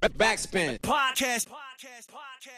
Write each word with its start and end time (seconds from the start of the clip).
Backspin. 0.00 0.78
Podcast. 0.80 1.48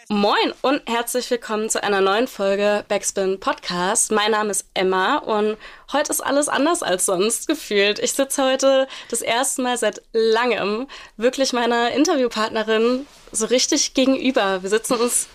Moin 0.08 0.52
und 0.60 0.83
herzlich 0.86 1.30
willkommen 1.30 1.70
zu 1.70 1.82
einer 1.82 2.02
neuen 2.02 2.28
Folge 2.28 2.84
Backspin 2.88 3.40
Podcast. 3.40 4.13
Mein 4.13 4.33
Name 4.33 4.50
ist 4.50 4.67
Emma 4.74 5.17
und 5.18 5.56
heute 5.92 6.11
ist 6.13 6.20
alles 6.20 6.49
anders 6.49 6.83
als 6.83 7.06
sonst 7.06 7.47
gefühlt. 7.49 7.99
Ich 7.99 8.12
sitze 8.12 8.45
heute 8.45 8.86
das 9.08 9.22
erste 9.22 9.62
Mal 9.62 9.79
seit 9.79 10.02
langem 10.12 10.86
wirklich 11.16 11.54
meiner 11.54 11.92
Interviewpartnerin 11.92 13.06
so 13.32 13.46
richtig 13.46 13.95
gegenüber. 13.95 14.62
Wir 14.62 14.68
sitzen 14.68 14.95
uns 14.95 15.29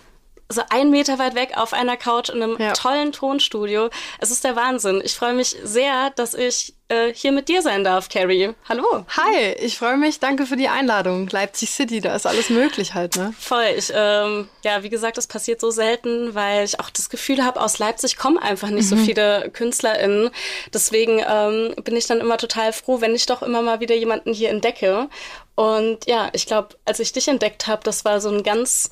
so 0.48 0.62
einen 0.70 0.92
Meter 0.92 1.18
weit 1.18 1.34
weg 1.34 1.54
auf 1.58 1.74
einer 1.74 1.98
Couch 1.98 2.30
in 2.30 2.44
einem 2.44 2.58
Ja. 2.60 2.74
tollen 2.74 3.14
Tonstudio. 3.14 3.90
Es 4.20 4.30
ist 4.30 4.44
der 4.44 4.56
Wahnsinn. 4.56 5.02
Ich 5.04 5.16
freue 5.16 5.34
mich 5.34 5.56
sehr, 5.64 6.12
dass 6.12 6.36
ich 6.36 6.75
äh, 6.88 7.14
hier 7.14 7.32
mit 7.32 7.50
dir 7.50 7.62
sein 7.62 7.84
darf, 7.84 8.10
Carrie. 8.10 8.52
Hallo. 8.70 9.06
Hi, 9.18 9.54
ich 9.60 9.78
freue 9.78 9.98
mich. 9.98 10.20
Danke 10.20 10.46
für 10.46 10.56
die 10.56 10.68
Einladung. 10.68 11.28
Leipzig 11.28 11.72
City, 11.72 12.00
da 12.00 12.16
ist 12.16 12.28
alles 12.28 12.50
möglich 12.50 12.94
halt, 12.94 13.16
ne? 13.16 13.34
Voll. 13.40 13.66
Ich, 13.76 13.92
ähm, 13.94 14.50
ja, 14.64 14.84
wie 14.84 14.90
gesagt, 14.90 15.18
das 15.18 15.28
passiert 15.28 15.60
so 15.60 15.72
selten, 15.72 16.36
weil 16.36 16.64
ich 16.64 16.80
auch 16.80 16.90
das 16.90 17.10
Gefühl 17.10 17.44
habe, 17.44 17.62
aus 17.62 17.80
Leipzig 17.80 18.18
kommen 18.18 18.38
einfach 18.38 18.70
nicht 18.70 18.88
so 18.88 18.96
viele 18.96 19.50
KünstlerInnen. 19.52 20.30
Deswegen 20.74 21.24
ähm, 21.28 21.74
bin 21.84 21.96
ich 21.96 22.08
dann 22.08 22.20
immer 22.20 22.38
total 22.38 22.72
froh, 22.72 23.02
wenn 23.02 23.16
ich 23.16 23.26
doch 23.26 23.42
immer 23.42 23.62
mal 23.62 23.80
wieder 23.80 23.96
jemanden 23.96 24.34
hier 24.34 24.50
entdecke. 24.50 25.10
Und 25.56 26.06
ja, 26.06 26.30
ich 26.34 26.46
glaube, 26.46 26.76
als 26.86 27.00
ich 27.00 27.14
dich 27.14 27.28
entdeckt 27.28 27.68
habe, 27.68 27.82
das 27.84 28.06
war 28.06 28.22
so 28.22 28.30
ein 28.30 28.44
ganz 28.44 28.92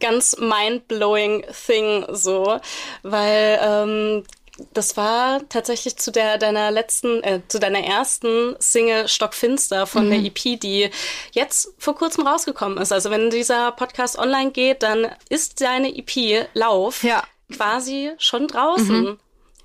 ganz 0.00 0.36
mind-blowing 0.36 1.44
Thing 1.64 2.04
so, 2.10 2.58
weil 3.04 3.60
ähm, 3.62 4.24
das 4.74 4.96
war 4.96 5.40
tatsächlich 5.48 5.96
zu 5.96 6.10
der 6.10 6.36
deiner 6.38 6.70
letzten, 6.70 7.22
äh, 7.24 7.40
zu 7.48 7.58
deiner 7.58 7.80
ersten 7.80 8.54
Single 8.58 9.08
Stockfinster 9.08 9.86
von 9.86 10.10
der 10.10 10.18
EP, 10.20 10.56
die 10.60 10.90
jetzt 11.32 11.72
vor 11.78 11.94
kurzem 11.94 12.26
rausgekommen 12.26 12.78
ist. 12.78 12.92
Also 12.92 13.10
wenn 13.10 13.30
dieser 13.30 13.72
Podcast 13.72 14.18
online 14.18 14.50
geht, 14.50 14.82
dann 14.82 15.10
ist 15.28 15.60
deine 15.60 15.96
EP 15.96 16.46
Lauf 16.54 17.02
Ja. 17.02 17.22
quasi 17.54 18.12
schon 18.18 18.46
draußen. 18.46 19.18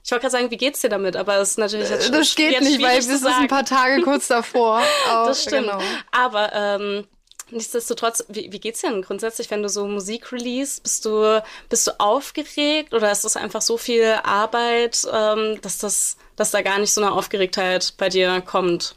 Ich 0.05 0.11
wollte 0.11 0.21
gerade 0.21 0.31
sagen, 0.31 0.52
wie 0.52 0.57
geht's 0.57 0.79
dir 0.79 0.89
damit? 0.89 1.17
Aber 1.17 1.35
es 1.35 1.49
ist 1.51 1.57
natürlich 1.57 1.89
jetzt 1.89 2.13
Das 2.13 2.33
geht 2.35 2.53
jetzt 2.53 2.63
nicht, 2.63 2.81
weil 2.81 2.97
es 2.97 3.07
ist 3.07 3.25
ein 3.25 3.49
paar 3.49 3.66
Tage 3.66 4.01
kurz 4.03 4.27
davor. 4.27 4.81
Aber, 5.09 5.25
Das 5.27 5.44
stimmt. 5.44 5.67
Genau. 5.67 5.81
Aber 6.11 6.53
ähm, 6.53 7.07
nichtsdestotrotz, 7.52 8.23
wie, 8.30 8.52
wie 8.52 8.59
geht's 8.59 8.81
dir 8.81 8.90
denn 8.92 9.02
grundsätzlich, 9.02 9.50
wenn 9.52 9.64
du 9.64 9.70
so 9.70 9.86
Musik 9.88 10.31
release? 10.31 10.81
Bist 10.81 11.06
du, 11.06 11.42
bist 11.70 11.88
du 11.88 11.92
aufgeregt 12.00 12.94
oder 12.94 13.12
ist 13.12 13.26
das 13.26 13.38
einfach 13.38 13.62
so 13.62 13.78
viel 13.78 14.16
Arbeit, 14.23 15.08
ähm, 15.14 15.59
dass 15.62 15.78
das, 15.78 16.18
dass 16.36 16.52
da 16.52 16.62
gar 16.62 16.80
nicht 16.80 16.92
so 16.94 17.02
eine 17.02 17.12
Aufgeregtheit 17.12 17.94
bei 17.98 18.09
dir 18.09 18.42
kommt? 18.42 18.95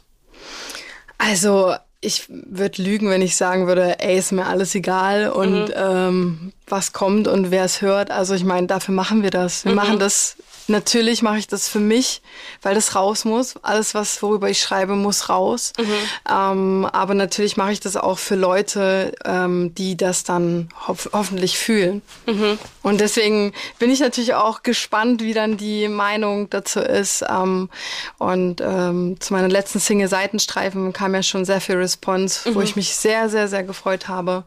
Also, 1.17 1.75
ich 2.03 2.25
würde 2.29 2.81
lügen, 2.81 3.09
wenn 3.09 3.21
ich 3.21 3.35
sagen 3.35 3.67
würde, 3.67 3.99
ey, 3.99 4.17
ist 4.17 4.31
mir 4.31 4.47
alles 4.47 4.73
egal 4.73 5.29
und 5.31 5.67
Mhm. 5.67 5.73
ähm, 5.75 6.53
was 6.67 6.93
kommt 6.93 7.27
und 7.27 7.51
wer 7.51 7.63
es 7.63 7.81
hört. 7.81 8.09
Also, 8.09 8.33
ich 8.33 8.43
meine, 8.43 8.65
dafür 8.67 8.95
machen 8.95 9.21
wir 9.21 9.29
das. 9.29 9.63
Mhm. 9.63 9.69
Wir 9.69 9.75
machen 9.75 9.99
das. 9.99 10.35
Natürlich 10.67 11.21
mache 11.21 11.37
ich 11.37 11.47
das 11.47 11.67
für 11.67 11.79
mich, 11.79 12.21
weil 12.61 12.75
das 12.75 12.95
raus 12.95 13.25
muss. 13.25 13.55
Alles, 13.61 13.93
was 13.93 14.21
worüber 14.21 14.49
ich 14.49 14.61
schreibe, 14.61 14.95
muss 14.95 15.27
raus. 15.29 15.73
Mhm. 15.77 15.85
Ähm, 16.29 16.89
aber 16.91 17.13
natürlich 17.13 17.57
mache 17.57 17.71
ich 17.73 17.79
das 17.79 17.97
auch 17.97 18.17
für 18.19 18.35
Leute, 18.35 19.13
ähm, 19.25 19.73
die 19.75 19.97
das 19.97 20.23
dann 20.23 20.69
hof 20.87 21.09
hoffentlich 21.13 21.57
fühlen. 21.57 22.01
Mhm. 22.25 22.57
Und 22.83 23.01
deswegen 23.01 23.53
bin 23.79 23.91
ich 23.91 23.99
natürlich 23.99 24.33
auch 24.33 24.63
gespannt, 24.63 25.21
wie 25.21 25.33
dann 25.33 25.57
die 25.57 25.87
Meinung 25.87 26.49
dazu 26.49 26.79
ist. 26.79 27.23
Ähm, 27.29 27.69
und 28.17 28.61
ähm, 28.61 29.17
zu 29.19 29.33
meiner 29.33 29.49
letzten 29.49 29.79
Single 29.79 30.07
Seitenstreifen 30.07 30.93
kam 30.93 31.13
ja 31.15 31.23
schon 31.23 31.43
sehr 31.45 31.61
viel 31.61 31.75
Response, 31.75 32.49
Mhm. 32.49 32.55
wo 32.55 32.61
ich 32.61 32.75
mich 32.75 32.95
sehr, 32.95 33.29
sehr, 33.29 33.47
sehr 33.47 33.63
gefreut 33.63 34.07
habe. 34.07 34.43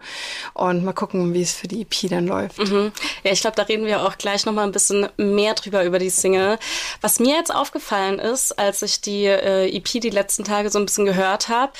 Und 0.55 0.85
mal 0.85 0.93
gucken, 0.93 1.35
wie 1.35 1.43
es 1.43 1.53
für 1.53 1.69
die 1.69 1.83
EP 1.83 2.09
dann 2.09 2.27
läuft. 2.27 2.59
Mhm. 2.59 2.93
Ja, 3.25 3.33
ich 3.33 3.41
glaube, 3.41 3.57
da 3.57 3.63
reden 3.65 3.85
wir 3.87 4.03
auch 4.07 4.17
gleich 4.17 4.47
noch 4.47 4.53
mal 4.53 4.63
ein 4.65 4.73
bisschen 4.73 5.09
mehr 5.17 5.55
drüber 5.55 5.85
über 5.85 5.99
die 5.99 6.04
Single. 6.11 6.59
Was 7.01 7.21
mir 7.21 7.37
jetzt 7.37 7.55
aufgefallen 7.55 8.19
ist, 8.19 8.59
als 8.59 8.83
ich 8.83 9.01
die 9.01 9.27
äh, 9.27 9.69
EP 9.77 10.01
die 10.01 10.11
letzten 10.11 10.45
Tage 10.45 10.71
so 10.71 10.79
ein 10.79 10.87
bisschen 10.87 11.07
gehört 11.07 11.49
habe, 11.49 11.73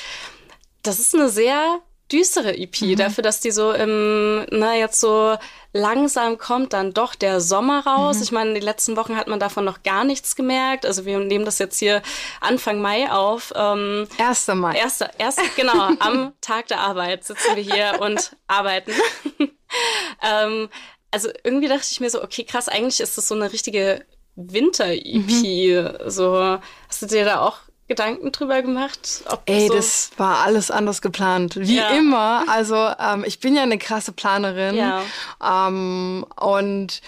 das 0.83 0.99
ist 0.99 1.15
eine 1.15 1.29
sehr 1.29 1.79
düstere 2.11 2.55
EP 2.55 2.95
dafür, 2.97 3.23
dass 3.23 3.39
die 3.39 3.51
so 3.51 3.71
im, 3.71 4.45
na 4.51 4.75
jetzt 4.75 4.99
so 4.99 5.37
langsam 5.73 6.37
kommt 6.37 6.73
dann 6.73 6.93
doch 6.93 7.15
der 7.15 7.41
Sommer 7.41 7.85
raus. 7.85 8.21
Ich 8.21 8.31
meine, 8.31 8.53
die 8.53 8.59
letzten 8.59 8.95
Wochen 8.95 9.17
hat 9.17 9.27
man 9.27 9.39
davon 9.39 9.65
noch 9.65 9.81
gar 9.83 10.03
nichts 10.03 10.35
gemerkt. 10.35 10.85
Also 10.85 11.05
wir 11.05 11.19
nehmen 11.19 11.45
das 11.45 11.57
jetzt 11.57 11.79
hier 11.79 12.01
Anfang 12.41 12.79
Mai 12.79 13.11
auf. 13.11 13.51
Ähm, 13.55 14.07
1. 14.19 14.47
Mai. 14.49 14.75
Erster, 14.77 15.09
erst, 15.17 15.39
genau, 15.55 15.89
am 15.99 16.33
Tag 16.41 16.67
der 16.67 16.79
Arbeit 16.79 17.23
sitzen 17.23 17.55
wir 17.55 17.63
hier 17.63 17.99
und 17.99 18.35
arbeiten. 18.47 18.91
ähm, 20.21 20.69
also 21.11 21.29
irgendwie 21.43 21.67
dachte 21.67 21.87
ich 21.89 21.99
mir 21.99 22.09
so, 22.09 22.23
okay, 22.23 22.43
krass, 22.43 22.69
eigentlich 22.69 22.99
ist 22.99 23.17
das 23.17 23.27
so 23.27 23.35
eine 23.35 23.51
richtige 23.51 24.05
Winter-EP. 24.35 26.09
So, 26.09 26.57
hast 26.87 27.01
du 27.01 27.05
dir 27.05 27.25
da 27.25 27.41
auch 27.41 27.57
Gedanken 27.87 28.31
drüber 28.31 28.61
gemacht? 28.61 29.23
Ob 29.29 29.43
Ey, 29.45 29.67
so, 29.67 29.75
das 29.75 30.09
war 30.17 30.39
alles 30.39 30.71
anders 30.71 31.01
geplant. 31.01 31.55
Wie 31.55 31.77
Ja. 31.77 31.89
immer. 31.91 32.43
Also 32.49 32.75
ähm, 32.75 33.23
ich 33.27 33.39
bin 33.39 33.55
ja 33.55 33.63
eine 33.63 33.77
krasse 33.77 34.11
Planerin. 34.11 34.75
Ja. 34.75 35.03
Ähm, 35.43 36.25
und 36.39 37.01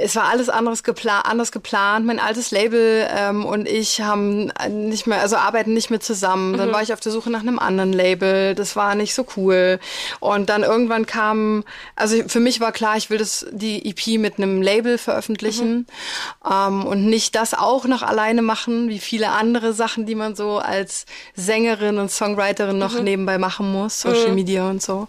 es 0.00 0.16
war 0.16 0.24
alles 0.24 0.48
anderes 0.48 0.82
gepla 0.82 1.20
anders 1.20 1.52
geplant. 1.52 2.06
Mein 2.06 2.20
altes 2.20 2.50
Label 2.50 3.08
ähm, 3.10 3.44
und 3.44 3.68
ich 3.68 4.00
haben 4.00 4.52
nicht 4.68 5.06
mehr, 5.06 5.20
also 5.20 5.36
arbeiten 5.36 5.74
nicht 5.74 5.90
mehr 5.90 6.00
zusammen. 6.00 6.56
Dann 6.56 6.72
war 6.72 6.82
ich 6.82 6.92
auf 6.92 7.00
der 7.00 7.12
Suche 7.12 7.30
nach 7.30 7.40
einem 7.40 7.58
anderen 7.58 7.92
Label. 7.92 8.54
Das 8.54 8.76
war 8.76 8.94
nicht 8.94 9.14
so 9.14 9.26
cool. 9.36 9.78
Und 10.20 10.48
dann 10.48 10.62
irgendwann 10.62 11.06
kam, 11.06 11.64
also 11.96 12.16
für 12.28 12.40
mich 12.40 12.60
war 12.60 12.72
klar, 12.72 12.96
ich 12.96 13.10
will 13.10 13.18
das 13.18 13.46
die 13.50 13.88
EP 13.88 14.18
mit 14.20 14.38
einem 14.38 14.62
Label 14.62 14.98
veröffentlichen 14.98 15.86
ähm, 16.48 16.84
und 16.84 17.06
nicht 17.06 17.34
das 17.34 17.54
auch 17.54 17.84
noch 17.84 18.02
alleine 18.02 18.42
machen, 18.42 18.88
wie 18.88 18.98
viele 18.98 19.30
andere 19.30 19.72
Sachen, 19.72 20.06
die 20.06 20.14
man 20.14 20.36
so 20.36 20.58
als 20.58 21.06
Sängerin 21.34 21.98
und 21.98 22.10
Songwriterin 22.10 22.78
noch 22.78 23.00
nebenbei 23.00 23.38
machen 23.38 23.72
muss, 23.72 24.00
Social 24.00 24.32
Media 24.32 24.68
und 24.68 24.82
so. 24.82 25.08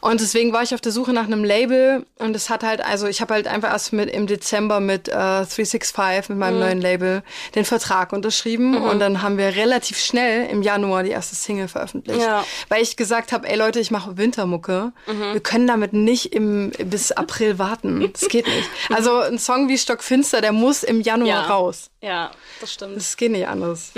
Und 0.00 0.20
deswegen 0.20 0.52
war 0.52 0.62
ich 0.62 0.74
auf 0.74 0.80
der 0.80 0.92
Suche 0.92 1.12
nach 1.12 1.24
einem 1.24 1.44
Label 1.44 2.06
und 2.18 2.34
es 2.34 2.50
hat 2.50 2.62
halt, 2.62 2.84
also 2.84 3.06
ich 3.06 3.20
habe 3.20 3.34
halt 3.34 3.46
einfach 3.46 3.70
erst 3.70 3.92
mit 3.92 4.10
im 4.10 4.23
Dezember 4.26 4.80
mit 4.80 5.08
äh, 5.08 5.12
365, 5.12 6.28
mit 6.30 6.38
meinem 6.38 6.58
neuen 6.60 6.80
Label, 6.80 7.22
den 7.54 7.64
Vertrag 7.64 8.12
unterschrieben 8.12 8.76
und 8.76 8.98
dann 8.98 9.22
haben 9.22 9.38
wir 9.38 9.54
relativ 9.56 9.98
schnell 9.98 10.48
im 10.50 10.62
Januar 10.62 11.02
die 11.02 11.10
erste 11.10 11.34
Single 11.34 11.68
veröffentlicht. 11.68 12.20
Ja. 12.20 12.44
Weil 12.68 12.82
ich 12.82 12.96
gesagt 12.96 13.32
habe, 13.32 13.48
ey 13.48 13.56
Leute, 13.56 13.80
ich 13.80 13.90
mache 13.90 14.16
Wintermucke. 14.16 14.92
Wir 15.06 15.40
können 15.40 15.66
damit 15.66 15.92
nicht 15.92 16.32
im, 16.34 16.70
bis 16.84 17.12
April 17.12 17.58
warten. 17.58 18.10
Das 18.12 18.28
geht 18.28 18.46
nicht. 18.46 18.68
Also 18.94 19.18
ein 19.20 19.38
Song 19.38 19.68
wie 19.68 19.76
Stockfinster, 19.78 20.40
der 20.40 20.52
muss 20.52 20.82
im 20.82 21.00
Januar 21.00 21.28
Ja. 21.28 21.40
raus. 21.46 21.90
Ja, 22.00 22.30
das 22.60 22.72
stimmt. 22.74 22.96
Das 22.96 23.16
geht 23.16 23.32
nicht 23.32 23.48
anders. 23.48 23.92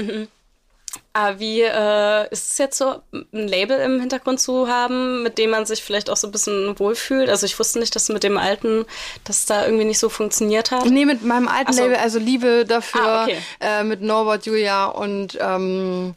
Aber 1.13 1.41
wie 1.41 1.63
äh, 1.63 2.29
ist 2.31 2.53
es 2.53 2.59
jetzt 2.59 2.79
so, 2.79 3.01
ein 3.13 3.49
Label 3.49 3.79
im 3.79 4.01
Hintergrund 4.01 4.41
zu 4.41 4.69
haben, 4.69 5.23
mit 5.23 5.39
dem 5.39 5.51
man 5.51 5.65
sich 5.67 5.83
vielleicht 5.83 6.11
auch 6.11 6.17
so 6.17 6.29
ein 6.29 6.33
bisschen 6.33 6.79
wohlfühlt? 6.79 7.29
Also 7.31 7.47
ich 7.47 7.59
wusste 7.59 7.79
nicht, 7.79 7.95
dass 7.97 8.09
mit 8.09 8.23
dem 8.23 8.37
alten, 8.39 8.85
dass 9.25 9.47
da 9.47 9.65
irgendwie 9.65 9.85
nicht 9.85 9.99
so 9.99 10.09
funktioniert 10.09 10.71
hat. 10.71 10.85
Nee, 10.87 11.05
mit 11.07 11.25
meinem 11.25 11.49
alten 11.49 11.73
so. 11.73 11.83
Label, 11.83 11.97
also 11.97 12.19
Liebe 12.19 12.65
dafür, 12.67 13.01
Ah, 13.01 13.23
okay. 13.25 13.39
äh, 13.61 13.83
mit 13.85 14.03
Norbert, 14.03 14.47
Julia 14.47 14.87
und 14.87 15.39
ähm, 15.41 16.15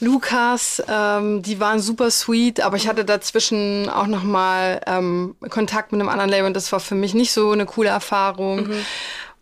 Lukas, 0.00 0.82
ähm, 0.88 1.42
die 1.42 1.60
waren 1.60 1.80
super 1.80 2.10
sweet, 2.10 2.60
aber 2.60 2.76
ich 2.76 2.88
hatte 2.88 3.04
dazwischen 3.04 3.88
auch 3.88 4.06
noch 4.06 4.24
mal 4.24 4.80
ähm, 4.86 5.36
Kontakt 5.50 5.92
mit 5.92 6.00
einem 6.00 6.08
anderen 6.08 6.30
Label 6.30 6.46
und 6.46 6.54
das 6.54 6.72
war 6.72 6.80
für 6.80 6.94
mich 6.96 7.14
nicht 7.14 7.32
so 7.32 7.52
eine 7.52 7.64
coole 7.64 7.90
Erfahrung. 7.90 8.70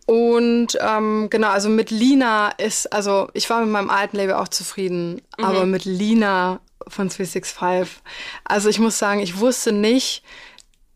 Und 0.05 0.77
ähm, 0.81 1.27
genau, 1.29 1.47
also 1.49 1.69
mit 1.69 1.89
Lina 1.91 2.49
ist, 2.49 2.91
also 2.91 3.29
ich 3.33 3.49
war 3.49 3.61
mit 3.61 3.69
meinem 3.69 3.89
alten 3.89 4.17
Label 4.17 4.33
auch 4.35 4.49
zufrieden, 4.49 5.21
aber 5.37 5.65
mit 5.65 5.85
Lina 5.85 6.59
von 6.89 7.07
365, 7.07 8.01
also 8.43 8.67
ich 8.69 8.79
muss 8.79 8.99
sagen, 8.99 9.21
ich 9.21 9.39
wusste 9.39 9.71
nicht, 9.71 10.23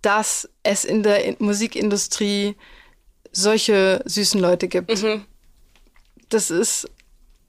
dass 0.02 0.50
es 0.64 0.84
in 0.84 1.04
der 1.04 1.24
In- 1.24 1.38
Musikindustrie 1.40 2.56
solche 3.32 4.02
süßen 4.06 4.40
Leute 4.42 4.68
gibt. 4.68 4.90
Das 6.30 6.52
ist 6.52 6.90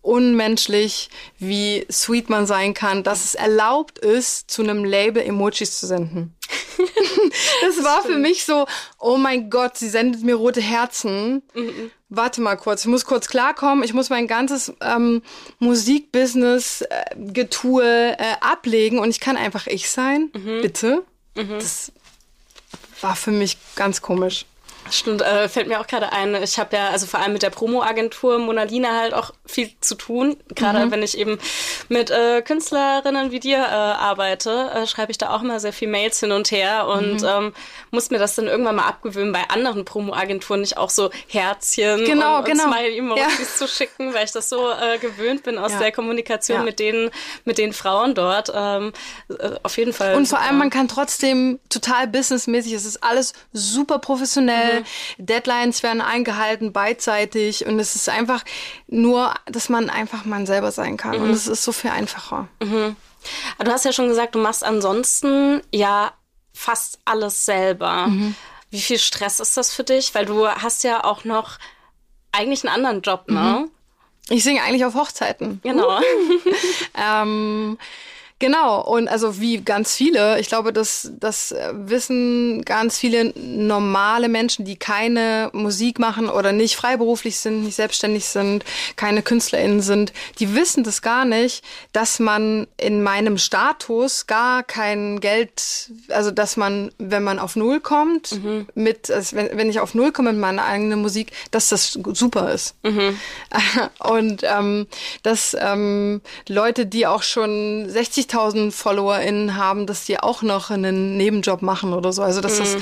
unmenschlich, 0.08 1.10
wie 1.38 1.86
sweet 1.90 2.30
man 2.30 2.46
sein 2.46 2.72
kann, 2.72 3.02
dass 3.02 3.24
es 3.24 3.34
erlaubt 3.34 3.98
ist, 3.98 4.50
zu 4.50 4.62
einem 4.62 4.84
Label 4.84 5.22
Emojis 5.22 5.78
zu 5.78 5.86
senden. 5.86 6.34
das 7.62 7.84
war 7.84 8.02
für 8.02 8.16
mich 8.16 8.44
so, 8.44 8.66
oh 8.98 9.18
mein 9.18 9.50
Gott, 9.50 9.76
sie 9.76 9.90
sendet 9.90 10.22
mir 10.22 10.34
rote 10.34 10.62
Herzen. 10.62 11.42
Warte 12.08 12.40
mal 12.40 12.56
kurz, 12.56 12.82
ich 12.82 12.86
muss 12.86 13.04
kurz 13.04 13.28
klarkommen, 13.28 13.84
ich 13.84 13.92
muss 13.92 14.08
mein 14.08 14.26
ganzes 14.26 14.72
ähm, 14.80 15.22
Musikbusiness 15.58 16.82
äh, 16.82 17.14
äh, 17.42 18.14
ablegen 18.40 18.98
und 18.98 19.10
ich 19.10 19.20
kann 19.20 19.36
einfach 19.36 19.66
ich 19.66 19.90
sein, 19.90 20.30
bitte. 20.62 21.04
Das 21.34 21.92
war 23.02 23.14
für 23.14 23.30
mich 23.30 23.58
ganz 23.76 24.00
komisch. 24.00 24.46
Stimmt, 24.90 25.22
äh, 25.22 25.48
fällt 25.48 25.68
mir 25.68 25.80
auch 25.80 25.86
gerade 25.86 26.12
ein. 26.12 26.34
Ich 26.42 26.58
habe 26.58 26.76
ja, 26.76 26.88
also 26.88 27.06
vor 27.06 27.20
allem 27.20 27.32
mit 27.32 27.42
der 27.42 27.50
Promo-Agentur 27.50 28.38
Monalina 28.38 28.98
halt 28.98 29.14
auch 29.14 29.32
viel 29.46 29.70
zu 29.80 29.94
tun. 29.94 30.36
Gerade 30.54 30.86
mhm. 30.86 30.90
wenn 30.90 31.02
ich 31.02 31.16
eben 31.18 31.38
mit 31.88 32.10
äh, 32.10 32.42
Künstlerinnen 32.42 33.30
wie 33.30 33.40
dir 33.40 33.58
äh, 33.58 33.60
arbeite, 33.60 34.70
äh, 34.74 34.86
schreibe 34.86 35.10
ich 35.10 35.18
da 35.18 35.30
auch 35.30 35.42
immer 35.42 35.60
sehr 35.60 35.72
viel 35.72 35.88
Mails 35.88 36.20
hin 36.20 36.32
und 36.32 36.50
her 36.50 36.86
und 36.86 37.22
mhm. 37.22 37.28
ähm, 37.28 37.54
muss 37.90 38.10
mir 38.10 38.18
das 38.18 38.34
dann 38.34 38.46
irgendwann 38.46 38.76
mal 38.76 38.86
abgewöhnen, 38.86 39.32
bei 39.32 39.48
anderen 39.48 39.84
Promo-Agenturen 39.84 40.60
nicht 40.60 40.76
auch 40.76 40.90
so 40.90 41.10
Herzchen 41.28 42.04
genau, 42.04 42.38
und, 42.38 42.44
genau. 42.44 42.64
und 42.64 42.72
Smiley-Emojis 42.72 43.38
ja. 43.38 43.44
zu 43.56 43.68
schicken, 43.68 44.14
weil 44.14 44.24
ich 44.24 44.32
das 44.32 44.48
so 44.48 44.70
äh, 44.70 44.98
gewöhnt 44.98 45.42
bin 45.42 45.58
aus 45.58 45.72
ja. 45.72 45.78
der 45.78 45.92
Kommunikation 45.92 46.58
ja. 46.58 46.64
mit 46.64 46.78
den 46.78 47.10
mit 47.44 47.58
den 47.58 47.72
Frauen 47.72 48.14
dort. 48.14 48.52
Ähm, 48.54 48.92
äh, 49.28 49.50
auf 49.62 49.76
jeden 49.76 49.92
Fall. 49.92 50.14
Und 50.14 50.26
vor 50.26 50.40
allem, 50.40 50.58
man 50.58 50.70
kann 50.70 50.88
trotzdem 50.88 51.58
total 51.68 52.06
businessmäßig, 52.06 52.72
es 52.72 52.84
ist 52.84 53.02
alles 53.02 53.32
super 53.52 53.98
professionell. 53.98 54.77
Mhm 54.77 54.77
Deadlines 55.18 55.82
werden 55.82 56.00
eingehalten, 56.00 56.72
beidseitig 56.72 57.66
und 57.66 57.78
es 57.78 57.94
ist 57.94 58.08
einfach 58.08 58.44
nur, 58.86 59.34
dass 59.46 59.68
man 59.68 59.90
einfach 59.90 60.24
man 60.24 60.46
selber 60.46 60.72
sein 60.72 60.96
kann 60.96 61.16
mhm. 61.16 61.24
und 61.24 61.30
es 61.30 61.46
ist 61.46 61.64
so 61.64 61.72
viel 61.72 61.90
einfacher. 61.90 62.48
Mhm. 62.62 62.96
Du 63.58 63.70
hast 63.70 63.84
ja 63.84 63.92
schon 63.92 64.08
gesagt, 64.08 64.34
du 64.34 64.38
machst 64.38 64.64
ansonsten 64.64 65.60
ja 65.72 66.12
fast 66.52 66.98
alles 67.04 67.44
selber. 67.44 68.08
Mhm. 68.08 68.34
Wie 68.70 68.80
viel 68.80 68.98
Stress 68.98 69.40
ist 69.40 69.56
das 69.56 69.72
für 69.72 69.84
dich? 69.84 70.14
Weil 70.14 70.26
du 70.26 70.46
hast 70.46 70.84
ja 70.84 71.04
auch 71.04 71.24
noch 71.24 71.58
eigentlich 72.32 72.64
einen 72.64 72.74
anderen 72.74 73.02
Job, 73.02 73.28
ne? 73.28 73.60
Mhm. 73.60 73.70
Ich 74.30 74.44
singe 74.44 74.62
eigentlich 74.62 74.84
auf 74.84 74.94
Hochzeiten. 74.94 75.60
Genau. 75.62 76.00
ähm, 76.94 77.78
Genau, 78.40 78.80
und 78.80 79.08
also 79.08 79.40
wie 79.40 79.58
ganz 79.62 79.96
viele, 79.96 80.38
ich 80.38 80.46
glaube, 80.46 80.72
das, 80.72 81.10
das 81.18 81.52
wissen 81.72 82.64
ganz 82.64 82.96
viele 82.96 83.32
normale 83.36 84.28
Menschen, 84.28 84.64
die 84.64 84.76
keine 84.76 85.50
Musik 85.52 85.98
machen 85.98 86.28
oder 86.28 86.52
nicht 86.52 86.76
freiberuflich 86.76 87.40
sind, 87.40 87.64
nicht 87.64 87.74
selbstständig 87.74 88.26
sind, 88.26 88.64
keine 88.94 89.22
KünstlerInnen 89.22 89.80
sind, 89.80 90.12
die 90.38 90.54
wissen 90.54 90.84
das 90.84 91.02
gar 91.02 91.24
nicht, 91.24 91.64
dass 91.92 92.20
man 92.20 92.68
in 92.76 93.02
meinem 93.02 93.38
Status 93.38 94.28
gar 94.28 94.62
kein 94.62 95.18
Geld, 95.18 95.90
also 96.08 96.30
dass 96.30 96.56
man, 96.56 96.92
wenn 96.98 97.24
man 97.24 97.40
auf 97.40 97.56
Null 97.56 97.80
kommt, 97.80 98.32
mhm. 98.32 98.68
mit, 98.74 99.10
also 99.10 99.34
wenn, 99.34 99.56
wenn 99.58 99.68
ich 99.68 99.80
auf 99.80 99.94
Null 99.94 100.12
komme 100.12 100.32
mit 100.32 100.40
meiner 100.40 100.64
eigenen 100.64 101.02
Musik, 101.02 101.32
dass 101.50 101.70
das 101.70 101.98
super 102.12 102.52
ist. 102.52 102.76
Mhm. 102.84 103.18
Und 103.98 104.42
ähm, 104.44 104.86
dass 105.24 105.56
ähm, 105.58 106.20
Leute, 106.46 106.86
die 106.86 107.04
auch 107.08 107.24
schon 107.24 107.88
60 107.88 108.27
50.000 108.28 108.72
FollowerInnen 108.72 109.56
haben, 109.56 109.86
dass 109.86 110.04
die 110.04 110.18
auch 110.18 110.42
noch 110.42 110.70
einen 110.70 111.16
Nebenjob 111.16 111.62
machen 111.62 111.92
oder 111.92 112.12
so. 112.12 112.22
Also, 112.22 112.40
dass 112.40 112.58
mhm. 112.58 112.64
das 112.64 112.76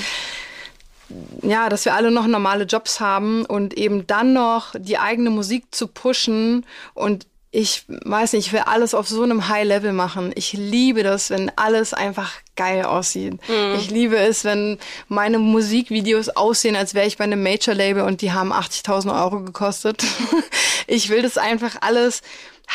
ja, 1.41 1.69
dass 1.69 1.85
wir 1.85 1.93
alle 1.93 2.11
noch 2.11 2.27
normale 2.27 2.65
Jobs 2.65 2.99
haben 2.99 3.45
und 3.45 3.75
eben 3.75 4.07
dann 4.07 4.33
noch 4.33 4.75
die 4.77 4.97
eigene 4.97 5.29
Musik 5.29 5.73
zu 5.73 5.87
pushen 5.87 6.65
und 6.93 7.27
ich 7.49 7.85
weiß 7.87 8.33
nicht, 8.33 8.47
ich 8.47 8.53
will 8.53 8.63
alles 8.65 8.93
auf 8.93 9.07
so 9.07 9.23
einem 9.23 9.47
High-Level 9.47 9.93
machen. 9.93 10.31
Ich 10.35 10.51
liebe 10.53 11.01
das, 11.01 11.29
wenn 11.29 11.49
alles 11.55 11.93
einfach 11.93 12.33
geil 12.57 12.83
aussieht. 12.83 13.33
Mhm. 13.47 13.75
Ich 13.77 13.89
liebe 13.89 14.17
es, 14.17 14.43
wenn 14.43 14.77
meine 15.07 15.39
Musikvideos 15.39 16.29
aussehen, 16.29 16.75
als 16.75 16.93
wäre 16.93 17.07
ich 17.07 17.17
bei 17.17 17.23
einem 17.23 17.41
Major-Label 17.41 18.03
und 18.03 18.21
die 18.21 18.33
haben 18.33 18.51
80.000 18.51 19.23
Euro 19.23 19.39
gekostet. 19.41 20.03
ich 20.87 21.09
will, 21.09 21.21
dass 21.21 21.37
einfach 21.37 21.77
alles 21.79 22.21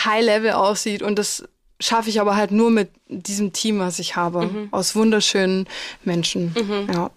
High-Level 0.04 0.52
aussieht 0.52 1.02
und 1.02 1.18
das 1.18 1.44
schaffe 1.82 2.08
ich 2.10 2.20
aber 2.20 2.36
halt 2.36 2.50
nur 2.50 2.70
mit 2.70 2.90
diesem 3.08 3.52
Team, 3.52 3.80
was 3.80 3.98
ich 3.98 4.16
habe, 4.16 4.46
mhm. 4.46 4.68
aus 4.70 4.94
wunderschönen 4.94 5.68
Menschen. 6.04 6.54
Mhm. 6.54 6.92
Ja. 6.92 7.10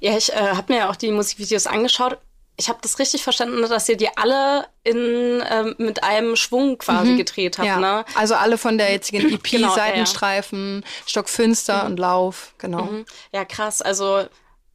Ja, 0.00 0.16
ich 0.16 0.32
äh, 0.32 0.36
habe 0.36 0.72
mir 0.72 0.78
ja 0.80 0.90
auch 0.90 0.96
die 0.96 1.10
Musikvideos 1.10 1.66
angeschaut. 1.66 2.18
Ich 2.56 2.68
habe 2.68 2.78
das 2.82 2.98
richtig 2.98 3.22
verstanden, 3.22 3.60
dass 3.62 3.88
ihr 3.88 3.96
die 3.96 4.08
alle 4.16 4.66
in, 4.84 5.42
ähm, 5.50 5.74
mit 5.78 6.02
einem 6.02 6.36
Schwung 6.36 6.78
quasi 6.78 7.12
mhm. 7.12 7.18
gedreht 7.18 7.58
habt. 7.58 7.66
Ja. 7.66 7.78
Ne? 7.78 8.04
Also 8.14 8.34
alle 8.34 8.58
von 8.58 8.78
der 8.78 8.90
jetzigen 8.90 9.30
EP, 9.34 9.42
genau, 9.42 9.74
Seitenstreifen, 9.74 10.76
ja, 10.76 10.80
ja. 10.80 10.86
Stockfinster 11.06 11.84
mhm. 11.84 11.90
und 11.90 11.98
Lauf, 11.98 12.54
genau. 12.58 12.84
Mhm. 12.84 13.04
Ja, 13.32 13.44
krass. 13.44 13.80
Also 13.82 14.24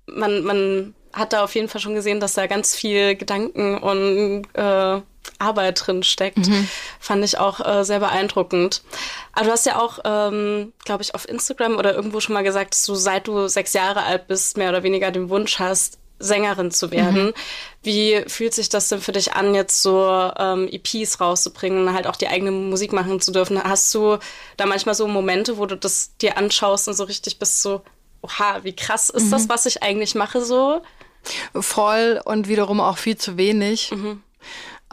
man, 0.07 0.43
man 0.43 0.94
hat 1.15 1.33
da 1.33 1.43
auf 1.43 1.55
jeden 1.55 1.69
Fall 1.69 1.81
schon 1.81 1.95
gesehen, 1.95 2.19
dass 2.19 2.33
da 2.33 2.45
ganz 2.45 2.75
viel 2.75 3.15
Gedanken 3.15 3.77
und 3.77 4.43
äh, 4.53 5.01
Arbeit 5.39 5.87
drin 5.87 6.03
steckt. 6.03 6.47
Mhm. 6.47 6.67
Fand 6.99 7.23
ich 7.23 7.37
auch 7.37 7.65
äh, 7.65 7.83
sehr 7.83 7.99
beeindruckend. 7.99 8.83
Aber 9.33 9.45
du 9.45 9.51
hast 9.51 9.65
ja 9.65 9.79
auch, 9.79 9.99
ähm, 10.03 10.73
glaube 10.83 11.03
ich, 11.03 11.15
auf 11.15 11.27
Instagram 11.27 11.77
oder 11.77 11.95
irgendwo 11.95 12.19
schon 12.19 12.33
mal 12.33 12.43
gesagt, 12.43 12.73
dass 12.73 12.83
du 12.83 12.95
seit 12.95 13.27
du 13.27 13.47
sechs 13.47 13.73
Jahre 13.73 14.03
alt 14.03 14.27
bist, 14.27 14.57
mehr 14.57 14.69
oder 14.69 14.83
weniger 14.83 15.11
den 15.11 15.29
Wunsch 15.29 15.59
hast, 15.59 15.97
Sängerin 16.19 16.71
zu 16.71 16.91
werden. 16.91 17.27
Mhm. 17.27 17.33
Wie 17.83 18.23
fühlt 18.27 18.53
sich 18.53 18.69
das 18.69 18.87
denn 18.87 19.01
für 19.01 19.11
dich 19.11 19.33
an, 19.33 19.53
jetzt 19.53 19.81
so 19.81 20.31
ähm, 20.37 20.69
EPs 20.71 21.19
rauszubringen 21.19 21.87
und 21.87 21.93
halt 21.93 22.07
auch 22.07 22.15
die 22.15 22.27
eigene 22.27 22.51
Musik 22.51 22.93
machen 22.93 23.19
zu 23.19 23.31
dürfen? 23.31 23.61
Hast 23.61 23.93
du 23.93 24.17
da 24.57 24.65
manchmal 24.65 24.95
so 24.95 25.07
Momente, 25.07 25.57
wo 25.57 25.65
du 25.65 25.75
das 25.75 26.15
dir 26.17 26.37
anschaust 26.37 26.87
und 26.87 26.93
so 26.93 27.03
richtig 27.03 27.37
bist 27.37 27.61
so, 27.61 27.81
oha, 28.21 28.63
wie 28.63 28.75
krass 28.75 29.09
ist 29.09 29.25
mhm. 29.25 29.31
das, 29.31 29.49
was 29.49 29.65
ich 29.65 29.83
eigentlich 29.83 30.15
mache 30.15 30.43
so? 30.43 30.81
Voll 31.53 32.21
und 32.23 32.47
wiederum 32.47 32.79
auch 32.81 32.97
viel 32.97 33.17
zu 33.17 33.37
wenig. 33.37 33.91
Mhm. 33.91 34.21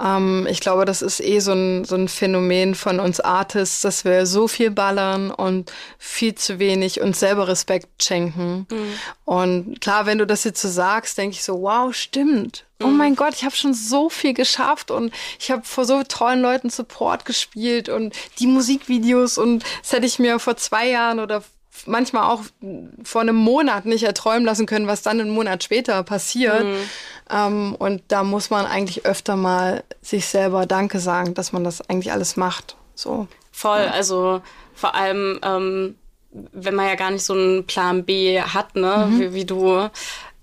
Ähm, 0.00 0.46
ich 0.50 0.60
glaube, 0.60 0.84
das 0.84 1.02
ist 1.02 1.20
eh 1.20 1.40
so 1.40 1.52
ein, 1.52 1.84
so 1.84 1.94
ein 1.94 2.08
Phänomen 2.08 2.74
von 2.74 2.98
uns 2.98 3.20
Artists, 3.20 3.82
dass 3.82 4.04
wir 4.04 4.26
so 4.26 4.48
viel 4.48 4.70
ballern 4.70 5.30
und 5.30 5.70
viel 5.98 6.34
zu 6.34 6.58
wenig 6.58 7.00
uns 7.00 7.20
selber 7.20 7.48
Respekt 7.48 8.02
schenken. 8.02 8.66
Mhm. 8.70 8.94
Und 9.24 9.80
klar, 9.80 10.06
wenn 10.06 10.18
du 10.18 10.26
das 10.26 10.44
jetzt 10.44 10.62
so 10.62 10.68
sagst, 10.68 11.18
denke 11.18 11.34
ich 11.34 11.44
so, 11.44 11.60
wow, 11.60 11.94
stimmt. 11.94 12.64
Oh 12.82 12.86
mhm. 12.86 12.96
mein 12.96 13.16
Gott, 13.16 13.34
ich 13.34 13.44
habe 13.44 13.54
schon 13.54 13.74
so 13.74 14.08
viel 14.08 14.34
geschafft 14.34 14.90
und 14.90 15.12
ich 15.38 15.50
habe 15.50 15.62
vor 15.64 15.84
so 15.84 16.02
tollen 16.02 16.40
Leuten 16.40 16.70
Support 16.70 17.24
gespielt 17.24 17.88
und 17.88 18.14
die 18.38 18.46
Musikvideos 18.46 19.38
und 19.38 19.62
das 19.82 19.92
hätte 19.92 20.06
ich 20.06 20.18
mir 20.18 20.38
vor 20.38 20.56
zwei 20.56 20.88
Jahren 20.88 21.20
oder 21.20 21.44
manchmal 21.86 22.30
auch 22.30 22.42
vor 23.02 23.20
einem 23.20 23.36
Monat 23.36 23.86
nicht 23.86 24.04
erträumen 24.04 24.44
lassen 24.44 24.66
können, 24.66 24.86
was 24.86 25.02
dann 25.02 25.20
einen 25.20 25.30
Monat 25.30 25.64
später 25.64 26.02
passiert. 26.02 26.64
Mhm. 26.64 26.76
Ähm, 27.30 27.74
und 27.76 28.02
da 28.08 28.24
muss 28.24 28.50
man 28.50 28.66
eigentlich 28.66 29.06
öfter 29.06 29.36
mal 29.36 29.84
sich 30.00 30.26
selber 30.26 30.66
Danke 30.66 31.00
sagen, 31.00 31.34
dass 31.34 31.52
man 31.52 31.64
das 31.64 31.80
eigentlich 31.88 32.12
alles 32.12 32.36
macht. 32.36 32.76
So. 32.94 33.26
Voll, 33.50 33.80
ja. 33.80 33.90
also 33.90 34.42
vor 34.74 34.94
allem, 34.94 35.38
ähm, 35.42 35.96
wenn 36.30 36.74
man 36.74 36.88
ja 36.88 36.94
gar 36.94 37.10
nicht 37.10 37.24
so 37.24 37.34
einen 37.34 37.66
Plan 37.66 38.04
B 38.04 38.40
hat, 38.40 38.74
ne, 38.74 39.08
mhm. 39.08 39.20
wie, 39.20 39.34
wie 39.34 39.44
du. 39.44 39.88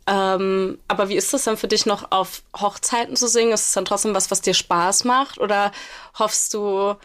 Ähm, 0.07 0.79
aber 0.87 1.09
wie 1.09 1.15
ist 1.15 1.33
das 1.33 1.43
dann 1.43 1.57
für 1.57 1.67
dich 1.67 1.85
noch 1.85 2.11
auf 2.11 2.41
Hochzeiten 2.59 3.15
zu 3.15 3.27
singen? 3.27 3.51
Ist 3.51 3.67
es 3.67 3.73
dann 3.73 3.85
trotzdem 3.85 4.15
was, 4.15 4.31
was 4.31 4.41
dir 4.41 4.53
Spaß 4.53 5.03
macht? 5.03 5.39
Oder 5.39 5.71
hoffst 6.17 6.53
du, 6.53 6.95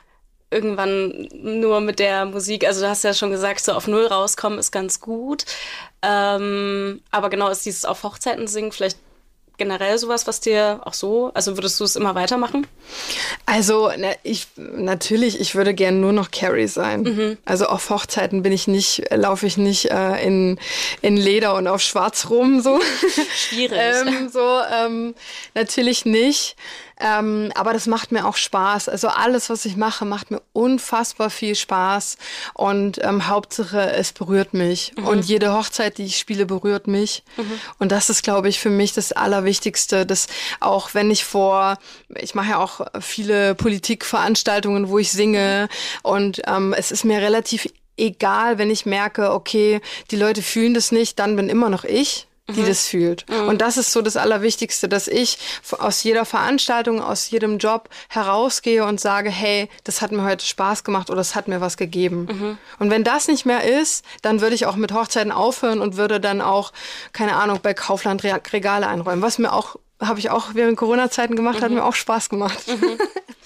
irgendwann 0.54 1.28
nur 1.42 1.80
mit 1.80 1.98
der 1.98 2.24
Musik, 2.24 2.66
also 2.66 2.82
du 2.82 2.88
hast 2.88 3.04
ja 3.04 3.12
schon 3.12 3.30
gesagt, 3.30 3.60
so 3.60 3.72
auf 3.72 3.88
Null 3.88 4.06
rauskommen 4.06 4.58
ist 4.58 4.70
ganz 4.70 5.00
gut. 5.00 5.44
Ähm, 6.02 7.00
aber 7.10 7.28
genau 7.30 7.48
ist 7.48 7.66
dieses 7.66 7.84
auf 7.84 8.02
Hochzeiten 8.04 8.46
singen 8.46 8.72
vielleicht 8.72 8.98
generell 9.56 9.98
sowas, 9.98 10.26
was 10.26 10.40
dir 10.40 10.80
auch 10.84 10.94
so, 10.94 11.30
also 11.34 11.56
würdest 11.56 11.78
du 11.78 11.84
es 11.84 11.96
immer 11.96 12.14
weitermachen? 12.14 12.66
Also 13.46 13.90
na, 13.96 14.10
ich 14.22 14.48
natürlich, 14.56 15.40
ich 15.40 15.54
würde 15.54 15.74
gerne 15.74 15.98
nur 15.98 16.12
noch 16.12 16.30
Carrie 16.30 16.66
sein. 16.66 17.02
Mhm. 17.02 17.38
Also 17.44 17.66
auf 17.66 17.88
Hochzeiten 17.90 18.42
bin 18.42 18.52
ich 18.52 18.66
nicht, 18.66 19.04
laufe 19.14 19.46
ich 19.46 19.56
nicht 19.56 19.90
äh, 19.90 20.24
in, 20.24 20.58
in 21.02 21.16
Leder 21.16 21.54
und 21.54 21.68
auf 21.68 21.80
Schwarz 21.80 22.30
rum 22.30 22.60
so. 22.60 22.80
Schwierig. 23.36 23.78
ähm, 23.78 24.28
so 24.28 24.60
ähm, 24.72 25.14
natürlich 25.54 26.04
nicht. 26.04 26.56
Ähm, 27.00 27.50
aber 27.54 27.72
das 27.72 27.86
macht 27.86 28.12
mir 28.12 28.26
auch 28.26 28.36
Spaß. 28.36 28.88
Also 28.88 29.08
alles, 29.08 29.50
was 29.50 29.64
ich 29.64 29.76
mache, 29.76 30.04
macht 30.04 30.30
mir 30.30 30.40
unfassbar 30.52 31.30
viel 31.30 31.54
Spaß. 31.54 32.16
Und 32.54 33.02
ähm, 33.02 33.28
Hauptsache, 33.28 33.92
es 33.92 34.12
berührt 34.12 34.54
mich. 34.54 34.92
Mhm. 34.96 35.06
Und 35.06 35.24
jede 35.24 35.52
Hochzeit, 35.52 35.98
die 35.98 36.04
ich 36.04 36.18
spiele, 36.18 36.46
berührt 36.46 36.86
mich. 36.86 37.24
Mhm. 37.36 37.60
Und 37.78 37.92
das 37.92 38.10
ist, 38.10 38.22
glaube 38.22 38.48
ich, 38.48 38.60
für 38.60 38.70
mich 38.70 38.92
das 38.92 39.12
Allerwichtigste. 39.12 40.06
Dass 40.06 40.28
auch 40.60 40.94
wenn 40.94 41.10
ich 41.10 41.24
vor, 41.24 41.78
ich 42.16 42.34
mache 42.34 42.50
ja 42.50 42.58
auch 42.58 42.86
viele 43.00 43.54
Politikveranstaltungen, 43.54 44.88
wo 44.88 44.98
ich 44.98 45.10
singe. 45.10 45.68
Und 46.02 46.42
ähm, 46.46 46.74
es 46.76 46.92
ist 46.92 47.04
mir 47.04 47.18
relativ 47.18 47.68
egal, 47.96 48.58
wenn 48.58 48.70
ich 48.70 48.86
merke, 48.86 49.32
okay, 49.32 49.80
die 50.10 50.16
Leute 50.16 50.42
fühlen 50.42 50.74
das 50.74 50.92
nicht, 50.92 51.18
dann 51.18 51.36
bin 51.36 51.48
immer 51.48 51.70
noch 51.70 51.84
ich 51.84 52.26
die 52.48 52.60
mhm. 52.60 52.66
das 52.66 52.86
fühlt. 52.86 53.24
Mhm. 53.30 53.48
Und 53.48 53.60
das 53.62 53.76
ist 53.78 53.92
so 53.92 54.02
das 54.02 54.16
Allerwichtigste, 54.16 54.88
dass 54.88 55.08
ich 55.08 55.38
aus 55.78 56.02
jeder 56.02 56.24
Veranstaltung, 56.26 57.00
aus 57.00 57.30
jedem 57.30 57.58
Job 57.58 57.88
herausgehe 58.08 58.84
und 58.84 59.00
sage, 59.00 59.30
hey, 59.30 59.70
das 59.84 60.02
hat 60.02 60.12
mir 60.12 60.24
heute 60.24 60.44
Spaß 60.44 60.84
gemacht 60.84 61.08
oder 61.08 61.18
das 61.18 61.34
hat 61.34 61.48
mir 61.48 61.62
was 61.62 61.76
gegeben. 61.76 62.28
Mhm. 62.30 62.58
Und 62.78 62.90
wenn 62.90 63.02
das 63.02 63.28
nicht 63.28 63.46
mehr 63.46 63.64
ist, 63.80 64.04
dann 64.20 64.42
würde 64.42 64.54
ich 64.54 64.66
auch 64.66 64.76
mit 64.76 64.92
Hochzeiten 64.92 65.32
aufhören 65.32 65.80
und 65.80 65.96
würde 65.96 66.20
dann 66.20 66.42
auch, 66.42 66.72
keine 67.12 67.36
Ahnung, 67.36 67.60
bei 67.62 67.72
Kaufland 67.72 68.22
Regale 68.24 68.86
einräumen. 68.86 69.22
Was 69.22 69.38
mir 69.38 69.52
auch, 69.52 69.76
habe 70.00 70.18
ich 70.18 70.28
auch 70.28 70.54
während 70.54 70.76
Corona-Zeiten 70.76 71.36
gemacht, 71.36 71.62
hat 71.62 71.70
mhm. 71.70 71.76
mir 71.76 71.84
auch 71.84 71.94
Spaß 71.94 72.28
gemacht. 72.28 72.58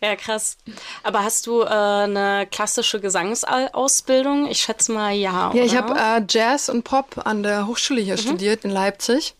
Ja, 0.00 0.14
krass. 0.14 0.56
Aber 1.02 1.24
hast 1.24 1.46
du 1.46 1.62
äh, 1.62 1.66
eine 1.66 2.46
klassische 2.50 3.00
Gesangsausbildung? 3.00 4.46
Ich 4.46 4.60
schätze 4.60 4.92
mal 4.92 5.12
ja. 5.12 5.52
Ja, 5.52 5.64
ich 5.64 5.76
habe 5.76 5.94
äh, 5.98 6.22
Jazz 6.28 6.68
und 6.68 6.84
Pop 6.84 7.22
an 7.24 7.42
der 7.42 7.66
Hochschule 7.66 8.00
hier 8.00 8.14
mhm. 8.14 8.20
studiert 8.20 8.64
in 8.64 8.70
Leipzig. 8.70 9.34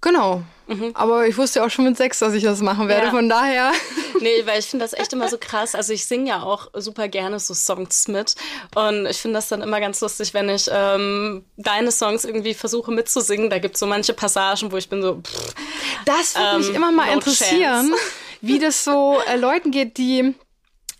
Genau. 0.00 0.42
Mhm. 0.66 0.92
Aber 0.94 1.26
ich 1.26 1.36
wusste 1.36 1.62
auch 1.64 1.70
schon 1.70 1.84
mit 1.84 1.96
sechs, 1.96 2.18
dass 2.18 2.34
ich 2.34 2.42
das 2.42 2.60
machen 2.60 2.88
werde. 2.88 3.06
Ja. 3.06 3.10
Von 3.10 3.28
daher. 3.28 3.72
Nee, 4.20 4.46
weil 4.46 4.60
ich 4.60 4.66
finde 4.66 4.84
das 4.84 4.92
echt 4.92 5.12
immer 5.12 5.28
so 5.28 5.36
krass. 5.38 5.74
Also 5.74 5.92
ich 5.92 6.06
singe 6.06 6.30
ja 6.30 6.42
auch 6.44 6.68
super 6.72 7.08
gerne 7.08 7.40
so 7.40 7.52
Songs 7.52 8.06
mit. 8.06 8.36
Und 8.74 9.06
ich 9.06 9.18
finde 9.18 9.38
das 9.38 9.48
dann 9.48 9.60
immer 9.60 9.80
ganz 9.80 10.00
lustig, 10.00 10.32
wenn 10.32 10.48
ich 10.48 10.70
ähm, 10.72 11.44
deine 11.56 11.90
Songs 11.90 12.24
irgendwie 12.24 12.54
versuche 12.54 12.92
mitzusingen. 12.92 13.50
Da 13.50 13.58
gibt 13.58 13.74
es 13.74 13.80
so 13.80 13.86
manche 13.86 14.14
Passagen, 14.14 14.70
wo 14.70 14.76
ich 14.76 14.88
bin 14.88 15.02
so. 15.02 15.16
Pff, 15.16 15.54
das 16.06 16.36
würde 16.36 16.48
ähm, 16.48 16.58
mich 16.58 16.74
immer 16.74 16.92
mal 16.92 17.12
interessieren, 17.12 17.88
chance. 17.88 18.02
Wie 18.46 18.58
das 18.58 18.84
so 18.84 19.18
äh, 19.26 19.36
Leuten 19.36 19.70
geht, 19.70 19.96
die 19.98 20.34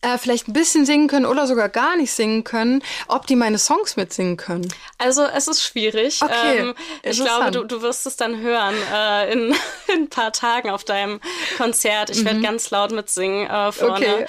äh, 0.04 0.18
vielleicht 0.18 0.48
ein 0.48 0.52
bisschen 0.52 0.84
singen 0.84 1.08
können 1.08 1.26
oder 1.26 1.46
sogar 1.46 1.68
gar 1.68 1.96
nicht 1.96 2.12
singen 2.12 2.44
können, 2.44 2.82
ob 3.08 3.26
die 3.26 3.36
meine 3.36 3.58
Songs 3.58 3.96
mitsingen 3.96 4.36
können. 4.36 4.68
Also 4.98 5.22
es 5.22 5.48
ist 5.48 5.62
schwierig. 5.62 6.20
Okay, 6.22 6.58
ähm, 6.58 6.74
ich 7.02 7.18
glaube, 7.18 7.50
du, 7.50 7.64
du 7.64 7.82
wirst 7.82 8.06
es 8.06 8.16
dann 8.16 8.40
hören 8.40 8.74
äh, 8.92 9.32
in, 9.32 9.54
in 9.94 10.02
ein 10.02 10.08
paar 10.08 10.32
Tagen 10.32 10.70
auf 10.70 10.84
deinem 10.84 11.20
Konzert. 11.56 12.10
Ich 12.10 12.20
mhm. 12.20 12.26
werde 12.26 12.40
ganz 12.42 12.70
laut 12.70 12.92
mitsingen 12.92 13.48
äh, 13.48 13.72
vorne. 13.72 13.94
Okay. 13.94 14.26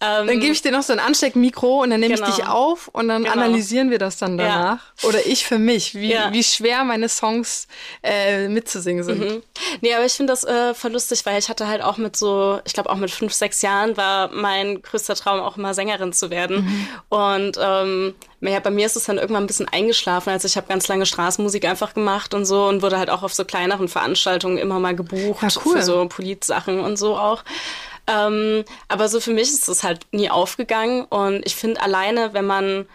Ähm, 0.00 0.26
dann 0.26 0.40
gebe 0.40 0.52
ich 0.52 0.60
dir 0.60 0.72
noch 0.72 0.82
so 0.82 0.92
ein 0.92 0.98
Ansteckmikro 0.98 1.82
und 1.82 1.90
dann 1.90 2.00
nehme 2.00 2.14
genau. 2.14 2.28
ich 2.28 2.34
dich 2.34 2.46
auf 2.46 2.88
und 2.88 3.08
dann 3.08 3.24
genau. 3.24 3.34
analysieren 3.34 3.90
wir 3.90 3.98
das 3.98 4.18
dann 4.18 4.36
danach. 4.36 4.80
Ja. 5.02 5.08
Oder 5.08 5.26
ich 5.26 5.46
für 5.46 5.58
mich, 5.58 5.94
wie, 5.94 6.12
ja. 6.12 6.32
wie 6.32 6.44
schwer 6.44 6.84
meine 6.84 7.08
Songs 7.08 7.66
äh, 8.02 8.48
mitzusingen 8.48 9.04
sind. 9.04 9.20
Mhm. 9.20 9.42
Nee, 9.80 9.94
aber 9.94 10.04
ich 10.04 10.12
finde 10.12 10.32
das 10.32 10.44
äh, 10.44 10.74
voll 10.74 10.92
lustig, 10.92 11.24
weil 11.26 11.38
ich 11.38 11.48
hatte 11.48 11.66
halt 11.68 11.82
auch 11.82 11.96
mit 11.96 12.16
so, 12.16 12.60
ich 12.64 12.72
glaube 12.72 12.90
auch 12.90 12.96
mit 12.96 13.10
fünf, 13.10 13.32
sechs 13.32 13.62
Jahren 13.62 13.96
war 13.96 14.28
mein 14.28 14.82
größter 14.82 15.14
Traum 15.14 15.40
auch 15.40 15.56
immer 15.56 15.74
Sängerin 15.74 16.12
zu 16.12 16.30
werden. 16.30 16.64
Mhm. 16.64 16.88
Und 17.08 17.58
ähm, 17.60 18.14
ja, 18.40 18.60
bei 18.60 18.70
mir 18.70 18.86
ist 18.86 18.96
es 18.96 19.04
dann 19.04 19.18
irgendwann 19.18 19.44
ein 19.44 19.46
bisschen 19.46 19.68
eingeschlafen. 19.68 20.30
Also 20.30 20.46
ich 20.46 20.56
habe 20.56 20.66
ganz 20.66 20.88
lange 20.88 21.06
Straßenmusik 21.06 21.64
einfach 21.64 21.94
gemacht 21.94 22.34
und 22.34 22.44
so 22.44 22.66
und 22.66 22.82
wurde 22.82 22.98
halt 22.98 23.10
auch 23.10 23.22
auf 23.22 23.34
so 23.34 23.44
kleineren 23.44 23.88
Veranstaltungen 23.88 24.58
immer 24.58 24.78
mal 24.80 24.94
gebucht 24.94 25.42
ja, 25.42 25.48
cool. 25.64 25.76
für 25.76 25.82
so 25.82 26.06
Politsachen 26.08 26.80
und 26.80 26.96
so 26.98 27.16
auch. 27.16 27.42
Ähm, 28.06 28.64
aber 28.88 29.08
so 29.08 29.20
für 29.20 29.32
mich 29.32 29.48
ist 29.48 29.68
es 29.68 29.82
halt 29.82 30.06
nie 30.12 30.28
aufgegangen 30.28 31.04
und 31.04 31.46
ich 31.46 31.56
finde 31.56 31.80
alleine, 31.80 32.34
wenn 32.34 32.44
man, 32.44 32.86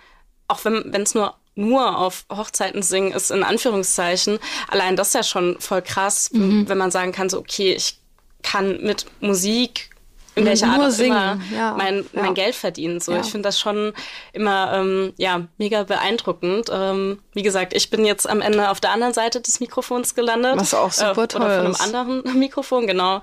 auch 0.47 0.59
wenn 0.63 1.01
es 1.01 1.15
nur 1.15 1.33
nur 1.59 1.97
auf 1.97 2.25
Hochzeiten 2.31 2.81
singen 2.81 3.11
ist, 3.11 3.31
in 3.31 3.43
Anführungszeichen, 3.43 4.39
allein 4.67 4.95
das 4.95 5.09
ist 5.09 5.13
ja 5.13 5.23
schon 5.23 5.59
voll 5.59 5.81
krass, 5.81 6.31
mhm. 6.31 6.67
wenn 6.69 6.77
man 6.77 6.91
sagen 6.91 7.11
kann, 7.11 7.29
so, 7.29 7.39
okay, 7.39 7.73
ich 7.73 7.99
kann 8.41 8.81
mit 8.81 9.05
Musik 9.19 9.89
in 10.35 10.45
welcher 10.45 10.67
Art 10.67 10.81
auch 10.81 10.89
singen. 10.89 11.11
immer 11.11 11.39
ja. 11.53 11.73
mein, 11.75 12.05
mein 12.13 12.25
ja. 12.27 12.31
Geld 12.31 12.55
verdienen. 12.55 12.99
So, 12.99 13.11
ja. 13.11 13.21
ich 13.21 13.27
finde 13.27 13.49
das 13.49 13.59
schon 13.59 13.93
immer 14.31 14.71
ähm, 14.73 15.13
ja 15.17 15.47
mega 15.57 15.83
beeindruckend. 15.83 16.69
Ähm, 16.71 17.19
wie 17.33 17.43
gesagt, 17.43 17.73
ich 17.73 17.89
bin 17.89 18.05
jetzt 18.05 18.29
am 18.29 18.41
Ende 18.41 18.69
auf 18.69 18.79
der 18.79 18.91
anderen 18.91 19.13
Seite 19.13 19.41
des 19.41 19.59
Mikrofons 19.59 20.15
gelandet. 20.15 20.53
Was 20.55 20.73
auch 20.73 20.91
super 20.91 21.23
äh, 21.23 21.27
toll 21.27 21.41
Oder 21.41 21.55
von 21.57 21.65
einem 21.65 21.75
anderen 21.75 22.23
Mikrofon, 22.39 22.87
genau. 22.87 23.21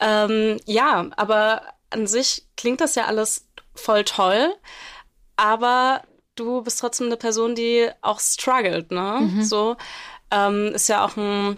Ähm, 0.00 0.58
ja, 0.66 1.06
aber 1.16 1.62
an 1.90 2.06
sich 2.06 2.46
klingt 2.56 2.80
das 2.80 2.94
ja 2.94 3.06
alles 3.06 3.46
voll 3.74 4.04
toll. 4.04 4.52
Aber 5.36 6.02
du 6.36 6.62
bist 6.62 6.80
trotzdem 6.80 7.06
eine 7.06 7.16
Person, 7.16 7.54
die 7.54 7.88
auch 8.00 8.20
struggelt, 8.20 8.90
ne? 8.90 9.20
Mhm. 9.20 9.42
So 9.44 9.76
ähm, 10.30 10.72
ist 10.74 10.88
ja 10.88 11.04
auch 11.04 11.16
ein 11.16 11.56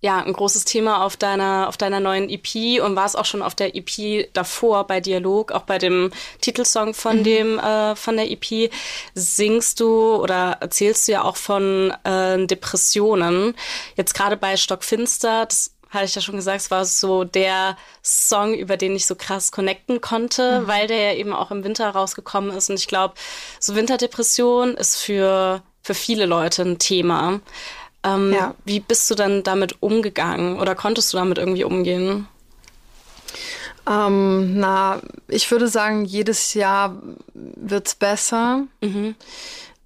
ja, 0.00 0.22
ein 0.22 0.32
großes 0.32 0.64
Thema 0.64 1.04
auf 1.04 1.16
deiner, 1.16 1.66
auf 1.68 1.76
deiner 1.76 1.98
neuen 1.98 2.28
EP 2.30 2.80
und 2.80 2.94
war 2.94 3.04
es 3.04 3.16
auch 3.16 3.24
schon 3.24 3.42
auf 3.42 3.56
der 3.56 3.74
EP 3.74 4.32
davor 4.32 4.86
bei 4.86 5.00
Dialog, 5.00 5.50
auch 5.50 5.62
bei 5.62 5.78
dem 5.78 6.12
Titelsong 6.40 6.94
von 6.94 7.18
mhm. 7.18 7.24
dem, 7.24 7.58
äh, 7.58 7.96
von 7.96 8.16
der 8.16 8.30
EP, 8.30 8.70
singst 9.14 9.80
du 9.80 10.14
oder 10.14 10.58
erzählst 10.60 11.08
du 11.08 11.12
ja 11.12 11.24
auch 11.24 11.36
von 11.36 11.92
äh, 12.04 12.46
Depressionen. 12.46 13.54
Jetzt 13.96 14.14
gerade 14.14 14.36
bei 14.36 14.56
Stockfinster, 14.56 15.46
das 15.46 15.72
hatte 15.90 16.04
ich 16.04 16.14
ja 16.14 16.20
schon 16.20 16.36
gesagt, 16.36 16.60
es 16.60 16.70
war 16.70 16.84
so 16.84 17.24
der 17.24 17.76
Song, 18.02 18.54
über 18.54 18.76
den 18.76 18.94
ich 18.94 19.06
so 19.06 19.14
krass 19.14 19.52
connecten 19.52 20.00
konnte, 20.00 20.60
mhm. 20.60 20.66
weil 20.66 20.86
der 20.86 21.12
ja 21.12 21.18
eben 21.18 21.32
auch 21.32 21.50
im 21.50 21.64
Winter 21.64 21.88
rausgekommen 21.88 22.50
ist. 22.50 22.70
Und 22.70 22.78
ich 22.78 22.88
glaube, 22.88 23.14
so 23.58 23.74
Winterdepression 23.74 24.74
ist 24.74 24.96
für, 24.96 25.62
für 25.82 25.94
viele 25.94 26.26
Leute 26.26 26.62
ein 26.62 26.78
Thema. 26.78 27.40
Ähm, 28.04 28.32
ja. 28.32 28.54
Wie 28.64 28.80
bist 28.80 29.10
du 29.10 29.14
dann 29.14 29.42
damit 29.42 29.82
umgegangen 29.82 30.60
oder 30.60 30.74
konntest 30.74 31.12
du 31.12 31.16
damit 31.16 31.38
irgendwie 31.38 31.64
umgehen? 31.64 32.28
Ähm, 33.88 34.58
na, 34.58 35.00
ich 35.28 35.50
würde 35.50 35.68
sagen, 35.68 36.04
jedes 36.04 36.54
Jahr 36.54 37.00
wird 37.34 37.86
es 37.86 37.94
besser. 37.94 38.64
Mhm. 38.80 39.14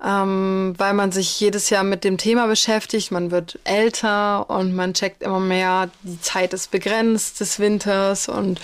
Ähm, 0.04 0.74
weil 0.78 0.94
man 0.94 1.12
sich 1.12 1.38
jedes 1.38 1.70
Jahr 1.70 1.84
mit 1.84 2.02
dem 2.02 2.18
Thema 2.18 2.48
beschäftigt. 2.48 3.12
Man 3.12 3.30
wird 3.30 3.60
älter 3.62 4.50
und 4.50 4.74
man 4.74 4.94
checkt 4.94 5.22
immer 5.22 5.38
mehr, 5.38 5.90
die 6.02 6.20
Zeit 6.20 6.52
ist 6.52 6.72
begrenzt 6.72 7.38
des 7.38 7.60
Winters 7.60 8.28
und 8.28 8.60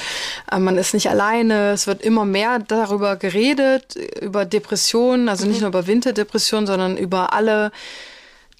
äh, 0.50 0.58
man 0.58 0.76
ist 0.76 0.94
nicht 0.94 1.08
alleine. 1.08 1.70
Es 1.70 1.86
wird 1.86 2.02
immer 2.02 2.24
mehr 2.24 2.58
darüber 2.58 3.14
geredet, 3.14 3.94
über 4.20 4.44
Depressionen, 4.44 5.28
also 5.28 5.44
mhm. 5.44 5.52
nicht 5.52 5.60
nur 5.60 5.68
über 5.68 5.86
Winterdepressionen, 5.86 6.66
sondern 6.66 6.96
über 6.96 7.32
alle 7.32 7.70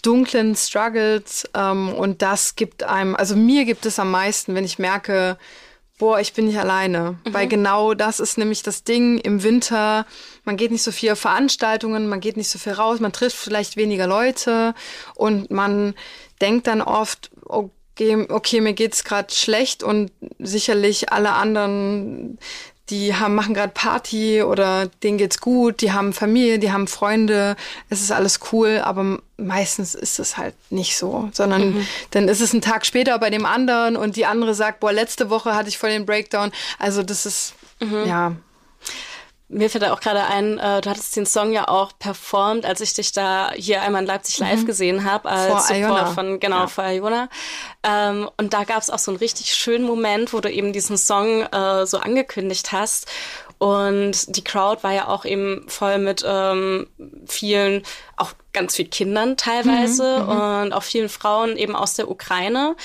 dunklen 0.03 0.55
Struggles 0.55 1.49
ähm, 1.55 1.93
und 1.93 2.23
das 2.23 2.55
gibt 2.55 2.85
einem, 2.85 3.17
also 3.17 3.35
mir 3.35 3.65
gibt 3.65 3.87
es 3.87 3.99
am 3.99 4.11
meisten, 4.11 4.55
wenn 4.55 4.65
ich 4.65 4.79
merke, 4.79 5.37
boah, 5.99 6.21
ich 6.21 6.33
bin 6.33 6.47
nicht 6.47 6.59
alleine. 6.59 7.19
Mhm. 7.25 7.35
Weil 7.35 7.49
genau 7.49 7.95
das 7.95 8.21
ist 8.21 8.39
nämlich 8.39 8.63
das 8.63 8.85
Ding 8.85 9.19
im 9.19 9.43
Winter. 9.43 10.07
Man 10.49 10.57
geht 10.57 10.71
nicht 10.71 10.83
so 10.83 10.93
viel 10.93 11.13
auf 11.13 11.19
Veranstaltungen, 11.19 12.09
man 12.09 12.21
geht 12.21 12.39
nicht 12.39 12.49
so 12.49 12.59
viel 12.59 12.73
raus, 12.73 13.01
man 13.01 13.13
trifft 13.13 13.37
vielleicht 13.37 13.77
weniger 13.77 14.07
Leute 14.07 14.75
und 15.15 15.51
man 15.51 15.95
denkt 16.41 16.69
dann 16.69 16.81
oft, 16.81 17.31
okay, 17.45 18.27
okay 18.31 18.63
mir 18.63 18.73
geht's 18.73 19.05
gerade 19.05 19.31
schlecht 19.35 19.83
und 19.83 20.11
sicherlich 20.39 21.13
alle 21.13 21.33
anderen 21.33 22.39
die 22.89 23.15
haben, 23.15 23.35
machen 23.35 23.53
gerade 23.53 23.75
Party 23.75 24.43
oder 24.43 24.87
denen 25.03 25.19
geht's 25.19 25.43
gut, 25.43 25.83
die 25.83 25.93
haben 25.93 26.15
Familie, 26.15 26.59
die 26.59 26.73
haben 26.73 26.87
Freunde, 26.87 27.55
es 27.91 28.01
ist 28.01 28.11
alles 28.11 28.41
cool, 28.51 28.81
aber 28.83 29.19
meistens 29.37 29.95
ist 29.95 30.19
es 30.19 30.39
halt 30.39 30.55
nicht 30.71 30.97
so, 30.97 31.29
sondern 31.35 31.75
mhm. 31.75 31.87
dann 32.13 32.27
ist 32.29 32.41
es 32.41 32.55
ein 32.55 32.63
Tag 32.63 32.87
später 32.87 33.19
bei 33.19 33.29
dem 33.29 33.45
anderen 33.45 33.97
und 33.97 34.17
die 34.17 34.25
andere 34.25 34.55
sagt, 34.55 34.81
boah, 34.81 34.95
letzte 34.95 35.29
Woche 35.29 35.55
hatte 35.55 35.69
ich 35.69 35.77
voll 35.77 35.91
den 35.91 36.07
Breakdown. 36.07 36.53
Also 36.79 37.03
das 37.03 37.27
ist, 37.27 37.53
mhm. 37.81 38.07
ja, 38.07 38.33
mir 39.49 39.71
fällt 39.71 39.83
da 39.83 39.93
auch 39.93 40.01
gerade 40.01 40.25
ein, 40.25 40.59
äh, 40.59 40.81
du 40.83 40.91
hattest 40.91 41.17
den 41.17 41.25
Song 41.25 41.53
ja 41.53 41.69
auch 41.69 41.93
performt, 41.99 42.67
als 42.67 42.81
ich 42.83 42.93
dich 42.93 43.13
da 43.13 43.51
hier 43.55 43.81
einmal 43.83 44.03
in 44.03 44.07
Leipzig 44.07 44.39
live 44.39 44.61
mhm. 44.61 44.67
gesehen 44.67 45.05
habe, 45.05 45.29
als 45.29 45.49
vor 45.49 45.61
Support 45.61 45.81
Iona. 45.81 46.07
von, 46.13 46.41
genau, 46.41 46.61
ja. 46.61 46.67
vor 46.67 46.85
Iona. 46.85 47.29
Ähm, 47.83 48.29
und 48.37 48.53
da 48.53 48.65
gab 48.65 48.83
es 48.83 48.91
auch 48.91 48.99
so 48.99 49.11
einen 49.11 49.19
richtig 49.19 49.55
schönen 49.55 49.87
Moment, 49.87 50.35
wo 50.35 50.41
du 50.41 50.51
eben 50.53 50.75
diesen 50.75 50.99
Song 50.99 51.43
äh, 51.43 51.87
so 51.87 51.99
angekündigt 51.99 52.73
hast. 52.73 53.07
Und 53.57 54.37
die 54.37 54.45
Crowd 54.45 54.85
war 54.85 54.93
ja 54.93 55.09
auch 55.09 55.25
eben 55.25 55.65
voll 55.67 55.99
mit 55.99 56.25
ähm, 56.27 56.87
vielen, 57.27 57.83
auch 58.17 58.33
ganz 58.53 58.77
viel 58.77 58.87
Kindern 58.87 59.37
teilweise 59.37 60.21
mhm, 60.21 60.25
mhm. 60.25 60.63
und 60.63 60.73
auch 60.73 60.83
vielen 60.83 61.09
Frauen 61.09 61.57
eben 61.57 61.75
aus 61.75 61.95
der 61.95 62.11
Ukraine. 62.11 62.77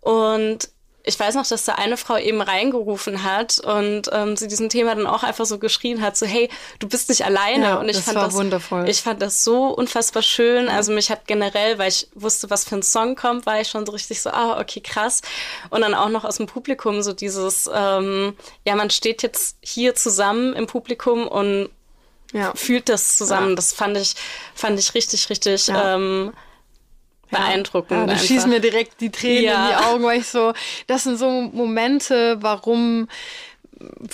Und 0.00 0.68
ich 1.04 1.18
weiß 1.18 1.34
noch, 1.34 1.46
dass 1.46 1.64
da 1.64 1.74
eine 1.74 1.96
Frau 1.96 2.16
eben 2.16 2.40
reingerufen 2.40 3.24
hat 3.24 3.58
und 3.58 4.02
ähm, 4.12 4.36
sie 4.36 4.46
diesem 4.46 4.68
Thema 4.68 4.94
dann 4.94 5.06
auch 5.06 5.24
einfach 5.24 5.46
so 5.46 5.58
geschrien 5.58 6.00
hat, 6.00 6.16
so 6.16 6.26
hey, 6.26 6.48
du 6.78 6.88
bist 6.88 7.08
nicht 7.08 7.24
alleine. 7.24 7.64
Ja, 7.64 7.76
und 7.76 7.88
ich 7.88 7.96
das 7.96 8.04
fand 8.04 8.16
war 8.16 8.24
das 8.26 8.34
wundervoll. 8.34 8.88
Ich 8.88 9.02
fand 9.02 9.20
das 9.20 9.42
so 9.42 9.66
unfassbar 9.66 10.22
schön. 10.22 10.68
Also 10.68 10.92
mich 10.92 11.10
hat 11.10 11.26
generell, 11.26 11.78
weil 11.78 11.88
ich 11.88 12.08
wusste, 12.14 12.50
was 12.50 12.64
für 12.64 12.76
ein 12.76 12.82
Song 12.82 13.16
kommt, 13.16 13.46
war 13.46 13.60
ich 13.60 13.68
schon 13.68 13.84
so 13.84 13.92
richtig 13.92 14.22
so, 14.22 14.30
ah, 14.30 14.60
okay, 14.60 14.80
krass. 14.80 15.22
Und 15.70 15.80
dann 15.80 15.94
auch 15.94 16.08
noch 16.08 16.24
aus 16.24 16.36
dem 16.36 16.46
Publikum 16.46 17.02
so 17.02 17.12
dieses, 17.12 17.68
ähm, 17.72 18.36
ja, 18.64 18.76
man 18.76 18.90
steht 18.90 19.22
jetzt 19.22 19.56
hier 19.60 19.94
zusammen 19.96 20.54
im 20.54 20.68
Publikum 20.68 21.26
und 21.26 21.68
ja. 22.32 22.52
fühlt 22.54 22.88
das 22.88 23.16
zusammen. 23.16 23.50
Ja. 23.50 23.56
Das 23.56 23.72
fand 23.72 23.96
ich, 23.96 24.14
fand 24.54 24.78
ich 24.78 24.94
richtig, 24.94 25.30
richtig. 25.30 25.68
Ähm, 25.74 26.32
beeindruckend. 27.32 27.90
Ja, 27.98 28.06
da 28.06 28.16
schießen 28.16 28.48
mir 28.48 28.60
direkt 28.60 29.00
die 29.00 29.10
Tränen 29.10 29.44
ja. 29.44 29.64
in 29.64 29.68
die 29.68 29.84
Augen, 29.84 30.04
weil 30.04 30.20
ich 30.20 30.28
so, 30.28 30.52
das 30.86 31.04
sind 31.04 31.18
so 31.18 31.28
Momente, 31.28 32.38
warum 32.40 33.08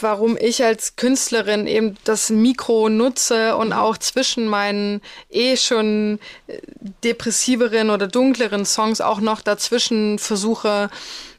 warum 0.01 0.37
ich 0.41 0.65
als 0.65 0.97
Künstlerin 0.97 1.67
eben 1.67 1.97
das 2.05 2.31
Mikro 2.31 2.89
nutze 2.89 3.57
und 3.57 3.73
auch 3.73 3.99
zwischen 3.99 4.47
meinen 4.47 5.03
eh 5.31 5.57
schon 5.57 6.19
depressiveren 7.05 7.91
oder 7.91 8.07
dunkleren 8.07 8.65
Songs 8.65 9.01
auch 9.01 9.21
noch 9.21 9.43
dazwischen 9.43 10.19
versuche, 10.19 10.91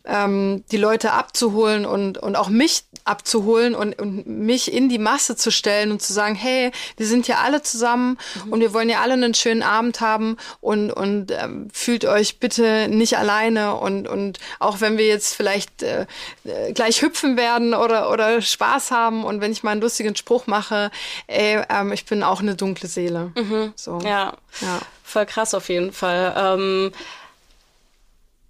ähm, 0.05 0.63
die 0.71 0.77
Leute 0.77 1.13
abzuholen 1.13 1.85
und, 1.85 2.17
und 2.17 2.35
auch 2.35 2.49
mich 2.49 2.83
abzuholen 3.05 3.75
und, 3.75 3.99
und 3.99 4.27
mich 4.27 4.71
in 4.71 4.89
die 4.89 4.97
Masse 4.97 5.35
zu 5.35 5.51
stellen 5.51 5.91
und 5.91 6.01
zu 6.01 6.13
sagen, 6.13 6.35
hey, 6.35 6.71
wir 6.97 7.05
sind 7.05 7.25
hier 7.25 7.39
alle 7.39 7.61
zusammen 7.61 8.17
mhm. 8.45 8.53
und 8.53 8.59
wir 8.59 8.73
wollen 8.73 8.89
ja 8.89 9.01
alle 9.01 9.13
einen 9.13 9.33
schönen 9.33 9.63
Abend 9.63 10.01
haben 10.01 10.37
und, 10.61 10.91
und 10.91 11.31
ähm, 11.31 11.69
fühlt 11.73 12.05
euch 12.05 12.39
bitte 12.39 12.87
nicht 12.89 13.17
alleine 13.17 13.75
und, 13.75 14.07
und 14.07 14.39
auch 14.59 14.81
wenn 14.81 14.97
wir 14.97 15.07
jetzt 15.07 15.35
vielleicht 15.35 15.83
äh, 15.83 16.05
äh, 16.43 16.71
gleich 16.73 17.01
hüpfen 17.01 17.37
werden 17.37 17.73
oder, 17.73 18.11
oder 18.11 18.41
Spaß 18.41 18.91
haben 18.91 19.23
und 19.23 19.41
wenn 19.41 19.51
ich 19.51 19.63
mal 19.63 19.71
einen 19.71 19.81
lustigen 19.81 20.15
Spruch 20.15 20.47
mache, 20.47 20.91
ey, 21.27 21.61
ähm, 21.69 21.91
ich 21.91 22.05
bin 22.05 22.23
auch 22.23 22.41
eine 22.41 22.55
dunkle 22.55 22.87
Seele. 22.87 23.31
Mhm. 23.35 23.73
So. 23.75 23.99
Ja. 23.99 24.33
ja, 24.61 24.79
voll 25.03 25.25
krass 25.25 25.53
auf 25.53 25.69
jeden 25.69 25.91
Fall. 25.91 26.33
Ähm, 26.37 26.91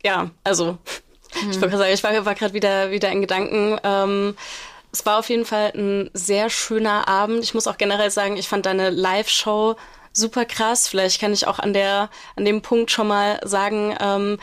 ja, 0.03 0.29
also 0.43 0.77
mhm. 1.41 1.51
ich 1.51 1.61
wollte 1.61 1.77
sagen, 1.77 1.93
ich 1.93 2.03
war, 2.03 2.25
war 2.25 2.35
gerade 2.35 2.53
wieder, 2.53 2.91
wieder 2.91 3.09
in 3.09 3.21
Gedanken. 3.21 3.79
Ähm, 3.83 4.35
es 4.91 5.05
war 5.05 5.19
auf 5.19 5.29
jeden 5.29 5.45
Fall 5.45 5.71
ein 5.75 6.09
sehr 6.13 6.49
schöner 6.49 7.07
Abend. 7.07 7.43
Ich 7.43 7.53
muss 7.53 7.67
auch 7.67 7.77
generell 7.77 8.09
sagen, 8.09 8.37
ich 8.37 8.47
fand 8.47 8.65
deine 8.65 8.89
Live-Show 8.89 9.75
super 10.13 10.45
krass. 10.45 10.87
Vielleicht 10.87 11.21
kann 11.21 11.33
ich 11.33 11.47
auch 11.47 11.59
an 11.59 11.73
der, 11.73 12.09
an 12.35 12.45
dem 12.45 12.61
Punkt 12.61 12.91
schon 12.91 13.07
mal 13.07 13.39
sagen, 13.43 13.95
ähm, 13.99 14.39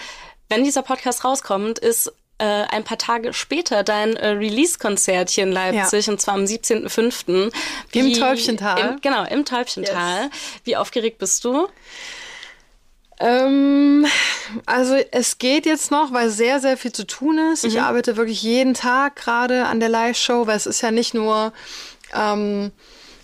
wenn 0.49 0.63
dieser 0.63 0.83
Podcast 0.83 1.25
rauskommt, 1.25 1.79
ist 1.81 2.13
äh, 2.39 2.45
ein 2.45 2.85
paar 2.85 2.99
Tage 2.99 3.33
später 3.33 3.83
dein 3.83 4.15
äh, 4.17 4.29
Release-Konzert 4.29 5.31
hier 5.31 5.45
in 5.45 5.53
Leipzig, 5.53 6.07
ja. 6.07 6.13
und 6.13 6.21
zwar 6.21 6.35
am 6.35 6.45
17.05. 6.45 7.51
Im 7.93 8.13
Täubchental. 8.13 8.79
Im, 8.79 9.01
genau, 9.01 9.25
im 9.25 9.45
Täubchental. 9.45 10.25
Yes. 10.25 10.31
Wie 10.65 10.77
aufgeregt 10.77 11.19
bist 11.19 11.45
du? 11.45 11.69
Ähm, 13.19 14.07
also 14.67 14.95
es 15.11 15.39
geht 15.39 15.67
jetzt 15.67 15.91
noch, 15.91 16.13
weil 16.13 16.31
sehr, 16.31 16.61
sehr 16.61 16.77
viel 16.77 16.93
zu 16.93 17.07
tun 17.07 17.39
ist. 17.53 17.65
Mhm. 17.65 17.71
Ich 17.71 17.81
arbeite 17.81 18.17
wirklich 18.17 18.43
jeden 18.43 18.75
Tag 18.75 19.17
gerade 19.17 19.67
an 19.67 19.81
der 19.81 19.89
Live-Show, 19.89 20.47
weil 20.47 20.57
es 20.57 20.67
ist 20.67 20.83
ja 20.83 20.91
nicht 20.91 21.15
nur 21.15 21.53
ähm, 22.15 22.73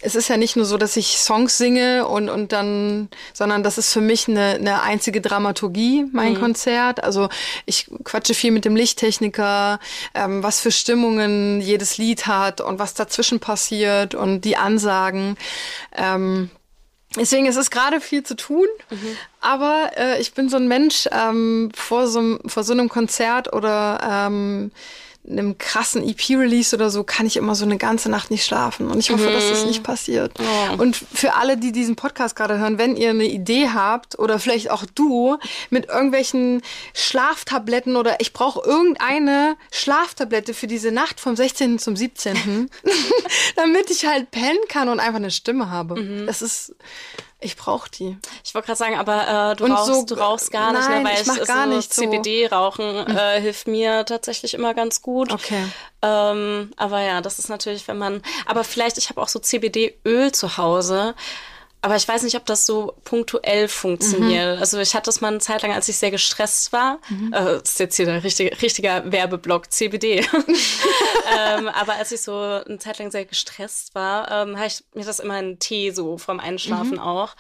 es 0.03 0.17
ist 0.17 0.29
ja 0.29 0.37
nicht 0.37 0.57
nur 0.57 0.65
so, 0.65 0.77
dass 0.77 0.97
ich 0.97 1.19
Songs 1.19 1.57
singe 1.57 2.07
und, 2.07 2.29
und 2.29 2.53
dann, 2.53 3.09
sondern 3.33 3.63
das 3.63 3.79
ist 3.79 3.93
für 3.93 4.01
mich 4.01 4.29
eine, 4.29 4.55
eine 4.55 4.83
einzige 4.83 5.21
Dramaturgie, 5.21 6.07
mein 6.13 6.35
mhm. 6.35 6.41
Konzert. 6.41 7.03
Also 7.03 7.29
ich 7.67 7.87
quatsche 8.03 8.35
viel 8.35 8.51
mit 8.51 8.65
dem 8.65 8.75
Lichttechniker, 8.75 9.79
ähm, 10.15 10.43
was 10.43 10.61
für 10.61 10.73
Stimmungen 10.73 11.61
jedes 11.61 11.99
Lied 11.99 12.27
hat 12.27 12.61
und 12.61 12.81
was 12.81 12.95
dazwischen 12.95 13.39
passiert 13.39 14.15
und 14.15 14.43
die 14.43 14.57
Ansagen. 14.57 15.37
Ähm, 15.97 16.51
Deswegen 17.17 17.47
ist 17.47 17.57
es 17.57 17.71
gerade 17.71 18.01
viel 18.01 18.23
zu 18.23 18.35
tun, 18.35 18.67
mhm. 18.91 19.17
Aber 19.43 19.91
äh, 19.97 20.21
ich 20.21 20.35
bin 20.35 20.49
so 20.49 20.57
ein 20.57 20.69
Mensch 20.69 21.09
ähm, 21.13 21.71
vor, 21.75 22.07
so, 22.07 22.39
vor 22.47 22.65
so 22.65 22.73
einem 22.73 22.89
Konzert 22.89 23.53
oder 23.53 24.29
ähm, 24.29 24.71
einem 25.29 25.57
krassen 25.57 26.07
EP-Release 26.09 26.75
oder 26.75 26.91
so 26.91 27.05
kann 27.05 27.27
ich 27.27 27.37
immer 27.37 27.55
so 27.55 27.65
eine 27.65 27.79
ganze 27.79 28.09
Nacht 28.09 28.31
nicht 28.31 28.45
schlafen. 28.45 28.91
Und 28.91 28.99
ich 28.99 29.11
hoffe, 29.11 29.29
mhm. 29.29 29.33
dass 29.33 29.49
das 29.49 29.63
mhm. 29.63 29.69
nicht 29.69 29.83
passiert. 29.85 30.33
Oh. 30.39 30.83
Und 30.83 30.97
für 30.97 31.35
alle, 31.35 31.57
die 31.57 31.71
diesen 31.71 31.95
Podcast 31.95 32.35
gerade 32.35 32.59
hören, 32.59 32.79
wenn 32.79 32.97
ihr 32.97 33.11
eine 33.11 33.27
Idee 33.27 33.69
habt 33.73 34.19
oder 34.19 34.41
vielleicht 34.41 34.71
auch 34.71 34.85
du 34.95 35.39
mit 35.71 35.89
irgendwelchen 35.89 36.61
Schlaftabletten 36.93 37.97
oder 37.97 38.21
ich 38.21 38.33
brauche 38.33 38.69
irgendeine 38.69 39.57
Schlaftablette 39.71 40.55
für 40.55 40.67
diese 40.67 40.91
Nacht 40.91 41.21
vom 41.21 41.37
16. 41.37 41.79
zum 41.79 41.95
17., 41.95 42.69
damit 43.57 43.91
ich 43.91 44.07
halt 44.07 44.33
pennen 44.33 44.59
kann 44.69 44.89
und 44.89 44.99
einfach 44.99 45.19
eine 45.19 45.31
Stimme 45.31 45.71
habe. 45.71 46.01
Mhm. 46.01 46.27
Das 46.27 46.43
ist 46.43 46.75
ich 47.43 47.57
brauche 47.57 47.91
die. 47.91 48.17
Ich 48.45 48.55
wollte 48.55 48.67
gerade 48.67 48.79
sagen, 48.79 48.97
aber 48.97 49.53
äh, 49.53 49.57
du, 49.57 49.67
rauchst, 49.67 49.87
so, 49.87 50.05
du 50.05 50.15
rauchst 50.15 50.51
gar 50.51 50.73
nein, 50.73 50.81
nicht, 50.81 50.89
ne? 50.89 51.05
Weil 51.05 51.21
ich, 51.21 51.27
mach 51.27 51.47
gar 51.47 51.69
so 51.69 51.75
nicht 51.75 51.93
so. 51.93 52.03
CBD-Rauchen 52.03 53.07
hm. 53.07 53.17
äh, 53.17 53.41
hilft 53.41 53.67
mir 53.67 54.05
tatsächlich 54.05 54.55
immer 54.55 54.75
ganz 54.75 55.03
gut. 55.03 55.33
Okay. 55.33 55.65
Ähm, 56.03 56.73
aber 56.77 57.01
ja, 57.01 57.21
das 57.21 57.39
ist 57.39 57.49
natürlich, 57.49 57.87
wenn 57.89 57.99
man. 57.99 58.23
Aber 58.47 58.65
vielleicht, 58.65 58.99
ich 58.99 59.11
habe 59.11 59.21
auch 59.21 59.29
so 59.29 59.39
CBD-Öl 59.39 60.33
zu 60.33 60.57
Hause. 60.57 61.15
Aber 61.85 61.97
ich 61.97 62.07
weiß 62.07 62.23
nicht, 62.23 62.37
ob 62.37 62.47
das 62.47 62.65
so 62.65 62.95
punktuell 63.03 63.67
funktioniert. 63.67 64.55
Mhm. 64.55 64.61
Also 64.61 64.79
ich 64.79 64.95
hatte 64.95 65.07
das 65.07 65.21
mal 65.21 65.29
eine 65.29 65.39
Zeit 65.39 65.63
lang, 65.63 65.73
als 65.73 65.89
ich 65.89 65.97
sehr 65.97 66.13
gestresst 66.13 66.73
war. 66.73 67.01
Mhm. 67.09 67.33
Äh, 67.33 67.45
das 67.45 67.71
ist 67.71 67.81
jetzt 67.81 67.97
hier 67.97 68.07
der 68.07 68.23
richtige, 68.23 68.63
richtiger 68.63 69.11
Werbeblock, 69.11 69.73
CBD. 69.73 70.21
ähm, 71.37 71.69
aber 71.69 71.95
als 71.95 72.13
ich 72.13 72.23
so 72.23 72.37
eine 72.37 72.79
Zeit 72.79 73.01
lang 73.01 73.11
sehr 73.11 73.25
gestresst 73.25 73.97
war, 73.97 74.31
ähm, 74.31 74.57
habe 74.57 74.69
ich 74.69 74.85
mir 74.95 75.05
das 75.05 75.19
immer 75.19 75.41
in 75.41 75.59
Tee 75.59 75.91
so 75.91 76.19
vom 76.19 76.39
Einschlafen 76.39 76.93
mhm. 76.93 76.99
auch. 77.01 77.35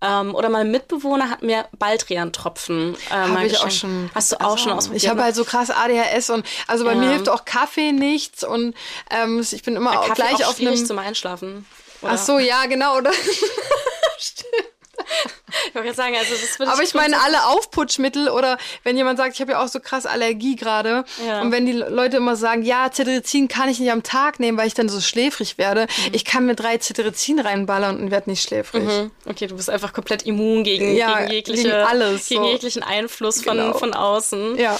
Ähm, 0.00 0.32
oder 0.32 0.48
mein 0.48 0.70
Mitbewohner 0.70 1.28
hat 1.28 1.42
mir 1.42 1.66
Baldrian-Tropfen 1.76 2.94
äh, 3.10 3.12
Habe 3.12 3.46
ich 3.46 3.58
auch 3.58 3.70
schon. 3.70 4.10
Hast 4.14 4.30
du 4.30 4.36
auch 4.36 4.52
also, 4.52 4.58
schon 4.58 4.72
ausprobiert? 4.72 5.02
Ich 5.02 5.08
habe 5.08 5.24
halt 5.24 5.34
so 5.34 5.44
krass 5.44 5.70
ADHS 5.70 6.30
und 6.30 6.46
also 6.68 6.84
bei 6.84 6.92
ja. 6.92 6.98
mir 6.98 7.10
hilft 7.10 7.28
auch 7.28 7.44
Kaffee 7.44 7.90
nichts 7.90 8.44
und 8.44 8.76
ähm, 9.10 9.44
ich 9.50 9.64
bin 9.64 9.74
immer 9.74 9.98
auch 9.98 10.14
gleich 10.14 10.44
auch 10.44 10.50
auf 10.50 10.60
einem... 10.60 10.76
zum 10.86 11.00
Einschlafen. 11.00 11.66
Oder? 12.02 12.12
Ach 12.12 12.18
so, 12.18 12.38
ja, 12.38 12.66
genau, 12.66 12.98
oder? 12.98 13.12
Stimmt. 14.18 14.68
Ich 15.68 15.74
wollte 15.74 15.94
sagen, 15.94 16.14
also 16.16 16.34
das 16.34 16.58
würde 16.58 16.72
Aber 16.72 16.82
ich 16.82 16.94
meine, 16.94 17.20
alle 17.22 17.46
Aufputschmittel 17.46 18.28
oder 18.28 18.58
wenn 18.84 18.96
jemand 18.96 19.18
sagt, 19.18 19.34
ich 19.34 19.40
habe 19.40 19.52
ja 19.52 19.62
auch 19.62 19.68
so 19.68 19.80
krass 19.80 20.06
Allergie 20.06 20.56
gerade 20.56 21.04
ja. 21.26 21.40
und 21.40 21.52
wenn 21.52 21.66
die 21.66 21.72
Leute 21.72 22.18
immer 22.18 22.36
sagen, 22.36 22.62
ja, 22.62 22.90
Cetirizin 22.90 23.48
kann 23.48 23.68
ich 23.68 23.78
nicht 23.78 23.90
am 23.90 24.02
Tag 24.02 24.40
nehmen, 24.40 24.58
weil 24.58 24.66
ich 24.66 24.74
dann 24.74 24.88
so 24.88 25.00
schläfrig 25.00 25.58
werde. 25.58 25.82
Mhm. 25.82 26.12
Ich 26.12 26.24
kann 26.24 26.46
mir 26.46 26.54
drei 26.54 26.78
Cetirizin 26.78 27.38
reinballern 27.38 27.98
und 28.00 28.10
werde 28.10 28.30
nicht 28.30 28.42
schläfrig. 28.42 28.84
Mhm. 28.84 29.10
Okay, 29.26 29.46
du 29.46 29.56
bist 29.56 29.70
einfach 29.70 29.92
komplett 29.92 30.24
immun 30.24 30.64
gegen, 30.64 30.94
ja, 30.94 31.20
gegen, 31.20 31.32
jegliche, 31.32 31.62
gegen, 31.64 31.74
alles, 31.74 32.28
gegen 32.28 32.44
so. 32.44 32.50
jeglichen 32.50 32.82
Einfluss 32.82 33.42
von, 33.42 33.56
genau. 33.56 33.78
von 33.78 33.94
außen. 33.94 34.58
Ja. 34.58 34.78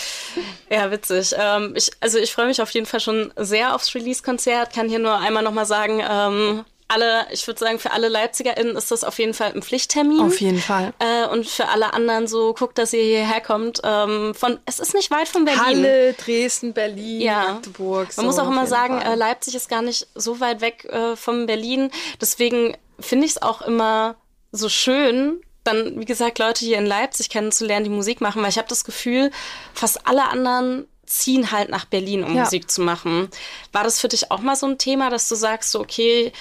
Ja, 0.70 0.90
witzig. 0.90 1.34
Ähm, 1.38 1.74
ich, 1.76 1.90
also 2.00 2.18
ich 2.18 2.32
freue 2.32 2.46
mich 2.46 2.60
auf 2.60 2.70
jeden 2.70 2.86
Fall 2.86 3.00
schon 3.00 3.32
sehr 3.36 3.74
aufs 3.74 3.94
Release-Konzert. 3.94 4.74
Kann 4.74 4.88
hier 4.88 4.98
nur 4.98 5.16
einmal 5.16 5.42
nochmal 5.42 5.66
sagen, 5.66 6.02
ähm, 6.08 6.64
alle, 6.88 7.26
ich 7.30 7.46
würde 7.46 7.60
sagen, 7.60 7.78
für 7.78 7.92
alle 7.92 8.08
LeipzigerInnen 8.08 8.76
ist 8.76 8.90
das 8.90 9.04
auf 9.04 9.18
jeden 9.18 9.34
Fall 9.34 9.52
ein 9.52 9.62
Pflichttermin. 9.62 10.20
Auf 10.20 10.40
jeden 10.40 10.58
Fall. 10.58 10.92
Äh, 10.98 11.26
und 11.28 11.46
für 11.46 11.68
alle 11.68 11.92
anderen 11.92 12.26
so, 12.26 12.54
guckt, 12.54 12.78
dass 12.78 12.92
ihr 12.92 13.02
hierher 13.02 13.40
kommt. 13.40 13.80
Ähm, 13.84 14.34
von, 14.34 14.58
es 14.64 14.80
ist 14.80 14.94
nicht 14.94 15.10
weit 15.10 15.28
von 15.28 15.44
Berlin. 15.44 15.62
Halle, 15.62 16.12
Dresden, 16.14 16.72
Berlin, 16.72 17.20
ja. 17.20 17.52
Magdeburg. 17.52 18.08
Man 18.08 18.14
so 18.16 18.22
muss 18.22 18.38
auch 18.38 18.50
immer 18.50 18.66
sagen, 18.66 19.00
äh, 19.00 19.14
Leipzig 19.14 19.54
ist 19.54 19.68
gar 19.68 19.82
nicht 19.82 20.06
so 20.14 20.40
weit 20.40 20.60
weg 20.60 20.86
äh, 20.86 21.14
von 21.14 21.46
Berlin. 21.46 21.90
Deswegen 22.20 22.76
finde 22.98 23.26
ich 23.26 23.32
es 23.32 23.42
auch 23.42 23.62
immer 23.62 24.16
so 24.50 24.68
schön, 24.68 25.42
dann, 25.64 26.00
wie 26.00 26.06
gesagt, 26.06 26.38
Leute 26.38 26.64
hier 26.64 26.78
in 26.78 26.86
Leipzig 26.86 27.28
kennenzulernen, 27.28 27.84
die 27.84 27.90
Musik 27.90 28.20
machen, 28.20 28.42
weil 28.42 28.48
ich 28.48 28.58
habe 28.58 28.68
das 28.68 28.84
Gefühl, 28.84 29.30
fast 29.74 30.06
alle 30.06 30.28
anderen 30.28 30.86
ziehen 31.08 31.50
halt 31.50 31.70
nach 31.70 31.84
Berlin, 31.84 32.24
um 32.24 32.34
ja. 32.34 32.44
Musik 32.44 32.70
zu 32.70 32.82
machen. 32.82 33.28
War 33.72 33.84
das 33.84 34.00
für 34.00 34.08
dich 34.08 34.30
auch 34.30 34.40
mal 34.40 34.56
so 34.56 34.66
ein 34.66 34.78
Thema, 34.78 35.10
dass 35.10 35.28
du 35.28 35.34
sagst, 35.34 35.70
so, 35.70 35.80
okay, 35.80 36.32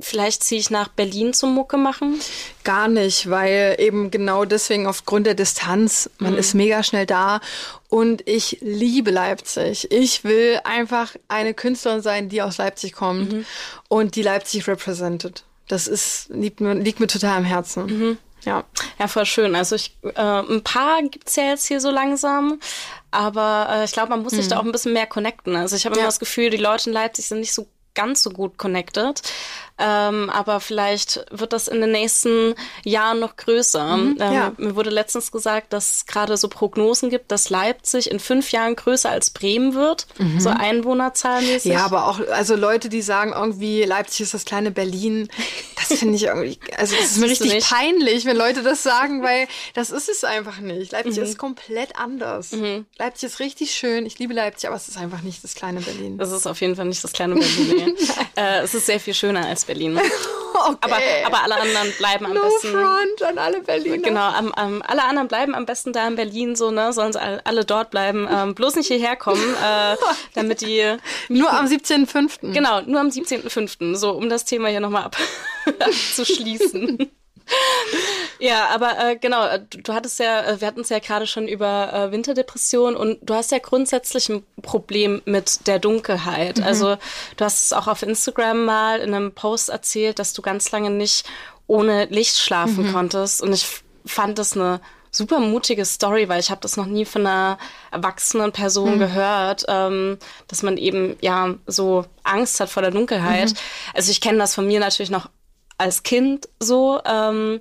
vielleicht 0.00 0.42
ziehe 0.42 0.60
ich 0.60 0.70
nach 0.70 0.88
Berlin 0.88 1.32
zum 1.32 1.54
Mucke 1.54 1.76
machen? 1.76 2.20
Gar 2.64 2.88
nicht, 2.88 3.28
weil 3.30 3.76
eben 3.78 4.10
genau 4.10 4.44
deswegen 4.44 4.86
aufgrund 4.86 5.26
der 5.26 5.34
Distanz, 5.34 6.10
man 6.18 6.32
mhm. 6.32 6.38
ist 6.38 6.54
mega 6.54 6.82
schnell 6.82 7.06
da 7.06 7.40
und 7.88 8.26
ich 8.28 8.58
liebe 8.60 9.10
Leipzig. 9.10 9.90
Ich 9.90 10.24
will 10.24 10.60
einfach 10.64 11.14
eine 11.28 11.54
Künstlerin 11.54 12.02
sein, 12.02 12.28
die 12.28 12.42
aus 12.42 12.58
Leipzig 12.58 12.92
kommt 12.92 13.32
mhm. 13.32 13.44
und 13.88 14.16
die 14.16 14.22
Leipzig 14.22 14.66
represented. 14.66 15.44
Das 15.68 15.86
ist, 15.86 16.28
liegt 16.30 16.60
mir, 16.60 16.74
liegt 16.74 17.00
mir 17.00 17.06
total 17.06 17.38
am 17.38 17.44
Herzen. 17.44 17.86
Mhm. 17.86 18.18
Ja. 18.44 18.64
Ja, 18.98 19.08
voll 19.08 19.26
schön. 19.26 19.54
Also 19.54 19.76
ich, 19.76 19.96
äh, 20.02 20.20
ein 20.20 20.62
paar 20.64 21.02
gibt's 21.02 21.36
ja 21.36 21.44
jetzt 21.44 21.66
hier 21.66 21.80
so 21.80 21.90
langsam, 21.90 22.60
aber 23.10 23.68
äh, 23.70 23.84
ich 23.84 23.92
glaube, 23.92 24.10
man 24.10 24.22
muss 24.22 24.32
sich 24.32 24.48
da 24.48 24.56
mhm. 24.56 24.60
auch 24.60 24.64
ein 24.64 24.72
bisschen 24.72 24.92
mehr 24.92 25.06
connecten. 25.06 25.54
Also 25.54 25.76
ich 25.76 25.84
habe 25.84 25.96
immer 25.96 26.06
das 26.06 26.18
Gefühl, 26.18 26.50
die 26.50 26.56
Leute 26.56 26.90
in 26.90 26.94
Leipzig 26.94 27.26
sind 27.26 27.40
nicht 27.40 27.54
so 27.54 27.66
ganz 27.94 28.22
so 28.22 28.30
gut 28.30 28.58
connected. 28.58 29.22
Ähm, 29.78 30.30
aber 30.30 30.60
vielleicht 30.60 31.24
wird 31.30 31.52
das 31.52 31.66
in 31.66 31.80
den 31.80 31.90
nächsten 31.90 32.54
Jahren 32.84 33.18
noch 33.18 33.36
größer. 33.36 33.96
Mhm, 33.96 34.18
ähm, 34.20 34.32
ja. 34.32 34.52
Mir 34.58 34.76
wurde 34.76 34.90
letztens 34.90 35.32
gesagt, 35.32 35.72
dass 35.72 35.90
es 35.90 36.06
gerade 36.06 36.36
so 36.36 36.48
Prognosen 36.48 37.10
gibt, 37.10 37.32
dass 37.32 37.50
Leipzig 37.50 38.10
in 38.10 38.20
fünf 38.20 38.52
Jahren 38.52 38.76
größer 38.76 39.10
als 39.10 39.30
Bremen 39.30 39.74
wird, 39.74 40.06
mhm. 40.18 40.38
so 40.38 40.50
einwohnerzahlmäßig. 40.50 41.72
Ja, 41.72 41.84
aber 41.84 42.06
auch 42.06 42.20
also 42.28 42.54
Leute, 42.54 42.90
die 42.90 43.02
sagen 43.02 43.32
irgendwie, 43.34 43.82
Leipzig 43.82 44.20
ist 44.20 44.34
das 44.34 44.44
kleine 44.44 44.70
Berlin, 44.70 45.28
das 45.76 45.98
finde 45.98 46.14
ich 46.14 46.24
irgendwie, 46.24 46.60
also 46.76 46.94
das 46.94 47.06
ist 47.06 47.16
mir 47.18 47.28
richtig 47.28 47.64
peinlich, 47.64 48.24
wenn 48.24 48.36
Leute 48.36 48.62
das 48.62 48.82
sagen, 48.82 49.22
weil 49.22 49.48
das 49.74 49.90
ist 49.90 50.08
es 50.08 50.22
einfach 50.22 50.60
nicht. 50.60 50.92
Leipzig 50.92 51.16
mhm. 51.16 51.24
ist 51.24 51.38
komplett 51.38 51.96
anders. 51.96 52.52
Mhm. 52.52 52.86
Leipzig 52.98 53.30
ist 53.30 53.40
richtig 53.40 53.74
schön, 53.74 54.06
ich 54.06 54.18
liebe 54.18 54.34
Leipzig, 54.34 54.68
aber 54.68 54.76
es 54.76 54.86
ist 54.86 54.98
einfach 54.98 55.22
nicht 55.22 55.42
das 55.42 55.54
kleine 55.54 55.80
Berlin. 55.80 56.18
Das 56.18 56.30
ist 56.30 56.46
auf 56.46 56.60
jeden 56.60 56.76
Fall 56.76 56.84
nicht 56.84 57.02
das 57.02 57.12
kleine 57.12 57.34
Berlin. 57.34 57.81
äh, 58.36 58.60
es 58.62 58.74
ist 58.74 58.86
sehr 58.86 59.00
viel 59.00 59.14
schöner 59.14 59.46
als 59.46 59.64
Berlin. 59.64 59.98
okay. 60.68 60.76
aber, 60.80 60.96
aber 61.26 61.42
alle 61.44 61.56
anderen 61.56 61.92
bleiben 61.98 62.26
am 62.26 62.34
no 62.34 62.42
besten. 62.42 62.72
Front 62.72 63.22
an 63.22 63.38
alle 63.38 63.60
Berliner. 63.60 63.98
Genau, 63.98 64.28
am, 64.28 64.52
am, 64.52 64.82
alle 64.82 65.04
anderen 65.04 65.28
bleiben 65.28 65.54
am 65.54 65.66
besten 65.66 65.92
da 65.92 66.06
in 66.06 66.16
Berlin, 66.16 66.56
so, 66.56 66.70
ne? 66.70 66.92
Sollen 66.92 67.12
sie 67.12 67.20
alle 67.20 67.64
dort 67.64 67.90
bleiben. 67.90 68.28
Ähm, 68.30 68.54
bloß 68.54 68.76
nicht 68.76 68.88
hierher 68.88 69.16
kommen, 69.16 69.54
äh, 69.54 69.96
damit 70.34 70.60
die. 70.60 70.96
Mieten, 71.28 71.42
nur 71.42 71.52
am 71.52 71.66
17.05. 71.66 72.52
Genau, 72.52 72.80
nur 72.82 73.00
am 73.00 73.08
17.05. 73.08 73.96
So, 73.96 74.12
um 74.12 74.28
das 74.28 74.44
Thema 74.44 74.68
hier 74.68 74.80
nochmal 74.80 75.10
abzuschließen. 75.78 77.10
Ja, 78.38 78.68
aber 78.68 78.98
äh, 78.98 79.16
genau, 79.16 79.46
äh, 79.46 79.60
du, 79.70 79.82
du, 79.82 79.92
hattest 79.92 80.18
ja, 80.18 80.42
äh, 80.42 80.60
wir 80.60 80.68
hatten 80.68 80.80
es 80.80 80.88
ja 80.88 80.98
gerade 80.98 81.26
schon 81.26 81.48
über 81.48 81.92
äh, 81.92 82.12
Winterdepression 82.12 82.96
und 82.96 83.18
du 83.22 83.34
hast 83.34 83.52
ja 83.52 83.58
grundsätzlich 83.58 84.28
ein 84.28 84.44
Problem 84.62 85.22
mit 85.24 85.66
der 85.66 85.78
Dunkelheit. 85.78 86.58
Mhm. 86.58 86.64
Also 86.64 86.96
du 87.36 87.44
hast 87.44 87.64
es 87.64 87.72
auch 87.72 87.86
auf 87.86 88.02
Instagram 88.02 88.64
mal 88.64 89.00
in 89.00 89.14
einem 89.14 89.32
Post 89.32 89.68
erzählt, 89.68 90.18
dass 90.18 90.32
du 90.32 90.42
ganz 90.42 90.70
lange 90.70 90.90
nicht 90.90 91.24
ohne 91.66 92.06
Licht 92.06 92.38
schlafen 92.38 92.88
mhm. 92.88 92.92
konntest 92.92 93.42
und 93.42 93.52
ich 93.52 93.66
fand 94.04 94.38
das 94.38 94.54
eine 94.56 94.80
super 95.12 95.38
mutige 95.38 95.84
Story, 95.84 96.28
weil 96.28 96.40
ich 96.40 96.50
habe 96.50 96.62
das 96.62 96.76
noch 96.76 96.86
nie 96.86 97.04
von 97.04 97.26
einer 97.26 97.58
erwachsenen 97.90 98.50
Person 98.50 98.94
mhm. 98.94 98.98
gehört, 98.98 99.64
ähm, 99.68 100.18
dass 100.48 100.62
man 100.62 100.78
eben 100.78 101.16
ja 101.20 101.54
so 101.66 102.06
Angst 102.24 102.58
hat 102.60 102.70
vor 102.70 102.82
der 102.82 102.90
Dunkelheit. 102.90 103.50
Mhm. 103.50 103.56
Also 103.94 104.10
ich 104.10 104.20
kenne 104.20 104.38
das 104.38 104.54
von 104.54 104.66
mir 104.66 104.80
natürlich 104.80 105.10
noch 105.10 105.28
als 105.82 106.02
Kind 106.02 106.48
so, 106.60 107.00
ähm, 107.04 107.58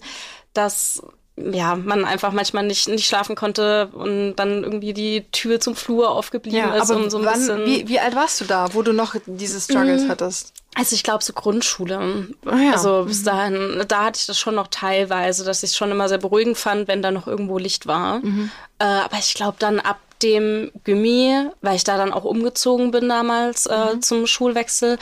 dass 0.53 1.01
ja, 1.37 1.75
man 1.75 2.05
einfach 2.05 2.31
manchmal 2.33 2.65
nicht, 2.65 2.87
nicht 2.87 3.07
schlafen 3.07 3.35
konnte 3.35 3.87
und 3.93 4.35
dann 4.35 4.63
irgendwie 4.63 4.93
die 4.93 5.25
Tür 5.31 5.59
zum 5.59 5.75
Flur 5.75 6.11
aufgeblieben 6.11 6.57
ja, 6.57 6.75
ist. 6.75 6.91
Und 6.91 7.09
so 7.09 7.17
ein 7.17 7.25
wann, 7.25 7.33
bisschen 7.33 7.65
wie, 7.65 7.87
wie 7.87 7.99
alt 7.99 8.15
warst 8.15 8.41
du 8.41 8.45
da, 8.45 8.73
wo 8.73 8.81
du 8.81 8.93
noch 8.93 9.15
diese 9.25 9.59
Struggles 9.59 10.03
mhm. 10.03 10.09
hattest? 10.09 10.53
Also 10.75 10.95
ich 10.95 11.03
glaube 11.03 11.23
so 11.23 11.33
Grundschule. 11.33 12.27
Oh 12.45 12.55
ja. 12.55 12.73
Also 12.73 13.05
bis 13.05 13.21
mhm. 13.21 13.25
dahin, 13.25 13.83
da 13.87 14.05
hatte 14.05 14.19
ich 14.19 14.27
das 14.27 14.39
schon 14.39 14.55
noch 14.55 14.67
teilweise, 14.67 15.43
dass 15.43 15.63
ich 15.63 15.71
es 15.71 15.77
schon 15.77 15.91
immer 15.91 16.07
sehr 16.09 16.17
beruhigend 16.17 16.57
fand, 16.57 16.87
wenn 16.87 17.01
da 17.01 17.11
noch 17.11 17.27
irgendwo 17.27 17.57
Licht 17.57 17.87
war. 17.87 18.19
Mhm. 18.19 18.51
Äh, 18.79 18.85
aber 18.85 19.17
ich 19.17 19.33
glaube 19.33 19.57
dann 19.59 19.79
ab 19.79 19.99
dem 20.23 20.71
Gymi, 20.83 21.49
weil 21.61 21.75
ich 21.75 21.83
da 21.83 21.97
dann 21.97 22.13
auch 22.13 22.23
umgezogen 22.23 22.91
bin 22.91 23.09
damals 23.09 23.65
äh, 23.65 23.95
mhm. 23.95 24.01
zum 24.01 24.27
Schulwechsel, 24.27 24.97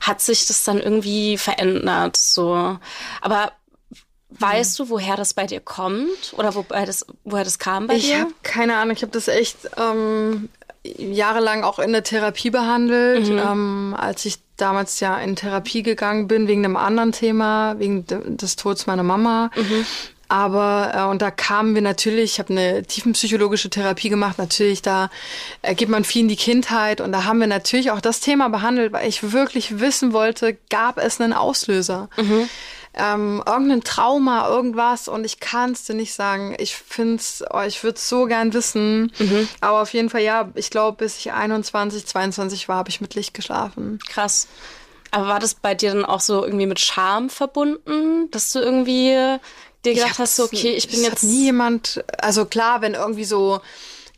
hat 0.00 0.20
sich 0.20 0.46
das 0.46 0.64
dann 0.64 0.80
irgendwie 0.80 1.38
verändert. 1.38 2.16
So, 2.16 2.78
aber 3.20 3.52
Weißt 4.38 4.78
du, 4.78 4.88
woher 4.88 5.16
das 5.16 5.34
bei 5.34 5.46
dir 5.46 5.60
kommt 5.60 6.32
oder 6.36 6.54
wobei 6.54 6.86
das, 6.86 7.06
woher 7.24 7.44
das 7.44 7.58
kam 7.58 7.86
bei 7.86 7.96
ich 7.96 8.06
dir? 8.06 8.14
Ich 8.14 8.20
habe 8.20 8.34
keine 8.42 8.76
Ahnung. 8.76 8.96
Ich 8.96 9.02
habe 9.02 9.12
das 9.12 9.28
echt 9.28 9.58
ähm, 9.76 10.48
jahrelang 10.84 11.64
auch 11.64 11.78
in 11.78 11.92
der 11.92 12.02
Therapie 12.02 12.50
behandelt. 12.50 13.28
Mhm. 13.28 13.38
Ähm, 13.38 13.96
als 13.98 14.24
ich 14.24 14.38
damals 14.56 15.00
ja 15.00 15.18
in 15.18 15.36
Therapie 15.36 15.82
gegangen 15.82 16.28
bin 16.28 16.48
wegen 16.48 16.64
einem 16.64 16.76
anderen 16.76 17.12
Thema, 17.12 17.78
wegen 17.78 18.06
des 18.06 18.56
Todes 18.56 18.86
meiner 18.86 19.02
Mama. 19.02 19.50
Mhm. 19.54 19.86
Aber, 20.32 20.92
äh, 20.94 21.02
und 21.10 21.20
da 21.20 21.30
kamen 21.30 21.74
wir 21.74 21.82
natürlich, 21.82 22.32
ich 22.32 22.38
habe 22.38 22.54
eine 22.54 22.84
tiefenpsychologische 22.84 23.68
Therapie 23.68 24.08
gemacht, 24.08 24.38
natürlich, 24.38 24.80
da 24.80 25.10
äh, 25.60 25.74
geht 25.74 25.90
man 25.90 26.04
viel 26.04 26.22
in 26.22 26.28
die 26.28 26.36
Kindheit 26.36 27.02
und 27.02 27.12
da 27.12 27.24
haben 27.24 27.38
wir 27.38 27.46
natürlich 27.46 27.90
auch 27.90 28.00
das 28.00 28.20
Thema 28.20 28.48
behandelt, 28.48 28.94
weil 28.94 29.06
ich 29.06 29.32
wirklich 29.32 29.80
wissen 29.80 30.14
wollte, 30.14 30.56
gab 30.70 30.96
es 30.96 31.20
einen 31.20 31.34
Auslöser? 31.34 32.08
Mhm 32.16 32.48
ähm, 32.94 33.42
irgendein 33.46 33.82
Trauma, 33.82 34.48
irgendwas 34.48 35.08
und 35.08 35.24
ich 35.24 35.40
kann 35.40 35.72
es 35.72 35.84
dir 35.84 35.94
nicht 35.94 36.12
sagen. 36.12 36.54
Ich 36.58 36.76
finde 36.76 37.22
oh, 37.50 37.62
ich 37.66 37.82
würde 37.82 37.96
es 37.96 38.06
so 38.06 38.26
gern 38.26 38.52
wissen. 38.52 39.12
Mhm. 39.18 39.48
Aber 39.62 39.80
auf 39.80 39.94
jeden 39.94 40.10
Fall, 40.10 40.20
ja, 40.20 40.50
ich 40.56 40.68
glaube, 40.68 40.98
bis 40.98 41.16
ich 41.16 41.32
21, 41.32 42.04
22 42.04 42.68
war, 42.68 42.76
habe 42.76 42.90
ich 42.90 43.00
mit 43.00 43.14
Licht 43.14 43.32
geschlafen. 43.32 43.98
Krass. 44.08 44.46
Aber 45.10 45.26
war 45.26 45.40
das 45.40 45.54
bei 45.54 45.74
dir 45.74 45.94
dann 45.94 46.04
auch 46.04 46.20
so 46.20 46.44
irgendwie 46.44 46.66
mit 46.66 46.80
Scham 46.80 47.30
verbunden, 47.30 48.30
dass 48.30 48.52
du 48.52 48.58
irgendwie 48.58 49.38
dir 49.84 49.94
gedacht 49.94 50.18
hast, 50.18 50.36
so, 50.36 50.44
okay, 50.44 50.74
ich 50.74 50.88
bin 50.88 51.02
jetzt. 51.02 51.12
Hat 51.12 51.22
nie 51.22 51.44
jemand, 51.44 52.04
also 52.18 52.44
klar, 52.44 52.80
wenn 52.82 52.94
irgendwie 52.94 53.24
so 53.24 53.60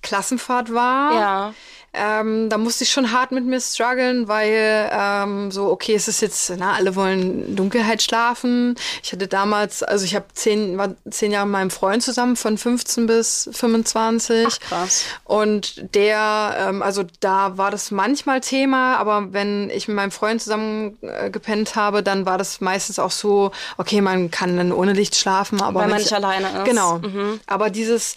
Klassenfahrt 0.02 0.72
war. 0.72 1.14
Ja 1.14 1.54
ähm, 1.94 2.48
da 2.48 2.58
musste 2.58 2.84
ich 2.84 2.90
schon 2.90 3.12
hart 3.12 3.30
mit 3.30 3.44
mir 3.44 3.60
strugglen, 3.60 4.26
weil 4.28 4.90
ähm, 4.92 5.50
so, 5.50 5.70
okay, 5.70 5.94
es 5.94 6.08
ist 6.08 6.20
jetzt, 6.20 6.52
na, 6.56 6.74
alle 6.74 6.96
wollen 6.96 7.54
Dunkelheit 7.54 8.02
schlafen. 8.02 8.74
Ich 9.02 9.12
hatte 9.12 9.28
damals, 9.28 9.82
also 9.82 10.04
ich 10.04 10.14
habe 10.14 10.26
zehn, 10.34 10.76
war 10.76 10.94
zehn 11.08 11.30
Jahre 11.30 11.46
mit 11.46 11.52
meinem 11.52 11.70
Freund 11.70 12.02
zusammen, 12.02 12.36
von 12.36 12.58
15 12.58 13.06
bis 13.06 13.48
25. 13.52 14.46
Ach, 14.48 14.60
krass. 14.60 15.04
Und 15.24 15.94
der, 15.94 16.56
ähm, 16.68 16.82
also 16.82 17.04
da 17.20 17.56
war 17.58 17.70
das 17.70 17.90
manchmal 17.90 18.40
Thema, 18.40 18.96
aber 18.96 19.32
wenn 19.32 19.70
ich 19.70 19.86
mit 19.86 19.96
meinem 19.96 20.10
Freund 20.10 20.42
zusammen 20.42 20.98
äh, 21.02 21.30
gepennt 21.30 21.76
habe, 21.76 22.02
dann 22.02 22.26
war 22.26 22.38
das 22.38 22.60
meistens 22.60 22.98
auch 22.98 23.12
so, 23.12 23.52
okay, 23.76 24.00
man 24.00 24.30
kann 24.30 24.56
dann 24.56 24.72
ohne 24.72 24.92
Licht 24.92 25.16
schlafen, 25.16 25.60
aber. 25.62 25.80
Weil 25.80 25.88
man 25.88 25.98
nicht 25.98 26.12
alleine 26.12 26.48
ist. 26.48 26.64
Genau. 26.64 26.98
Mhm. 26.98 27.40
Aber 27.46 27.70
dieses, 27.70 28.16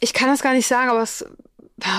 ich 0.00 0.12
kann 0.12 0.28
das 0.28 0.42
gar 0.42 0.54
nicht 0.54 0.66
sagen, 0.66 0.90
aber 0.90 1.02
es 1.02 1.24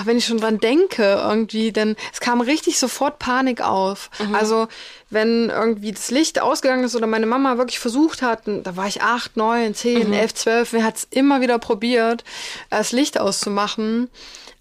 wenn 0.04 0.18
ich 0.18 0.26
schon 0.26 0.38
dran 0.38 0.58
denke, 0.58 1.02
irgendwie, 1.02 1.72
denn 1.72 1.96
es 2.12 2.20
kam 2.20 2.40
richtig 2.40 2.78
sofort 2.78 3.18
Panik 3.18 3.60
auf. 3.60 4.10
Mhm. 4.18 4.34
Also, 4.34 4.68
wenn 5.10 5.50
irgendwie 5.50 5.92
das 5.92 6.10
Licht 6.10 6.40
ausgegangen 6.40 6.84
ist 6.84 6.96
oder 6.96 7.06
meine 7.06 7.26
Mama 7.26 7.56
wirklich 7.58 7.78
versucht 7.78 8.22
hat, 8.22 8.42
da 8.46 8.76
war 8.76 8.86
ich 8.86 9.02
acht, 9.02 9.36
neun, 9.36 9.74
zehn, 9.74 10.08
mhm. 10.08 10.14
elf, 10.14 10.34
zwölf, 10.34 10.72
wir 10.72 10.84
hat 10.84 10.96
es 10.96 11.06
immer 11.10 11.40
wieder 11.40 11.58
probiert, 11.58 12.24
das 12.70 12.92
Licht 12.92 13.18
auszumachen. 13.18 14.08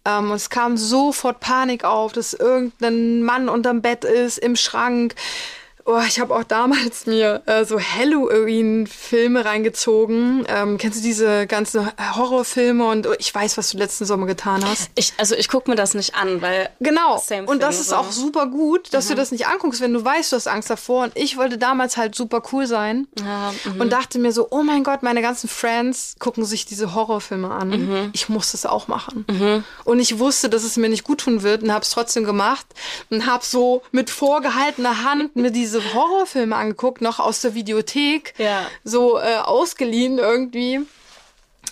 Ähm, 0.05 0.31
und 0.31 0.36
es 0.36 0.49
kam 0.49 0.77
sofort 0.77 1.39
Panik 1.39 1.83
auf, 1.83 2.12
dass 2.12 2.33
irgendein 2.33 3.23
Mann 3.23 3.49
unterm 3.49 3.81
Bett 3.81 4.03
ist, 4.03 4.38
im 4.38 4.55
Schrank. 4.55 5.15
Oh, 5.86 6.02
ich 6.08 6.19
habe 6.19 6.34
auch 6.34 6.43
damals 6.43 7.06
mir 7.06 7.41
äh, 7.46 7.65
so 7.65 7.80
Halloween-Filme 7.80 9.43
reingezogen. 9.43 10.46
Ähm, 10.48 10.78
kennst 10.78 11.00
du 11.00 11.04
diese 11.04 11.46
ganzen 11.48 11.89
Horrorfilme 12.15 12.86
und 12.86 13.08
oh, 13.08 13.13
ich 13.17 13.34
weiß, 13.34 13.58
was 13.58 13.72
du 13.72 13.78
letzten 13.78 14.06
Sommer 14.06 14.26
getan 14.26 14.63
hast? 14.65 14.89
Ich, 14.96 15.13
also 15.17 15.36
ich 15.36 15.50
gucke 15.50 15.69
mir 15.69 15.76
das 15.76 15.93
nicht 15.93 16.15
an, 16.15 16.41
weil. 16.41 16.69
Genau. 16.80 17.22
und 17.46 17.62
das 17.62 17.80
ist 17.80 17.89
so. 17.89 17.98
auch 17.98 18.12
super 18.12 18.48
gut, 18.48 18.93
dass 18.93 19.06
mhm. 19.06 19.10
du 19.10 19.15
das 19.15 19.32
nicht 19.32 19.48
anguckst, 19.48 19.82
wenn 19.82 19.93
du 19.93 20.04
weißt, 20.04 20.32
du 20.32 20.36
hast 20.36 20.48
Angst 20.48 20.69
davor. 20.69 21.04
Und 21.06 21.12
ich 21.15 21.38
wollte 21.38 21.58
damals 21.58 21.98
halt 21.98 22.15
super 22.15 22.41
cool 22.52 22.65
sein 22.65 23.08
ja, 23.19 23.54
mhm. 23.65 23.82
und 23.82 23.89
dachte 23.91 24.19
mir 24.19 24.32
so, 24.32 24.48
oh 24.52 24.63
mein 24.63 24.84
Gott, 24.84 25.04
meine 25.04 25.22
ganzen 25.22 25.50
Friends 25.50 26.15
gucken 26.19 26.46
sich 26.46 26.65
diese 26.65 26.96
Horrorfilme 26.96 27.52
an. 27.52 27.69
Mhm. 27.69 28.10
Ich 28.13 28.30
muss 28.30 28.52
das 28.52 28.65
auch 28.65 28.88
machen. 28.88 29.26
Mhm. 29.30 29.63
Und 29.84 30.00
ich 30.00 30.19
wusste, 30.19 30.50
dass 30.50 30.63
es 30.63 30.78
mir 30.78 30.89
nicht 30.89 31.04
gut 31.04 31.19
tun 31.22 31.43
wird 31.43 31.63
und 31.63 31.72
habe 31.74 31.84
es 31.84 31.89
trotzdem 31.89 32.24
gemacht 32.24 32.65
und 33.10 33.26
habe 33.26 33.46
so 33.46 33.84
mit 33.91 34.10
vorgehaltener 34.10 35.04
Hand 35.04 35.36
mir 35.36 35.52
diese 35.52 35.72
diese 35.73 35.93
Horrorfilme 35.93 36.55
angeguckt, 36.55 37.01
noch 37.01 37.19
aus 37.19 37.41
der 37.41 37.55
Videothek, 37.55 38.33
ja. 38.38 38.65
so 38.83 39.17
äh, 39.19 39.38
ausgeliehen 39.38 40.19
irgendwie. 40.19 40.81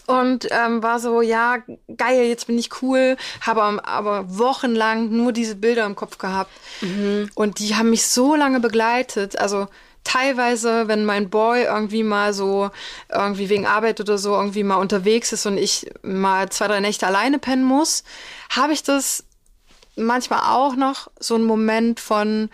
Und 0.07 0.47
ähm, 0.51 0.81
war 0.81 0.99
so, 0.99 1.21
ja, 1.21 1.57
geil, 1.95 2.25
jetzt 2.25 2.47
bin 2.47 2.57
ich 2.57 2.81
cool, 2.81 3.17
habe 3.41 3.61
aber 3.85 4.25
wochenlang 4.37 5.09
nur 5.09 5.31
diese 5.31 5.55
Bilder 5.55 5.85
im 5.85 5.95
Kopf 5.95 6.17
gehabt. 6.17 6.51
Mhm. 6.81 7.29
Und 7.35 7.59
die 7.59 7.75
haben 7.75 7.89
mich 7.89 8.07
so 8.07 8.35
lange 8.35 8.59
begleitet. 8.59 9.37
Also 9.37 9.67
teilweise, 10.03 10.87
wenn 10.87 11.05
mein 11.05 11.29
Boy 11.29 11.63
irgendwie 11.63 12.03
mal 12.03 12.33
so, 12.33 12.71
irgendwie 13.09 13.49
wegen 13.49 13.67
Arbeit 13.67 13.99
oder 13.99 14.17
so, 14.17 14.33
irgendwie 14.33 14.63
mal 14.63 14.75
unterwegs 14.75 15.31
ist 15.33 15.45
und 15.45 15.57
ich 15.57 15.91
mal 16.01 16.49
zwei, 16.49 16.67
drei 16.67 16.79
Nächte 16.79 17.07
alleine 17.07 17.37
pennen 17.37 17.63
muss, 17.63 18.03
habe 18.49 18.73
ich 18.73 18.83
das 18.83 19.23
manchmal 19.95 20.41
auch 20.51 20.75
noch 20.75 21.11
so 21.19 21.35
einen 21.35 21.45
Moment 21.45 21.99
von, 21.99 22.49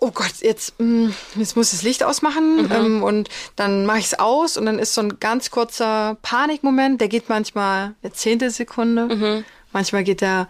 oh 0.00 0.10
Gott, 0.10 0.32
jetzt, 0.40 0.74
mm, 0.80 1.10
jetzt 1.36 1.56
muss 1.56 1.72
ich 1.72 1.78
das 1.78 1.82
Licht 1.82 2.02
ausmachen 2.02 2.64
mhm. 2.64 2.72
ähm, 2.72 3.02
und 3.02 3.28
dann 3.56 3.86
mache 3.86 3.98
ich 3.98 4.06
es 4.06 4.18
aus 4.18 4.56
und 4.56 4.66
dann 4.66 4.78
ist 4.78 4.94
so 4.94 5.02
ein 5.02 5.20
ganz 5.20 5.50
kurzer 5.50 6.16
Panikmoment, 6.22 7.00
der 7.00 7.08
geht 7.08 7.28
manchmal 7.28 7.94
eine 8.02 8.12
Zehntelsekunde, 8.12 9.14
mhm. 9.14 9.44
manchmal 9.72 10.04
geht 10.04 10.22
der 10.22 10.48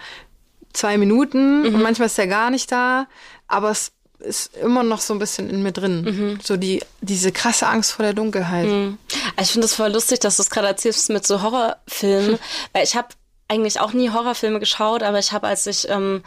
zwei 0.72 0.96
Minuten 0.98 1.62
mhm. 1.62 1.74
und 1.74 1.82
manchmal 1.82 2.06
ist 2.06 2.18
der 2.18 2.28
gar 2.28 2.50
nicht 2.50 2.70
da, 2.70 3.08
aber 3.48 3.70
es 3.70 3.92
ist 4.20 4.56
immer 4.56 4.82
noch 4.82 5.00
so 5.00 5.14
ein 5.14 5.18
bisschen 5.18 5.48
in 5.48 5.62
mir 5.62 5.72
drin. 5.72 6.02
Mhm. 6.02 6.38
So 6.42 6.56
die, 6.56 6.82
diese 7.00 7.32
krasse 7.32 7.66
Angst 7.66 7.92
vor 7.92 8.04
der 8.04 8.12
Dunkelheit. 8.12 8.66
Mhm. 8.66 8.98
Also 9.36 9.48
ich 9.48 9.52
finde 9.52 9.64
das 9.64 9.74
voll 9.74 9.90
lustig, 9.90 10.20
dass 10.20 10.36
du 10.36 10.42
es 10.42 10.50
gerade 10.50 10.68
erzählst 10.68 11.08
mit 11.08 11.26
so 11.26 11.42
Horrorfilmen, 11.42 12.38
weil 12.72 12.84
ich 12.84 12.96
habe 12.96 13.08
eigentlich 13.48 13.80
auch 13.80 13.92
nie 13.92 14.10
Horrorfilme 14.10 14.60
geschaut, 14.60 15.02
aber 15.02 15.18
ich 15.18 15.32
habe, 15.32 15.46
als 15.46 15.66
ich 15.66 15.88
ähm, 15.88 16.22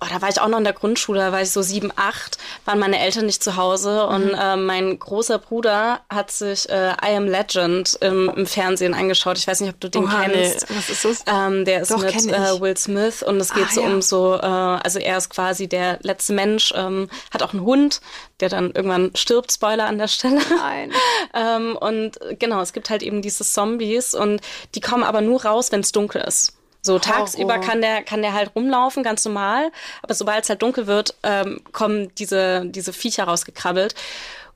oh, 0.00 0.06
da 0.08 0.22
war 0.22 0.28
ich 0.28 0.40
auch 0.40 0.48
noch 0.48 0.58
in 0.58 0.64
der 0.64 0.72
Grundschule, 0.72 1.20
da 1.20 1.32
war 1.32 1.42
ich 1.42 1.50
so 1.50 1.62
sieben, 1.62 1.92
acht, 1.96 2.38
waren 2.64 2.78
meine 2.78 2.98
Eltern 2.98 3.26
nicht 3.26 3.42
zu 3.42 3.56
Hause 3.56 4.06
mhm. 4.08 4.14
und 4.14 4.34
äh, 4.34 4.56
mein 4.56 4.98
großer 4.98 5.38
Bruder 5.38 6.00
hat 6.08 6.30
sich 6.30 6.68
äh, 6.68 6.90
I 6.90 7.16
Am 7.16 7.26
Legend 7.26 7.98
im, 8.00 8.30
im, 8.34 8.46
Fernsehen 8.46 8.94
angeschaut. 8.94 9.38
Ich 9.38 9.46
weiß 9.46 9.60
nicht, 9.60 9.72
ob 9.72 9.80
du 9.80 9.88
den 9.88 10.04
Oha, 10.04 10.24
kennst. 10.24 10.68
Nee. 10.68 10.76
Was 10.76 10.90
ist 10.90 11.04
das? 11.04 11.24
Ähm, 11.26 11.64
der 11.64 11.82
ist 11.82 11.90
Doch, 11.90 12.02
mit 12.02 12.14
äh, 12.14 12.60
Will 12.60 12.76
Smith 12.76 13.22
und 13.22 13.40
es 13.40 13.52
geht 13.52 13.66
ah, 13.68 13.72
so 13.72 13.80
ja. 13.82 13.86
um 13.88 14.02
so, 14.02 14.34
äh, 14.34 14.46
also 14.46 14.98
er 14.98 15.16
ist 15.16 15.30
quasi 15.30 15.68
der 15.68 15.98
letzte 16.02 16.32
Mensch, 16.32 16.72
ähm, 16.76 17.08
hat 17.32 17.42
auch 17.42 17.52
einen 17.52 17.64
Hund, 17.64 18.00
der 18.40 18.48
dann 18.48 18.72
irgendwann 18.72 19.10
stirbt, 19.14 19.52
Spoiler 19.52 19.86
an 19.86 19.98
der 19.98 20.08
Stelle. 20.08 20.40
Nein. 20.56 20.92
ähm, 21.34 21.76
und 21.76 22.18
genau, 22.38 22.60
es 22.60 22.72
gibt 22.72 22.90
halt 22.90 23.02
eben 23.02 23.22
diese 23.22 23.44
Zombies 23.44 24.14
und 24.14 24.40
die 24.74 24.80
kommen 24.80 25.04
aber 25.04 25.20
nur 25.20 25.44
raus, 25.44 25.72
wenn 25.72 25.80
es 25.80 25.92
dunkel 25.92 26.22
ist. 26.22 26.54
So 26.84 26.98
tagsüber 26.98 27.58
kann 27.58 27.80
der, 27.80 28.02
kann 28.02 28.20
der 28.20 28.34
halt 28.34 28.52
rumlaufen, 28.54 29.02
ganz 29.02 29.24
normal. 29.24 29.72
Aber 30.02 30.12
sobald 30.12 30.44
es 30.44 30.50
halt 30.50 30.60
dunkel 30.60 30.86
wird, 30.86 31.14
ähm, 31.22 31.60
kommen 31.72 32.14
diese, 32.16 32.66
diese 32.66 32.92
Viecher 32.92 33.24
rausgekrabbelt. 33.24 33.94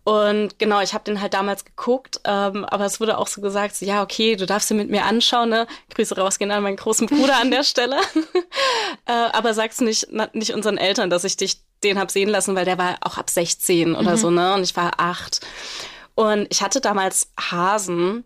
Und 0.05 0.59
genau, 0.59 0.81
ich 0.81 0.95
habe 0.95 1.05
den 1.05 1.21
halt 1.21 1.35
damals 1.35 1.65
geguckt, 1.65 2.21
ähm, 2.25 2.65
aber 2.65 2.87
es 2.87 3.01
wurde 3.01 3.19
auch 3.19 3.27
so 3.27 3.41
gesagt, 3.41 3.77
so, 3.77 3.85
ja, 3.85 4.03
okay, 4.03 4.37
du 4.37 4.47
darfst 4.47 4.71
ihn 4.71 4.77
mit 4.77 4.91
mir 4.91 5.05
anschauen, 5.05 5.51
ne? 5.51 5.67
Grüße 5.95 6.17
rausgehen 6.17 6.51
an 6.51 6.63
meinen 6.63 6.77
großen 6.77 7.07
Bruder 7.09 7.37
an 7.39 7.51
der 7.51 7.63
Stelle. 7.63 7.97
äh, 9.07 9.13
aber 9.13 9.53
sag's 9.53 9.81
nicht, 9.81 10.09
nicht 10.33 10.55
unseren 10.55 10.79
Eltern, 10.79 11.11
dass 11.11 11.25
ich 11.25 11.37
dich 11.37 11.61
den 11.85 11.99
hab 11.99 12.11
sehen 12.11 12.29
lassen, 12.29 12.57
weil 12.57 12.65
der 12.65 12.79
war 12.79 12.97
auch 13.03 13.19
ab 13.19 13.31
16 13.31 13.95
oder 13.95 14.13
mhm. 14.13 14.17
so, 14.17 14.31
ne? 14.31 14.55
Und 14.55 14.63
ich 14.63 14.77
war 14.77 14.93
acht. 14.99 15.41
Und 16.15 16.47
ich 16.51 16.63
hatte 16.63 16.81
damals 16.81 17.31
Hasen 17.39 18.25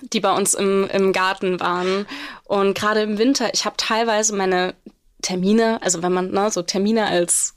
die 0.00 0.20
bei 0.20 0.32
uns 0.32 0.54
im, 0.54 0.88
im 0.90 1.12
Garten 1.12 1.60
waren. 1.60 2.06
Und 2.44 2.74
gerade 2.74 3.02
im 3.02 3.18
Winter, 3.18 3.52
ich 3.52 3.64
habe 3.64 3.76
teilweise 3.76 4.34
meine 4.34 4.74
Termine, 5.22 5.82
also 5.82 6.02
wenn 6.02 6.12
man 6.12 6.30
ne, 6.30 6.50
so 6.50 6.62
Termine 6.62 7.06
als 7.06 7.54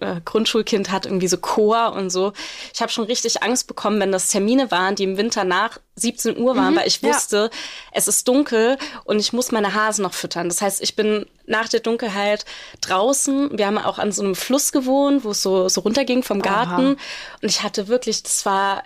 äh, 0.00 0.20
Grundschulkind 0.24 0.90
hat, 0.90 1.06
irgendwie 1.06 1.28
so 1.28 1.36
Chor 1.36 1.92
und 1.92 2.10
so. 2.10 2.32
Ich 2.74 2.80
habe 2.80 2.90
schon 2.90 3.04
richtig 3.04 3.42
Angst 3.42 3.66
bekommen, 3.66 4.00
wenn 4.00 4.10
das 4.10 4.30
Termine 4.30 4.70
waren, 4.70 4.94
die 4.94 5.04
im 5.04 5.16
Winter 5.16 5.44
nach 5.44 5.78
17 5.96 6.38
Uhr 6.38 6.56
waren, 6.56 6.74
mhm, 6.74 6.78
weil 6.78 6.88
ich 6.88 7.02
wusste, 7.02 7.50
ja. 7.52 7.58
es 7.92 8.08
ist 8.08 8.26
dunkel 8.26 8.78
und 9.04 9.18
ich 9.18 9.32
muss 9.32 9.52
meine 9.52 9.74
Hasen 9.74 10.02
noch 10.02 10.14
füttern. 10.14 10.48
Das 10.48 10.62
heißt, 10.62 10.82
ich 10.82 10.96
bin 10.96 11.26
nach 11.46 11.68
der 11.68 11.80
Dunkelheit 11.80 12.44
draußen. 12.80 13.56
Wir 13.56 13.66
haben 13.66 13.78
auch 13.78 13.98
an 13.98 14.12
so 14.12 14.22
einem 14.22 14.34
Fluss 14.34 14.72
gewohnt, 14.72 15.24
wo 15.24 15.30
es 15.30 15.42
so, 15.42 15.68
so 15.68 15.82
runterging 15.82 16.22
vom 16.22 16.42
Garten. 16.42 16.96
Aha. 16.96 16.96
Und 17.42 17.48
ich 17.48 17.62
hatte 17.62 17.88
wirklich, 17.88 18.22
das 18.22 18.44
war 18.46 18.82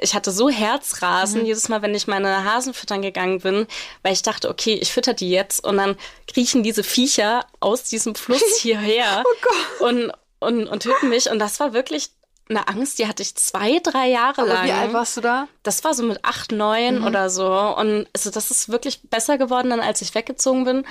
ich 0.00 0.14
hatte 0.14 0.30
so 0.30 0.48
Herzrasen 0.48 1.42
mhm. 1.42 1.46
jedes 1.46 1.68
Mal, 1.68 1.82
wenn 1.82 1.94
ich 1.94 2.06
meine 2.06 2.44
Hasen 2.44 2.74
füttern 2.74 3.02
gegangen 3.02 3.40
bin, 3.40 3.66
weil 4.02 4.12
ich 4.12 4.22
dachte, 4.22 4.48
okay, 4.48 4.74
ich 4.74 4.92
fütter 4.92 5.14
die 5.14 5.30
jetzt 5.30 5.64
und 5.64 5.76
dann 5.76 5.96
kriechen 6.26 6.62
diese 6.62 6.82
Viecher 6.82 7.46
aus 7.60 7.84
diesem 7.84 8.14
Fluss 8.14 8.42
hierher 8.60 9.22
oh 9.80 9.84
und, 9.84 10.12
und, 10.40 10.66
und 10.66 10.82
töten 10.82 11.08
mich. 11.08 11.30
Und 11.30 11.38
das 11.38 11.60
war 11.60 11.72
wirklich 11.72 12.10
eine 12.48 12.66
Angst, 12.66 12.98
die 12.98 13.06
hatte 13.06 13.22
ich 13.22 13.34
zwei, 13.36 13.78
drei 13.78 14.08
Jahre 14.08 14.42
Aber 14.42 14.54
lang. 14.54 14.66
Wie 14.66 14.72
alt 14.72 14.92
warst 14.92 15.16
du 15.16 15.20
da? 15.20 15.48
Das 15.62 15.84
war 15.84 15.94
so 15.94 16.02
mit 16.02 16.24
acht, 16.24 16.50
neun 16.50 17.00
mhm. 17.00 17.06
oder 17.06 17.30
so. 17.30 17.46
Und 17.46 18.06
also 18.14 18.30
das 18.30 18.50
ist 18.50 18.70
wirklich 18.70 19.02
besser 19.02 19.38
geworden, 19.38 19.70
dann 19.70 19.80
als 19.80 20.00
ich 20.02 20.14
weggezogen 20.14 20.64
bin 20.64 20.84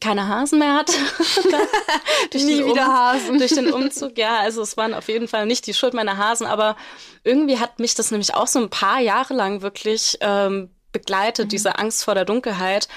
keine 0.00 0.28
Hasen 0.28 0.58
mehr 0.58 0.74
hatte. 0.74 0.92
durch 2.30 2.44
Nie 2.44 2.64
wieder 2.64 2.86
um 2.86 2.92
Hasen. 2.92 3.38
Durch 3.38 3.54
den 3.54 3.72
Umzug, 3.72 4.16
ja. 4.18 4.38
Also 4.38 4.62
es 4.62 4.76
waren 4.76 4.94
auf 4.94 5.08
jeden 5.08 5.28
Fall 5.28 5.46
nicht 5.46 5.66
die 5.66 5.74
Schuld 5.74 5.94
meiner 5.94 6.16
Hasen, 6.16 6.46
aber 6.46 6.76
irgendwie 7.22 7.58
hat 7.58 7.78
mich 7.78 7.94
das 7.94 8.10
nämlich 8.10 8.34
auch 8.34 8.46
so 8.46 8.58
ein 8.58 8.70
paar 8.70 9.00
Jahre 9.00 9.34
lang 9.34 9.62
wirklich 9.62 10.16
ähm, 10.20 10.70
begleitet, 10.92 11.46
mhm. 11.46 11.50
diese 11.50 11.78
Angst 11.78 12.04
vor 12.04 12.14
der 12.14 12.24
Dunkelheit. 12.24 12.88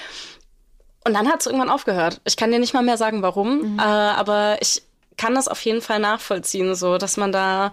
Und 1.06 1.14
dann 1.14 1.28
hat 1.28 1.40
es 1.40 1.46
irgendwann 1.46 1.70
aufgehört. 1.70 2.20
Ich 2.24 2.36
kann 2.36 2.50
dir 2.50 2.58
nicht 2.58 2.74
mal 2.74 2.82
mehr 2.82 2.96
sagen, 2.96 3.22
warum, 3.22 3.74
mhm. 3.74 3.78
äh, 3.78 3.82
aber 3.82 4.56
ich 4.60 4.82
kann 5.16 5.34
das 5.34 5.48
auf 5.48 5.60
jeden 5.60 5.80
Fall 5.80 6.00
nachvollziehen, 6.00 6.74
so 6.74 6.98
dass 6.98 7.16
man 7.16 7.30
da 7.30 7.72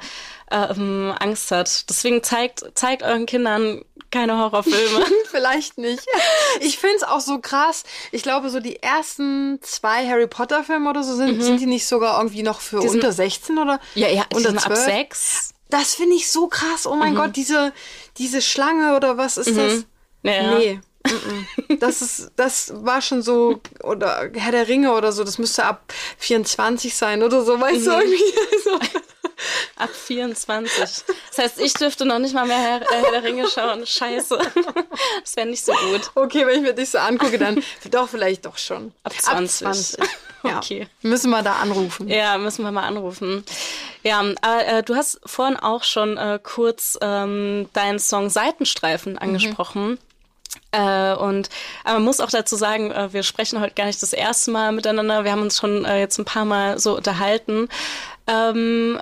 ähm, 0.51 1.13
Angst 1.19 1.51
hat. 1.51 1.89
Deswegen 1.89 2.23
zeigt, 2.23 2.63
zeigt 2.75 3.03
euren 3.03 3.25
Kindern 3.25 3.83
keine 4.11 4.37
Horrorfilme. 4.37 5.05
Vielleicht 5.31 5.77
nicht. 5.77 6.05
Ich 6.59 6.77
finde 6.77 6.97
es 6.97 7.03
auch 7.03 7.21
so 7.21 7.39
krass. 7.39 7.83
Ich 8.11 8.23
glaube, 8.23 8.49
so 8.49 8.59
die 8.59 8.81
ersten 8.83 9.59
zwei 9.61 10.07
Harry 10.07 10.27
Potter 10.27 10.63
Filme 10.63 10.89
oder 10.89 11.03
so 11.03 11.15
sind, 11.15 11.37
mhm. 11.37 11.41
sind 11.41 11.59
die 11.59 11.65
nicht 11.65 11.87
sogar 11.87 12.17
irgendwie 12.17 12.43
noch 12.43 12.61
für 12.61 12.81
sind, 12.81 12.91
unter 12.95 13.11
16 13.11 13.57
oder 13.57 13.79
ja, 13.95 14.09
ja, 14.09 14.25
unter 14.33 14.49
12? 14.49 14.65
ab 14.65 14.75
6. 14.75 15.53
Das 15.69 15.95
finde 15.95 16.15
ich 16.15 16.29
so 16.29 16.47
krass. 16.47 16.85
Oh 16.85 16.95
mein 16.95 17.13
mhm. 17.13 17.17
Gott, 17.17 17.35
diese, 17.35 17.73
diese 18.17 18.41
Schlange 18.41 18.95
oder 18.95 19.17
was 19.17 19.37
ist 19.37 19.51
mhm. 19.51 19.57
das? 19.57 19.85
Ja, 20.23 20.57
nee. 20.57 20.79
Das 21.79 22.01
ist, 22.01 22.31
das 22.35 22.71
war 22.85 23.01
schon 23.01 23.21
so, 23.21 23.59
oder 23.81 24.29
Herr 24.33 24.51
der 24.51 24.67
Ringe 24.67 24.93
oder 24.93 25.11
so, 25.11 25.23
das 25.23 25.39
müsste 25.39 25.63
ab 25.63 25.91
24 26.19 26.93
sein 26.95 27.23
oder 27.23 27.43
so, 27.43 27.59
weißt 27.59 27.81
mhm. 27.81 27.85
du 27.85 27.91
irgendwie. 27.91 28.23
So. 28.63 28.79
Ab 29.75 29.89
24. 29.89 31.03
Das 31.29 31.37
heißt, 31.37 31.59
ich 31.59 31.73
dürfte 31.73 32.05
noch 32.05 32.19
nicht 32.19 32.33
mal 32.33 32.45
mehr 32.45 32.57
Herr, 32.57 32.81
äh, 32.81 32.85
Herr 33.03 33.11
der 33.11 33.23
Ringe 33.23 33.47
schauen. 33.47 33.85
Scheiße. 33.85 34.37
Das 35.21 35.35
wäre 35.35 35.47
nicht 35.47 35.63
so 35.63 35.73
gut. 35.73 36.11
Okay, 36.15 36.45
wenn 36.45 36.57
ich 36.57 36.61
mir 36.61 36.73
dich 36.73 36.89
so 36.89 36.97
angucke, 36.97 37.37
dann 37.37 37.63
doch 37.89 38.09
vielleicht 38.09 38.45
doch 38.45 38.57
schon. 38.57 38.93
Ab 39.03 39.13
20. 39.13 39.67
Ab 39.67 39.73
20. 39.73 39.99
Ja. 40.43 40.57
Okay. 40.57 40.87
Müssen 41.03 41.29
wir 41.29 41.43
da 41.43 41.57
anrufen. 41.57 42.07
Ja, 42.07 42.37
müssen 42.39 42.63
wir 42.63 42.71
mal 42.71 42.87
anrufen. 42.87 43.43
Ja, 44.03 44.23
aber 44.41 44.65
äh, 44.65 44.83
du 44.83 44.95
hast 44.95 45.19
vorhin 45.23 45.55
auch 45.55 45.83
schon 45.83 46.17
äh, 46.17 46.39
kurz 46.41 46.97
ähm, 47.01 47.69
deinen 47.73 47.99
Song 47.99 48.31
Seitenstreifen 48.31 49.19
angesprochen. 49.19 49.91
Mhm. 49.91 49.97
Äh, 50.71 51.13
und 51.15 51.49
aber 51.83 51.95
man 51.95 52.03
muss 52.03 52.19
auch 52.19 52.29
dazu 52.29 52.55
sagen, 52.55 52.91
äh, 52.91 53.13
wir 53.13 53.23
sprechen 53.23 53.59
heute 53.59 53.75
gar 53.75 53.85
nicht 53.85 54.01
das 54.01 54.13
erste 54.13 54.51
Mal 54.51 54.71
miteinander. 54.71 55.23
Wir 55.23 55.31
haben 55.31 55.41
uns 55.41 55.57
schon 55.57 55.85
äh, 55.85 55.99
jetzt 55.99 56.17
ein 56.17 56.25
paar 56.25 56.45
Mal 56.45 56.79
so 56.79 56.95
unterhalten. 56.95 57.67
Ähm, 58.27 59.01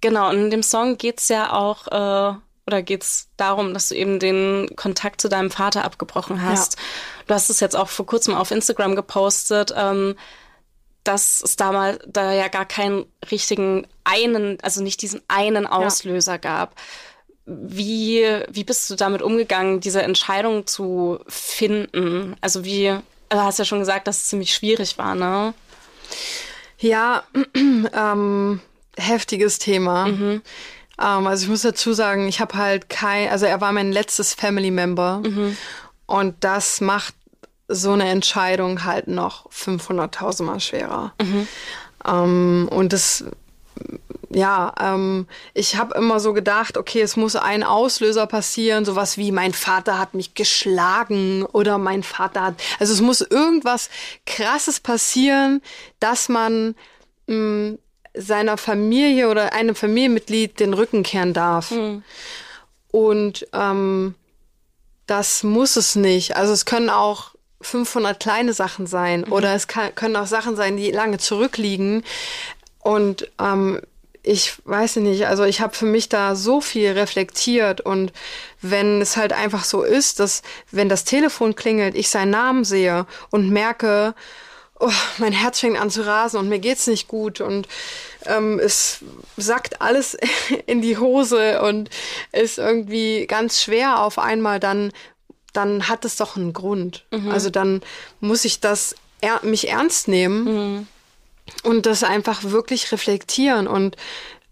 genau, 0.00 0.30
und 0.30 0.36
in 0.36 0.50
dem 0.50 0.62
Song 0.62 0.98
geht's 0.98 1.28
ja 1.28 1.52
auch, 1.52 1.86
äh, 1.86 2.36
oder 2.66 2.82
geht's 2.82 3.28
darum, 3.36 3.72
dass 3.72 3.88
du 3.88 3.94
eben 3.94 4.18
den 4.18 4.70
Kontakt 4.76 5.20
zu 5.20 5.28
deinem 5.28 5.50
Vater 5.50 5.84
abgebrochen 5.84 6.42
hast. 6.42 6.76
Ja. 6.76 6.82
Du 7.28 7.34
hast 7.34 7.50
es 7.50 7.60
jetzt 7.60 7.76
auch 7.76 7.88
vor 7.88 8.06
kurzem 8.06 8.34
auf 8.34 8.50
Instagram 8.50 8.94
gepostet. 8.94 9.72
Ähm, 9.76 10.16
dass 11.08 11.42
es 11.42 11.56
damals 11.56 12.00
da 12.06 12.32
ja 12.34 12.48
gar 12.48 12.66
keinen 12.66 13.06
richtigen 13.30 13.86
einen, 14.04 14.60
also 14.60 14.82
nicht 14.82 15.00
diesen 15.00 15.22
einen 15.26 15.66
Auslöser 15.66 16.32
ja. 16.32 16.38
gab. 16.38 16.74
Wie, 17.46 18.26
wie 18.50 18.64
bist 18.64 18.90
du 18.90 18.94
damit 18.94 19.22
umgegangen, 19.22 19.80
diese 19.80 20.02
Entscheidung 20.02 20.66
zu 20.66 21.20
finden? 21.26 22.36
Also 22.42 22.62
wie, 22.66 22.90
also 22.90 23.02
du 23.30 23.42
hast 23.42 23.58
ja 23.58 23.64
schon 23.64 23.78
gesagt, 23.78 24.06
dass 24.06 24.18
es 24.18 24.28
ziemlich 24.28 24.54
schwierig 24.54 24.98
war, 24.98 25.14
ne? 25.14 25.54
Ja, 26.78 27.24
ähm, 27.56 28.60
heftiges 28.98 29.58
Thema. 29.58 30.06
Mhm. 30.06 30.42
Ähm, 31.00 31.26
also 31.26 31.44
ich 31.44 31.48
muss 31.48 31.62
dazu 31.62 31.92
sagen, 31.92 32.28
ich 32.28 32.40
habe 32.40 32.56
halt 32.56 32.88
kein, 32.88 33.30
also 33.30 33.46
er 33.46 33.60
war 33.60 33.72
mein 33.72 33.92
letztes 33.92 34.34
Family 34.34 34.70
Member 34.70 35.22
mhm. 35.24 35.56
und 36.06 36.36
das 36.40 36.80
macht 36.80 37.14
so 37.68 37.92
eine 37.92 38.08
Entscheidung 38.08 38.84
halt 38.84 39.08
noch 39.08 39.50
500.000 39.50 40.42
Mal 40.42 40.60
schwerer. 40.60 41.12
Mhm. 41.20 41.48
Ähm, 42.06 42.68
und 42.70 42.92
das 42.92 43.24
ja, 44.30 44.74
ähm, 44.80 45.26
ich 45.54 45.76
habe 45.76 45.96
immer 45.96 46.20
so 46.20 46.32
gedacht, 46.32 46.76
okay, 46.76 47.00
es 47.00 47.16
muss 47.16 47.34
ein 47.34 47.62
Auslöser 47.62 48.26
passieren, 48.26 48.84
sowas 48.84 49.16
wie 49.16 49.32
mein 49.32 49.54
Vater 49.54 49.98
hat 49.98 50.14
mich 50.14 50.34
geschlagen 50.34 51.44
oder 51.44 51.78
mein 51.78 52.02
Vater 52.02 52.42
hat, 52.42 52.54
also 52.78 52.92
es 52.92 53.00
muss 53.00 53.20
irgendwas 53.22 53.88
Krasses 54.26 54.80
passieren, 54.80 55.62
dass 55.98 56.28
man 56.28 56.74
mh, 57.26 57.36
mm, 57.36 57.78
seiner 58.14 58.56
Familie 58.56 59.28
oder 59.28 59.52
einem 59.52 59.74
Familienmitglied 59.74 60.60
den 60.60 60.74
Rücken 60.74 61.02
kehren 61.02 61.32
darf. 61.32 61.70
Mhm. 61.70 62.02
Und 62.90 63.46
ähm, 63.52 64.14
das 65.06 65.42
muss 65.42 65.76
es 65.76 65.96
nicht. 65.96 66.36
Also 66.36 66.52
es 66.52 66.64
können 66.64 66.90
auch 66.90 67.34
500 67.60 68.20
kleine 68.20 68.52
Sachen 68.52 68.86
sein 68.86 69.22
mhm. 69.22 69.32
oder 69.32 69.54
es 69.54 69.66
kann, 69.66 69.94
können 69.94 70.16
auch 70.16 70.26
Sachen 70.26 70.56
sein, 70.56 70.76
die 70.76 70.90
lange 70.90 71.18
zurückliegen. 71.18 72.04
Und 72.80 73.30
ähm, 73.40 73.80
ich 74.22 74.54
weiß 74.64 74.96
nicht, 74.96 75.26
also 75.26 75.44
ich 75.44 75.60
habe 75.60 75.74
für 75.74 75.86
mich 75.86 76.08
da 76.08 76.34
so 76.34 76.60
viel 76.60 76.90
reflektiert 76.90 77.80
und 77.80 78.12
wenn 78.60 79.00
es 79.00 79.16
halt 79.16 79.32
einfach 79.32 79.64
so 79.64 79.82
ist, 79.82 80.20
dass 80.20 80.42
wenn 80.70 80.88
das 80.88 81.04
Telefon 81.04 81.54
klingelt, 81.54 81.94
ich 81.94 82.10
seinen 82.10 82.30
Namen 82.30 82.64
sehe 82.64 83.06
und 83.30 83.48
merke, 83.48 84.14
oh, 84.80 84.92
mein 85.18 85.32
Herz 85.32 85.60
fängt 85.60 85.80
an 85.80 85.90
zu 85.90 86.06
rasen 86.06 86.38
und 86.38 86.48
mir 86.48 86.58
geht's 86.58 86.86
nicht 86.86 87.08
gut 87.08 87.40
und 87.40 87.68
ähm, 88.26 88.58
es 88.58 89.00
sackt 89.36 89.80
alles 89.80 90.16
in 90.66 90.82
die 90.82 90.98
Hose 90.98 91.62
und 91.62 91.90
ist 92.32 92.58
irgendwie 92.58 93.26
ganz 93.26 93.62
schwer 93.62 94.02
auf 94.02 94.18
einmal, 94.18 94.60
dann 94.60 94.92
dann 95.54 95.88
hat 95.88 96.04
es 96.04 96.16
doch 96.16 96.36
einen 96.36 96.52
Grund. 96.52 97.04
Mhm. 97.10 97.30
Also 97.30 97.50
dann 97.50 97.82
muss 98.20 98.44
ich 98.44 98.60
das 98.60 98.94
er 99.20 99.40
mich 99.42 99.68
ernst 99.68 100.06
nehmen. 100.06 100.44
Mhm 100.44 100.86
und 101.62 101.86
das 101.86 102.02
einfach 102.02 102.44
wirklich 102.44 102.90
reflektieren. 102.92 103.66
Und 103.66 103.96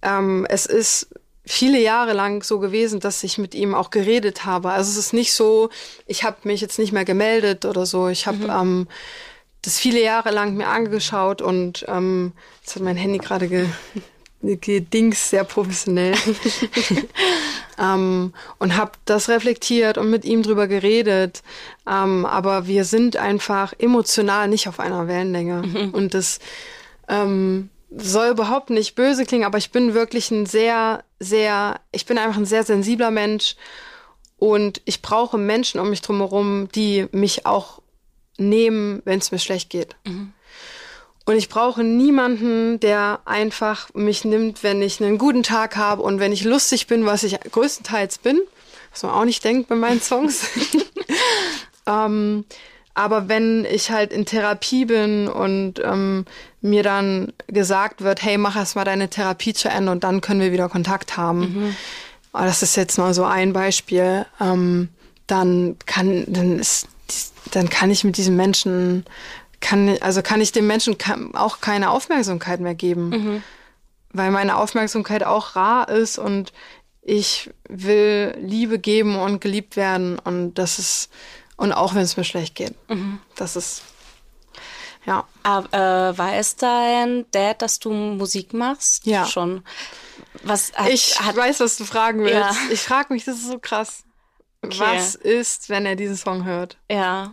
ähm, 0.03 0.47
es 0.49 0.67
ist 0.67 1.09
viele 1.45 1.81
Jahre 1.81 2.13
lang 2.13 2.43
so 2.43 2.59
gewesen, 2.59 3.01
dass 3.01 3.23
ich 3.23 3.39
mit 3.39 3.55
ihm 3.55 3.75
auch 3.75 3.91
geredet 3.91 4.45
habe. 4.45 4.71
Also 4.71 4.91
es 4.91 4.97
ist 4.97 5.13
nicht 5.13 5.33
so, 5.33 5.71
ich 6.07 6.25
habe 6.25 6.37
mich 6.45 6.61
jetzt 6.61 6.79
nicht 6.79 6.93
mehr 6.93 7.05
gemeldet 7.05 7.65
oder 7.65 7.87
so. 7.87 8.09
Ich 8.09 8.27
habe 8.27 8.39
mhm. 8.39 8.51
ähm, 8.51 8.89
das 9.67 9.79
viele 9.79 10.03
Jahre 10.03 10.31
lang 10.31 10.55
mir 10.55 10.69
angeschaut 10.69 11.43
und 11.43 11.85
ähm, 11.89 12.33
jetzt 12.61 12.77
hat 12.77 12.83
mein 12.83 12.97
Handy 12.97 13.19
gerade 13.19 13.49
ge 13.49 13.67
gedings 14.43 15.31
sehr 15.31 15.43
professionell 15.43 16.15
ähm, 17.79 18.33
und 18.59 18.77
habe 18.77 18.93
das 19.05 19.29
reflektiert 19.29 19.99
und 19.99 20.09
mit 20.09 20.25
ihm 20.25 20.45
drüber 20.45 20.69
geredet. 20.69 21.43
Ähm, 21.89 22.25
aber 22.25 22.69
wir 22.69 22.85
sind 22.85 23.17
einfach 23.17 23.73
emotional 23.79 24.47
nicht 24.47 24.69
auf 24.69 24.79
einer 24.79 25.09
Wellenlänge 25.09 25.63
mhm. 25.63 25.91
und 25.91 26.15
das 26.15 26.39
ähm, 27.09 27.71
soll 27.91 28.29
überhaupt 28.29 28.71
nicht 28.71 28.95
böse 28.95 29.25
klingen, 29.25 29.45
aber 29.45 29.59
ich 29.59 29.73
bin 29.73 29.95
wirklich 29.95 30.31
ein 30.31 30.47
sehr, 30.47 31.03
sehr, 31.19 31.81
ich 31.91 32.07
bin 32.07 32.19
einfach 32.19 32.37
ein 32.37 32.47
sehr 32.47 32.63
sensibler 32.63 33.11
Mensch 33.11 33.57
und 34.39 34.81
ich 34.85 35.03
brauche 35.03 35.39
Menschen 35.39 35.81
um 35.81 35.91
mich 35.91 36.03
drumherum, 36.03 36.69
die 36.75 37.07
mich 37.11 37.47
auch 37.47 37.81
nehmen, 38.39 39.03
wenn 39.05 39.19
es 39.19 39.33
mir 39.33 39.39
schlecht 39.39 39.71
geht. 39.71 39.97
Mhm. 40.05 40.33
Und 41.25 41.37
ich 41.37 41.49
brauche 41.49 41.83
niemanden, 41.83 42.79
der 42.79 43.21
einfach 43.25 43.93
mich 43.95 44.25
nimmt, 44.25 44.63
wenn 44.63 44.81
ich 44.81 45.03
einen 45.03 45.19
guten 45.19 45.43
Tag 45.43 45.77
habe 45.77 46.03
und 46.03 46.21
wenn 46.21 46.33
ich 46.33 46.45
lustig 46.45 46.87
bin, 46.87 47.05
was 47.05 47.25
ich 47.25 47.39
größtenteils 47.41 48.19
bin, 48.19 48.41
was 48.93 49.03
man 49.03 49.13
auch 49.13 49.25
nicht 49.25 49.43
denkt 49.43 49.69
bei 49.69 49.75
meinen 49.75 50.01
Songs. 50.01 50.47
ähm, 51.87 52.45
aber 52.95 53.29
wenn 53.29 53.67
ich 53.67 53.91
halt 53.91 54.13
in 54.13 54.25
Therapie 54.25 54.85
bin 54.85 55.29
und 55.29 55.81
ähm, 55.85 56.25
mir 56.63 56.83
dann 56.83 57.33
gesagt 57.49 58.03
wird, 58.03 58.23
hey, 58.23 58.39
mach 58.39 58.57
erst 58.57 58.77
mal 58.77 58.85
deine 58.85 59.11
Therapie 59.11 59.53
zu 59.53 59.69
Ende 59.69 59.93
und 59.93 60.05
dann 60.05 60.21
können 60.21 60.41
wir 60.41 60.53
wieder 60.53 60.69
Kontakt 60.69 61.17
haben. 61.17 61.41
Mhm. 61.41 61.77
Das 62.33 62.63
ist 62.63 62.77
jetzt 62.77 62.99
mal 62.99 63.13
so 63.13 63.25
ein 63.25 63.53
Beispiel. 63.53 64.27
Ähm, 64.41 64.89
dann 65.27 65.77
kann, 65.87 66.25
dann 66.29 66.59
ist, 66.59 66.87
dann 67.53 67.69
kann 67.69 67.91
ich 67.91 68.05
mit 68.05 68.17
diesem 68.17 68.37
Menschen, 68.37 69.05
kann, 69.61 69.97
also 70.01 70.23
kann 70.23 70.41
ich 70.41 70.53
dem 70.53 70.67
Menschen 70.67 70.97
auch 71.35 71.61
keine 71.61 71.91
Aufmerksamkeit 71.91 72.61
mehr 72.61 72.75
geben. 72.75 73.09
Mhm. 73.11 73.43
Weil 74.13 74.31
meine 74.31 74.57
Aufmerksamkeit 74.57 75.25
auch 75.25 75.57
rar 75.57 75.89
ist 75.89 76.19
und 76.19 76.53
ich 77.03 77.51
will 77.69 78.35
Liebe 78.41 78.79
geben 78.79 79.17
und 79.17 79.41
geliebt 79.41 79.77
werden 79.77 80.19
und 80.19 80.55
das 80.55 80.79
ist 80.79 81.11
und 81.57 81.73
auch 81.73 81.95
wenn 81.95 82.03
es 82.03 82.17
mir 82.17 82.25
schlecht 82.25 82.55
geht. 82.55 82.75
Mhm. 82.89 83.21
Das 83.35 83.57
ist, 83.57 83.83
ja. 85.07 85.25
Aber, 85.43 85.73
äh, 85.73 86.19
weiß 86.19 86.57
dein 86.57 87.25
Dad, 87.31 87.63
dass 87.63 87.79
du 87.79 87.91
Musik 87.91 88.53
machst? 88.53 89.07
Ja. 89.07 89.25
Schon. 89.27 89.63
Was 90.43 90.73
hat, 90.75 90.91
ich 90.91 91.21
hat, 91.21 91.37
weiß, 91.37 91.61
was 91.61 91.77
du 91.77 91.85
fragen 91.85 92.21
willst. 92.21 92.35
Ja. 92.35 92.57
Ich 92.71 92.81
frage 92.81 93.13
mich, 93.13 93.25
das 93.25 93.37
ist 93.37 93.49
so 93.49 93.59
krass. 93.59 94.03
Okay. 94.67 94.79
Was 94.79 95.15
ist, 95.15 95.69
wenn 95.69 95.87
er 95.87 95.97
diesen 95.97 96.17
Song 96.17 96.45
hört? 96.45 96.77
Ja. 96.91 97.33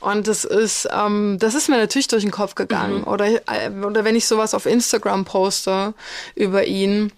Und 0.00 0.28
das 0.28 0.44
ist, 0.44 0.88
ähm, 0.92 1.36
das 1.38 1.54
ist 1.54 1.68
mir 1.68 1.76
natürlich 1.76 2.08
durch 2.08 2.22
den 2.22 2.30
Kopf 2.30 2.54
gegangen. 2.54 3.04
Oder, 3.04 3.26
äh, 3.26 3.70
oder 3.70 4.04
wenn 4.04 4.16
ich 4.16 4.26
sowas 4.26 4.54
auf 4.54 4.66
Instagram 4.66 5.24
poste 5.24 5.94
über 6.34 6.66
ihn. 6.66 7.12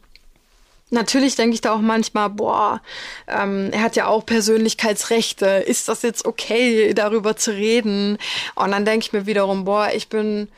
Natürlich 0.92 1.36
denke 1.36 1.54
ich 1.54 1.60
da 1.60 1.72
auch 1.72 1.80
manchmal, 1.80 2.30
boah, 2.30 2.82
ähm, 3.28 3.70
er 3.70 3.82
hat 3.82 3.94
ja 3.94 4.06
auch 4.08 4.26
Persönlichkeitsrechte. 4.26 5.46
Ist 5.46 5.88
das 5.88 6.02
jetzt 6.02 6.24
okay, 6.24 6.94
darüber 6.94 7.36
zu 7.36 7.52
reden? 7.52 8.18
Und 8.56 8.72
dann 8.72 8.84
denke 8.84 9.06
ich 9.06 9.12
mir 9.12 9.26
wiederum, 9.26 9.64
boah, 9.64 9.90
ich 9.94 10.08
bin 10.08 10.48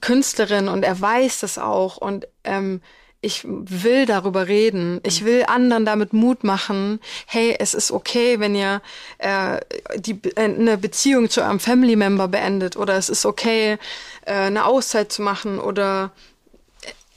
Künstlerin 0.00 0.68
und 0.68 0.82
er 0.82 1.00
weiß 1.00 1.40
das 1.40 1.58
auch. 1.58 1.96
Und 1.96 2.26
ähm, 2.44 2.82
ich 3.22 3.44
will 3.46 4.06
darüber 4.06 4.48
reden. 4.48 5.00
Ich 5.02 5.24
will 5.24 5.44
anderen 5.46 5.84
damit 5.84 6.12
Mut 6.12 6.42
machen. 6.42 7.00
Hey, 7.26 7.54
es 7.58 7.74
ist 7.74 7.90
okay, 7.90 8.40
wenn 8.40 8.54
ihr 8.54 8.80
äh, 9.18 9.60
die, 9.96 10.18
äh, 10.36 10.44
eine 10.44 10.78
Beziehung 10.78 11.28
zu 11.28 11.42
eurem 11.42 11.60
Family 11.60 11.96
Member 11.96 12.28
beendet 12.28 12.76
oder 12.76 12.94
es 12.96 13.08
ist 13.10 13.26
okay, 13.26 13.76
äh, 14.24 14.32
eine 14.32 14.64
Auszeit 14.64 15.12
zu 15.12 15.20
machen 15.22 15.58
oder 15.58 16.12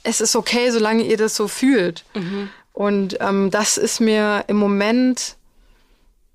es 0.02 0.20
ist 0.20 0.36
okay, 0.36 0.70
solange 0.70 1.04
ihr 1.04 1.16
das 1.16 1.34
so 1.34 1.48
fühlt. 1.48 2.04
Und 2.74 3.16
ähm, 3.20 3.50
das 3.50 3.78
ist 3.78 4.00
mir 4.00 4.44
im 4.48 4.56
Moment 4.56 5.36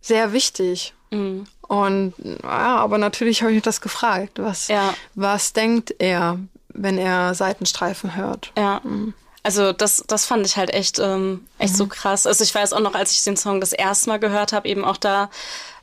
sehr 0.02 0.34
wichtig. 0.34 0.96
Und 1.12 2.14
ja, 2.42 2.78
aber 2.78 2.98
natürlich 2.98 3.42
habe 3.42 3.52
ich 3.52 3.58
mich 3.58 3.64
das 3.64 3.82
gefragt. 3.82 4.40
Was, 4.40 4.68
Ja. 4.70 4.96
was 5.14 5.54
denkt 5.54 5.94
er, 6.00 6.40
wenn 6.70 6.98
er 6.98 7.36
Seitenstreifen 7.36 8.16
hört? 8.16 8.52
Ja. 8.58 8.82
Also 9.44 9.72
das, 9.72 10.04
das 10.08 10.26
fand 10.26 10.46
ich 10.46 10.58
halt 10.58 10.74
echt, 10.74 11.00
ähm, 11.00 11.48
echt 11.58 11.76
so 11.76 11.88
krass. 11.88 12.28
Also 12.28 12.44
ich 12.44 12.54
weiß 12.54 12.74
auch 12.74 12.82
noch, 12.82 12.94
als 12.94 13.12
ich 13.12 13.24
den 13.24 13.38
Song 13.38 13.62
das 13.62 13.74
erste 13.74 14.10
Mal 14.10 14.20
gehört 14.20 14.52
habe, 14.54 14.68
eben 14.68 14.84
auch 14.84 14.98
da 14.98 15.30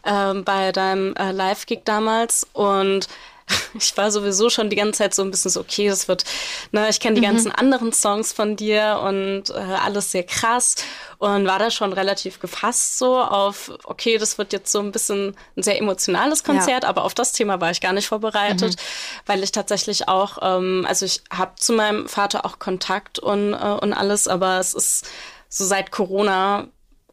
ähm, 0.05 0.45
bei 0.45 0.73
deinem 0.73 1.14
äh, 1.16 1.33
Live-Gig 1.33 1.81
damals 1.85 2.47
und 2.53 3.09
ich 3.75 3.97
war 3.97 4.11
sowieso 4.11 4.51
schon 4.51 4.71
die 4.71 4.77
ganze 4.77 4.99
Zeit 4.99 5.15
so 5.15 5.23
ein 5.23 5.31
bisschen 5.31 5.51
so, 5.51 5.61
okay, 5.61 5.89
das 5.89 6.09
wird, 6.09 6.25
ne, 6.73 6.89
ich 6.89 7.01
kenne 7.01 7.15
die 7.15 7.27
ganzen 7.27 7.53
anderen 7.53 7.93
Songs 7.93 8.33
von 8.33 8.57
dir 8.57 9.01
und 9.05 9.51
äh, 9.51 9.55
alles 9.55 10.11
sehr 10.11 10.25
krass 10.25 10.77
und 11.19 11.47
war 11.47 11.59
da 11.59 11.71
schon 11.71 11.93
relativ 11.93 12.41
gefasst 12.41 12.99
so 12.99 13.19
auf, 13.19 13.73
okay, 13.85 14.19
das 14.19 14.39
wird 14.39 14.53
jetzt 14.53 14.73
so 14.73 14.81
ein 14.81 14.93
bisschen 14.93 15.37
ein 15.57 15.63
sehr 15.63 15.79
emotionales 15.79 16.43
Konzert, 16.45 16.85
aber 16.85 17.05
auf 17.05 17.15
das 17.15 17.33
Thema 17.33 17.61
war 17.61 17.71
ich 17.71 17.81
gar 17.81 17.93
nicht 17.93 18.09
vorbereitet, 18.09 18.77
weil 19.27 19.43
ich 19.43 19.53
tatsächlich 19.53 20.09
auch, 20.09 20.39
ähm, 20.43 20.85
also 20.89 21.07
ich 21.07 21.23
habe 21.31 21.55
zu 21.57 21.73
meinem 21.73 22.09
Vater 22.09 22.45
auch 22.45 22.59
Kontakt 22.59 23.19
und, 23.19 23.55
äh, 23.55 23.57
und 23.57 23.93
alles, 23.93 24.27
aber 24.29 24.59
es 24.59 24.75
ist 24.75 25.07
so 25.49 25.65
seit 25.65 25.93
Corona 25.93 26.69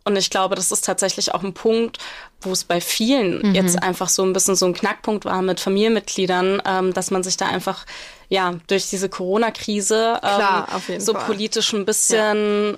und 0.06 0.16
ich 0.18 0.30
glaube, 0.30 0.56
das 0.56 0.72
ist 0.72 0.84
tatsächlich 0.84 1.34
auch 1.34 1.44
ein 1.44 1.54
Punkt, 1.54 1.98
wo 2.46 2.52
es 2.52 2.64
bei 2.64 2.82
vielen 2.82 3.54
jetzt 3.56 3.82
einfach 3.82 4.10
so 4.10 4.24
ein 4.24 4.34
bisschen 4.34 4.56
so 4.56 4.66
ein 4.66 4.74
Knackpunkt 4.74 5.26
war 5.26 5.42
mit 5.42 5.60
Familienmitgliedern, 5.60 6.62
ähm, 6.66 6.94
dass 6.94 7.12
man 7.12 7.24
sich 7.24 7.38
da 7.38 7.48
einfach 7.48 7.86
ja 8.30 8.56
durch 8.68 8.90
diese 8.90 9.10
Corona-Krise 9.10 10.20
ähm, 10.24 11.00
so 11.00 11.14
Fall. 11.14 11.26
politisch 11.26 11.74
ein 11.74 11.86
bisschen, 11.86 12.78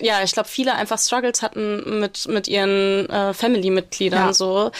ja, 0.00 0.22
ich 0.22 0.32
glaube, 0.32 0.48
viele 0.48 0.74
einfach 0.74 0.98
Struggles 0.98 1.42
hatten 1.42 2.00
mit 2.00 2.28
mit 2.28 2.48
ihren 2.48 3.08
äh, 3.10 3.34
Family-Mitgliedern 3.34 4.28
Ja. 4.28 4.32
so. 4.32 4.70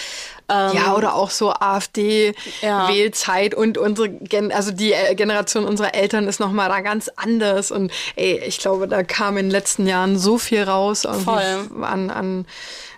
Ähm, 0.48 0.74
Ja, 0.76 0.94
oder 0.96 1.14
auch 1.14 1.30
so 1.30 1.48
Ja. 1.48 1.60
AfD-Wählzeit 1.60 3.54
und 3.54 3.78
unsere, 3.78 4.08
Gen 4.08 4.52
also 4.52 4.70
die 4.72 4.92
äh, 4.92 5.14
Generation 5.14 5.64
unserer 5.64 5.94
Eltern 5.94 6.26
ist 6.28 6.40
nochmal 6.40 6.68
da 6.68 6.80
ganz 6.80 7.10
anders. 7.16 7.70
Und 7.70 7.92
ey, 8.16 8.42
ich 8.46 8.58
glaube, 8.58 8.88
da 8.88 9.02
kam 9.02 9.36
in 9.36 9.46
den 9.46 9.50
letzten 9.52 9.86
Jahren 9.86 10.18
so 10.18 10.38
viel 10.38 10.62
raus 10.62 11.06
an, 11.06 12.10
an, 12.10 12.46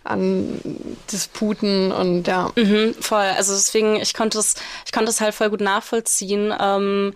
an 0.05 0.61
Disputen 1.11 1.93
und 1.93 2.27
ja. 2.27 2.51
Mhm, 2.57 2.95
voll. 3.01 3.19
Also 3.19 3.55
deswegen, 3.55 3.97
ich 3.97 4.15
konnte 4.15 4.39
es, 4.39 4.55
ich 4.87 4.93
konnte 4.93 5.11
es 5.11 5.21
halt 5.21 5.35
voll 5.35 5.51
gut 5.51 5.61
nachvollziehen, 5.61 6.53
ähm, 6.59 7.15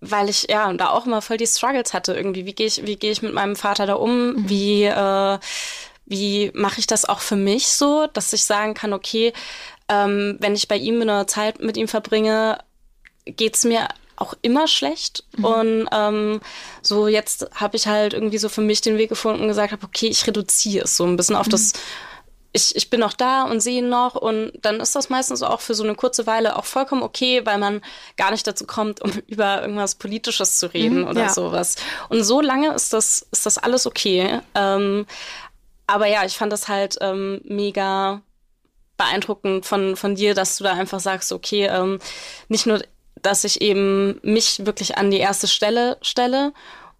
weil 0.00 0.28
ich 0.28 0.46
ja 0.48 0.72
da 0.72 0.90
auch 0.90 1.06
immer 1.06 1.22
voll 1.22 1.36
die 1.36 1.46
Struggles 1.46 1.92
hatte 1.92 2.14
irgendwie. 2.14 2.46
Wie 2.46 2.54
gehe 2.54 2.66
ich, 2.66 2.86
wie 2.86 2.96
gehe 2.96 3.10
ich 3.10 3.22
mit 3.22 3.34
meinem 3.34 3.56
Vater 3.56 3.86
da 3.86 3.94
um? 3.94 4.48
Wie, 4.48 4.84
äh, 4.84 5.38
wie 6.06 6.50
mache 6.54 6.80
ich 6.80 6.86
das 6.86 7.04
auch 7.04 7.20
für 7.20 7.36
mich 7.36 7.68
so, 7.68 8.06
dass 8.12 8.32
ich 8.32 8.44
sagen 8.44 8.74
kann, 8.74 8.92
okay, 8.92 9.32
ähm, 9.88 10.36
wenn 10.40 10.54
ich 10.54 10.68
bei 10.68 10.76
ihm 10.76 11.00
eine 11.02 11.26
Zeit 11.26 11.60
mit 11.60 11.76
ihm 11.76 11.88
verbringe, 11.88 12.58
geht's 13.24 13.64
mir 13.64 13.88
auch 14.20 14.34
immer 14.42 14.66
schlecht. 14.68 15.24
Und 15.40 15.88
ähm, 15.92 16.40
so 16.82 17.08
jetzt 17.08 17.48
habe 17.54 17.76
ich 17.76 17.86
halt 17.86 18.14
irgendwie 18.14 18.38
so 18.38 18.48
für 18.48 18.60
mich 18.60 18.80
den 18.80 18.98
Weg 18.98 19.08
gefunden 19.08 19.42
und 19.42 19.48
gesagt 19.48 19.72
habe, 19.72 19.84
okay, 19.84 20.08
ich 20.08 20.26
reduziere 20.26 20.84
es 20.84 20.96
so 20.96 21.04
ein 21.04 21.16
bisschen 21.16 21.36
auf 21.36 21.48
das, 21.48 21.72
ich, 22.52 22.74
ich 22.74 22.90
bin 22.90 23.00
noch 23.00 23.12
da 23.12 23.44
und 23.44 23.60
sehe 23.60 23.84
noch 23.84 24.14
und 24.14 24.52
dann 24.62 24.80
ist 24.80 24.96
das 24.96 25.10
meistens 25.10 25.42
auch 25.42 25.60
für 25.60 25.74
so 25.74 25.84
eine 25.84 25.94
kurze 25.94 26.26
Weile 26.26 26.56
auch 26.56 26.64
vollkommen 26.64 27.02
okay, 27.02 27.44
weil 27.44 27.58
man 27.58 27.82
gar 28.16 28.30
nicht 28.30 28.46
dazu 28.46 28.66
kommt, 28.66 29.00
um 29.02 29.10
über 29.26 29.62
irgendwas 29.62 29.94
Politisches 29.94 30.58
zu 30.58 30.72
reden 30.72 31.06
oder 31.06 31.22
ja. 31.22 31.28
sowas. 31.28 31.76
Und 32.08 32.24
so 32.24 32.40
lange 32.40 32.72
ist 32.74 32.92
das, 32.92 33.26
ist 33.30 33.46
das 33.46 33.58
alles 33.58 33.86
okay. 33.86 34.40
Ähm, 34.54 35.06
aber 35.86 36.06
ja, 36.06 36.24
ich 36.24 36.36
fand 36.36 36.52
das 36.52 36.68
halt 36.68 36.98
ähm, 37.00 37.40
mega 37.44 38.20
beeindruckend 38.96 39.64
von, 39.64 39.96
von 39.96 40.16
dir, 40.16 40.34
dass 40.34 40.58
du 40.58 40.64
da 40.64 40.72
einfach 40.72 41.00
sagst, 41.00 41.32
okay, 41.32 41.66
ähm, 41.66 42.00
nicht 42.48 42.66
nur, 42.66 42.80
dass 43.28 43.44
ich 43.44 43.60
eben 43.60 44.18
mich 44.22 44.64
wirklich 44.66 44.96
an 44.96 45.10
die 45.10 45.18
erste 45.18 45.46
Stelle 45.48 45.98
stelle 46.00 46.52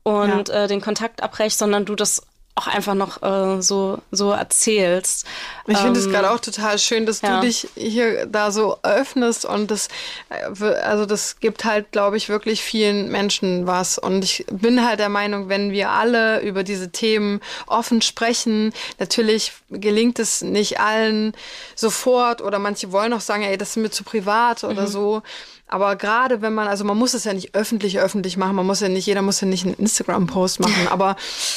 und 0.03 0.49
äh, 0.51 0.69
den 0.69 0.81
Kontakt 0.81 1.23
abbreche, 1.23 1.57
sondern 1.57 1.85
du 1.87 1.95
das 1.95 2.23
auch 2.55 2.67
einfach 2.67 2.95
noch 2.95 3.23
äh, 3.23 3.63
so, 3.63 3.99
so 4.11 4.33
erzählst. 4.33 5.25
Ich 5.69 5.79
finde 5.79 6.01
es 6.01 6.07
Ähm, 6.07 6.13
gerade 6.13 6.33
auch 6.33 6.41
total 6.41 6.77
schön, 6.81 7.07
dass 7.07 7.21
ja. 7.23 7.41
du 7.41 7.47
dich 7.47 7.69
hier 7.77 8.27
da 8.27 8.51
so 8.51 8.79
öffnest 8.83 9.45
und 9.45 9.71
das, 9.71 9.89
äh, 10.29 10.65
also 10.83 11.07
das 11.07 11.39
gibt 11.39 11.65
halt, 11.65 11.93
glaube 11.93 12.17
ich, 12.17 12.29
wirklich 12.29 12.61
vielen 12.63 13.11
Menschen 13.13 13.69
was. 13.69 13.97
Und 13.97 14.25
ich 14.25 14.45
bin 14.51 14.85
halt 14.85 14.99
der 14.99 15.09
Meinung, 15.09 15.49
wenn 15.49 15.71
wir 15.71 15.91
alle 15.91 16.41
über 16.41 16.65
diese 16.65 16.91
Themen 16.91 17.41
offen 17.69 18.03
sprechen, 18.03 18.73
natürlich 18.99 19.53
gelingt 19.71 20.19
es 20.19 20.43
nicht 20.43 20.81
allen 20.81 21.35
sofort 21.77 22.43
oder 22.43 22.59
manche 22.59 22.91
wollen 22.91 23.13
auch 23.13 23.21
sagen, 23.21 23.45
ey, 23.45 23.57
das 23.57 23.71
ist 23.71 23.77
mir 23.77 23.91
zu 23.91 24.03
privat 24.03 24.65
oder 24.65 24.83
Mhm. 24.83 24.87
so. 24.89 25.23
Aber 25.69 25.97
gerade 25.97 26.43
wenn 26.43 26.55
man, 26.55 26.67
also 26.67 26.85
man 26.85 26.97
muss 26.97 27.15
es 27.15 27.25
ja 27.25 27.33
nicht 27.33 27.55
öffentlich 27.55 27.99
öffentlich 27.99 28.37
machen, 28.37 28.57
man 28.57 28.67
muss 28.67 28.81
ja 28.81 28.89
nicht, 28.89 29.07
jeder 29.07 29.23
muss 29.23 29.41
ja 29.41 29.47
nicht 29.47 29.65
einen 29.65 29.75
Instagram-Post 29.75 30.61
machen, 30.61 30.89
aber 30.91 31.17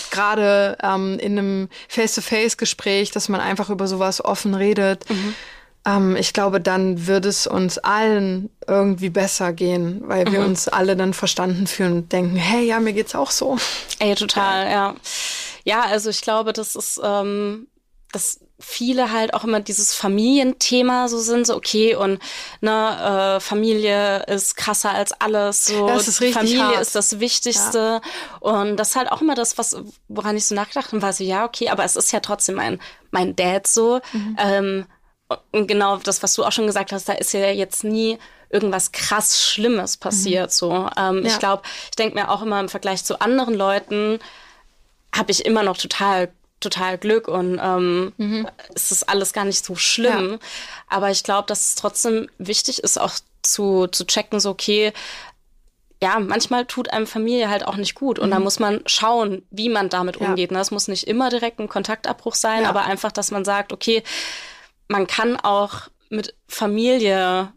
gerade 0.10 0.78
ähm, 0.84 1.18
in 1.20 1.38
einem 1.38 1.70
Face-to-Face-Gespräch, 1.88 3.12
dass 3.12 3.30
man 3.30 3.42
einfach 3.42 3.70
über 3.70 3.88
sowas 3.88 4.24
offen 4.24 4.54
redet, 4.54 5.06
ähm, 5.86 6.16
ich 6.16 6.34
glaube, 6.34 6.62
dann 6.62 7.08
wird 7.08 7.26
es 7.26 7.48
uns 7.48 7.78
allen 7.78 8.50
irgendwie 8.68 9.10
besser 9.10 9.54
gehen, 9.54 10.02
weil 10.06 10.32
wir 10.32 10.42
uns 10.42 10.68
alle 10.68 10.96
dann 10.96 11.14
verstanden 11.14 11.66
fühlen 11.68 11.94
und 11.94 12.12
denken, 12.12 12.36
hey, 12.36 12.66
ja, 12.66 12.80
mir 12.80 12.94
geht's 12.94 13.16
auch 13.16 13.32
so. 13.32 13.58
Ey, 14.00 14.16
total, 14.16 14.70
ja. 14.70 14.96
Ja, 15.64 15.82
also 15.84 16.10
ich 16.10 16.22
glaube, 16.22 16.54
das 16.54 16.76
ist, 16.76 17.00
ähm, 17.04 17.68
dass 18.12 18.40
viele 18.62 19.12
halt 19.12 19.34
auch 19.34 19.44
immer 19.44 19.60
dieses 19.60 19.94
Familienthema 19.94 21.08
so 21.08 21.18
sind, 21.20 21.46
so 21.48 21.56
okay 21.56 21.96
und 21.96 22.20
ne, 22.62 23.36
äh, 23.38 23.40
Familie 23.40 24.24
ist 24.28 24.56
krasser 24.56 24.92
als 24.92 25.12
alles, 25.14 25.66
so 25.68 25.88
Das 25.88 26.08
ist 26.08 26.22
richtig 26.22 26.36
Familie 26.38 26.64
hart. 26.64 26.82
ist 26.82 26.96
das 26.96 27.20
Wichtigste 27.20 28.02
und 28.40 28.78
das 28.78 28.90
ist 28.90 28.96
halt 28.96 29.12
auch 29.12 29.22
immer 29.22 29.36
das, 29.36 29.58
was 29.58 29.78
woran 30.08 30.38
ich 30.38 30.46
so 30.46 30.56
nachgedacht 30.56 30.92
habe, 30.92 31.02
war 31.02 31.14
so 31.14 31.24
ja 31.24 31.46
okay, 31.46 31.70
aber 31.70 31.84
es 31.84 31.96
ist 31.96 32.12
ja 32.12 32.20
trotzdem 32.20 32.56
mein 32.56 32.80
mein 33.12 33.36
Dad 33.36 33.68
so 33.68 34.00
Mhm. 34.14 34.36
ähm, 34.40 34.86
und 35.54 35.68
genau 35.68 35.96
das, 35.98 36.22
was 36.24 36.34
du 36.34 36.44
auch 36.44 36.52
schon 36.52 36.68
gesagt 36.68 36.92
hast, 36.92 37.08
da 37.08 37.14
ist 37.14 37.32
ja 37.34 37.50
jetzt 37.52 37.86
nie 37.86 38.18
irgendwas 38.50 38.92
krass 38.92 39.42
Schlimmes 39.42 39.96
passiert. 39.96 40.52
So, 40.52 40.90
ähm, 40.98 41.20
Mhm. 41.20 41.26
Ja. 41.26 41.32
ich 41.32 41.40
glaube, 41.40 41.64
ich 41.86 41.92
denke 41.96 42.16
mir 42.16 42.30
auch 42.30 42.42
immer 42.42 42.60
im 42.60 42.68
Vergleich 42.68 43.06
zu 43.06 43.22
anderen 43.22 43.54
Leuten 43.54 44.20
habe 45.16 45.32
ich 45.32 45.46
immer 45.46 45.64
noch 45.64 45.78
total 45.78 46.34
total 46.62 46.98
Glück 46.98 47.28
und 47.28 47.60
ähm, 47.62 48.48
es 48.74 48.92
ist 48.92 49.10
alles 49.10 49.34
gar 49.34 49.44
nicht 49.46 49.66
so 49.66 49.76
schlimm. 49.76 50.32
Ja. 50.34 50.40
Aber 50.88 51.12
ich 51.12 51.24
glaube, 51.24 51.48
dass 51.48 51.62
es 51.70 51.76
trotzdem 51.76 52.30
wichtig 52.38 52.84
ist, 52.84 53.00
auch 53.00 53.14
zu, 53.44 53.88
zu 53.88 54.06
checken, 54.06 54.40
so 54.40 54.52
okay, 54.52 54.94
ja, 56.04 56.20
manchmal 56.20 56.66
tut 56.66 56.92
einem 56.92 57.06
Familie 57.06 57.50
halt 57.50 57.66
auch 57.68 57.76
nicht 57.76 57.94
gut. 57.94 58.18
Und 58.18 58.32
da 58.32 58.40
muss 58.40 58.58
man 58.60 58.82
schauen, 58.88 59.44
wie 59.52 59.70
man 59.70 59.90
damit 59.90 60.18
Mhm. 60.20 60.24
Ja. 60.24 60.30
umgeht. 60.30 60.52
Ne? 60.52 60.58
Das 60.58 60.72
muss 60.72 60.88
nicht 60.88 61.08
immer 61.08 61.30
direkt 61.30 61.60
ein 61.60 61.70
Kontaktabbruch 61.70 62.34
sein, 62.36 62.64
Ja. 62.64 62.70
aber 62.70 62.84
einfach, 62.86 63.12
dass 63.12 63.30
man 63.30 63.46
sagt, 63.46 63.72
okay, 63.72 64.02
man 64.88 65.06
kann 65.06 65.38
auch 65.38 65.90
mit 66.10 66.34
Familie 66.48 67.54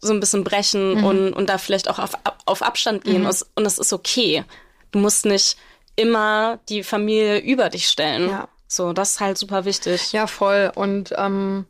so 0.00 0.12
ein 0.12 0.20
bisschen 0.20 0.44
brechen 0.44 0.98
Mhm. 0.98 1.04
und, 1.04 1.32
und 1.32 1.48
da 1.48 1.58
vielleicht 1.58 1.88
auch 1.90 1.98
auf, 1.98 2.12
auf 2.46 2.62
Abstand 2.62 3.04
gehen. 3.04 3.26
Es- 3.26 3.50
Und 3.56 3.66
es 3.66 3.78
ist 3.78 3.92
okay. 3.92 4.44
Du 4.92 4.98
musst 5.00 5.24
nicht 5.26 5.56
immer 6.00 6.58
die 6.68 6.82
Familie 6.82 7.38
über 7.38 7.68
dich 7.68 7.86
stellen. 7.86 8.30
Ja. 8.30 8.48
So, 8.66 8.92
das 8.92 9.12
ist 9.12 9.20
halt 9.20 9.38
super 9.38 9.64
wichtig. 9.64 10.12
Ja, 10.12 10.26
voll. 10.26 10.70
Und 10.74 11.12
ähm, 11.16 11.66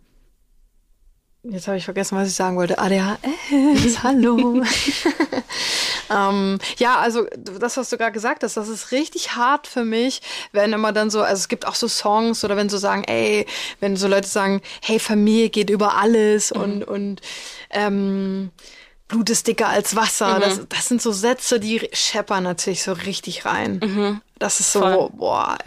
jetzt 1.43 1.67
habe 1.67 1.79
ich 1.79 1.85
vergessen, 1.85 2.17
was 2.17 2.29
ich 2.29 2.35
sagen 2.35 2.57
wollte. 2.57 2.79
ADHS, 2.79 4.03
hallo. 4.03 4.63
Ähm, 6.11 6.59
ja, 6.79 6.99
also 6.99 7.27
das, 7.37 7.77
was 7.77 7.89
du 7.89 7.97
gerade 7.97 8.13
gesagt 8.13 8.43
hast, 8.43 8.57
das 8.57 8.69
ist 8.69 8.91
richtig 8.91 9.37
hart 9.37 9.67
für 9.67 9.85
mich, 9.85 10.21
wenn 10.53 10.73
immer 10.73 10.93
dann 10.93 11.09
so, 11.09 11.23
also 11.23 11.39
es 11.39 11.49
gibt 11.49 11.67
auch 11.67 11.77
so 11.77 11.87
Songs 11.87 12.45
oder 12.45 12.57
wenn 12.57 12.69
so 12.69 12.79
sagen, 12.79 13.05
ey, 13.05 13.47
wenn 13.79 13.97
so 13.97 14.09
Leute 14.09 14.27
sagen, 14.27 14.61
hey, 14.83 14.99
Familie 14.99 15.51
geht 15.51 15.71
über 15.71 15.95
alles 15.97 16.53
mhm. 16.53 16.61
und, 16.61 16.85
und 16.85 17.21
ähm, 17.71 18.51
Blut 19.11 19.29
ist 19.29 19.47
dicker 19.47 19.69
als 19.69 19.97
Wasser. 19.97 20.37
Mhm. 20.37 20.41
Das, 20.41 20.61
das 20.69 20.87
sind 20.87 21.03
so 21.03 21.13
Sätze, 21.13 21.61
die 21.61 21.89
scheppern 21.93 22.45
natürlich 22.45 22.83
so 22.83 22.93
richtig 22.93 23.45
rein. 23.45 23.81
Mhm. 23.83 24.21
Das 24.39 24.59
ist 24.59 24.73
so, 24.73 24.81
Voll. 24.81 25.11
boah, 25.13 25.59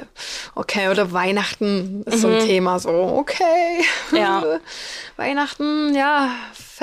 okay, 0.56 0.90
oder 0.90 1.12
Weihnachten 1.12 2.02
ist 2.08 2.16
mhm. 2.16 2.20
so 2.20 2.28
ein 2.30 2.34
mhm. 2.36 2.48
Thema, 2.48 2.80
so, 2.80 2.90
okay. 2.92 3.84
Ja. 4.12 4.44
Weihnachten, 5.16 5.94
ja, 5.94 6.32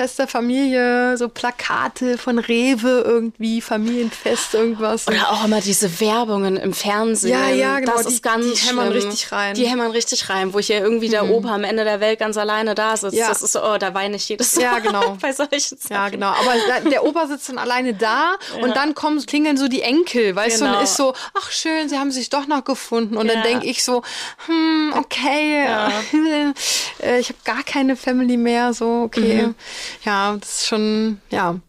Fest 0.01 0.17
der 0.17 0.27
Familie, 0.27 1.15
so 1.15 1.29
Plakate 1.29 2.17
von 2.17 2.39
Rewe 2.39 3.03
irgendwie, 3.05 3.61
Familienfest, 3.61 4.55
irgendwas. 4.55 5.07
Oder 5.07 5.29
auch 5.29 5.45
immer 5.45 5.61
diese 5.61 5.99
Werbungen 5.99 6.57
im 6.57 6.73
Fernsehen. 6.73 7.29
Ja, 7.29 7.49
ja, 7.49 7.79
genau. 7.79 7.97
Das 7.97 8.07
die, 8.07 8.13
ist 8.15 8.23
ganz 8.23 8.47
Die 8.47 8.67
hämmern 8.67 8.87
schlimm. 8.87 9.09
richtig 9.09 9.31
rein. 9.31 9.53
Die 9.53 9.67
hämmern 9.67 9.91
richtig 9.91 10.27
rein, 10.27 10.55
wo 10.55 10.59
hier 10.59 10.79
irgendwie 10.79 11.09
der 11.09 11.25
mhm. 11.25 11.33
Opa 11.33 11.53
am 11.53 11.63
Ende 11.63 11.83
der 11.83 11.99
Welt 11.99 12.17
ganz 12.17 12.35
alleine 12.37 12.73
da 12.73 12.97
sitzt. 12.97 13.15
Ja. 13.15 13.29
Das 13.29 13.43
ist 13.43 13.51
so, 13.51 13.63
oh, 13.63 13.77
da 13.77 13.93
weine 13.93 14.15
ich 14.15 14.27
jedes 14.27 14.55
Mal 14.55 14.63
ja, 14.63 14.79
genau. 14.79 15.17
bei 15.21 15.33
solchen 15.33 15.77
Sachen. 15.77 15.91
Ja, 15.91 16.09
genau. 16.09 16.29
Aber 16.29 16.89
der 16.89 17.05
Opa 17.05 17.27
sitzt 17.27 17.49
dann 17.49 17.59
alleine 17.59 17.93
da 17.93 18.37
ja. 18.57 18.63
und 18.63 18.75
dann 18.75 18.95
kommen, 18.95 19.23
klingeln 19.23 19.55
so 19.55 19.67
die 19.67 19.83
Enkel, 19.83 20.35
weißt 20.35 20.61
genau. 20.61 20.65
du, 20.65 20.65
und 20.65 20.79
genau. 20.79 20.83
ist 20.83 20.97
so, 20.97 21.13
ach 21.35 21.51
schön, 21.51 21.89
sie 21.89 21.99
haben 21.99 22.09
sich 22.09 22.31
doch 22.31 22.47
noch 22.47 22.63
gefunden. 22.63 23.17
Und 23.17 23.27
ja. 23.27 23.35
dann 23.35 23.43
denke 23.43 23.67
ich 23.67 23.83
so, 23.83 24.01
hm, 24.47 24.95
okay. 24.97 25.67
Äh, 27.01 27.19
ich 27.19 27.29
habe 27.29 27.39
gar 27.43 27.63
keine 27.63 27.95
Family 27.95 28.37
mehr, 28.37 28.73
so, 28.73 29.03
okay. 29.03 29.43
Mhm. 29.43 29.55
Ja, 30.03 30.37
das 30.37 30.61
ist 30.61 30.67
schon, 30.67 31.21
ja. 31.29 31.59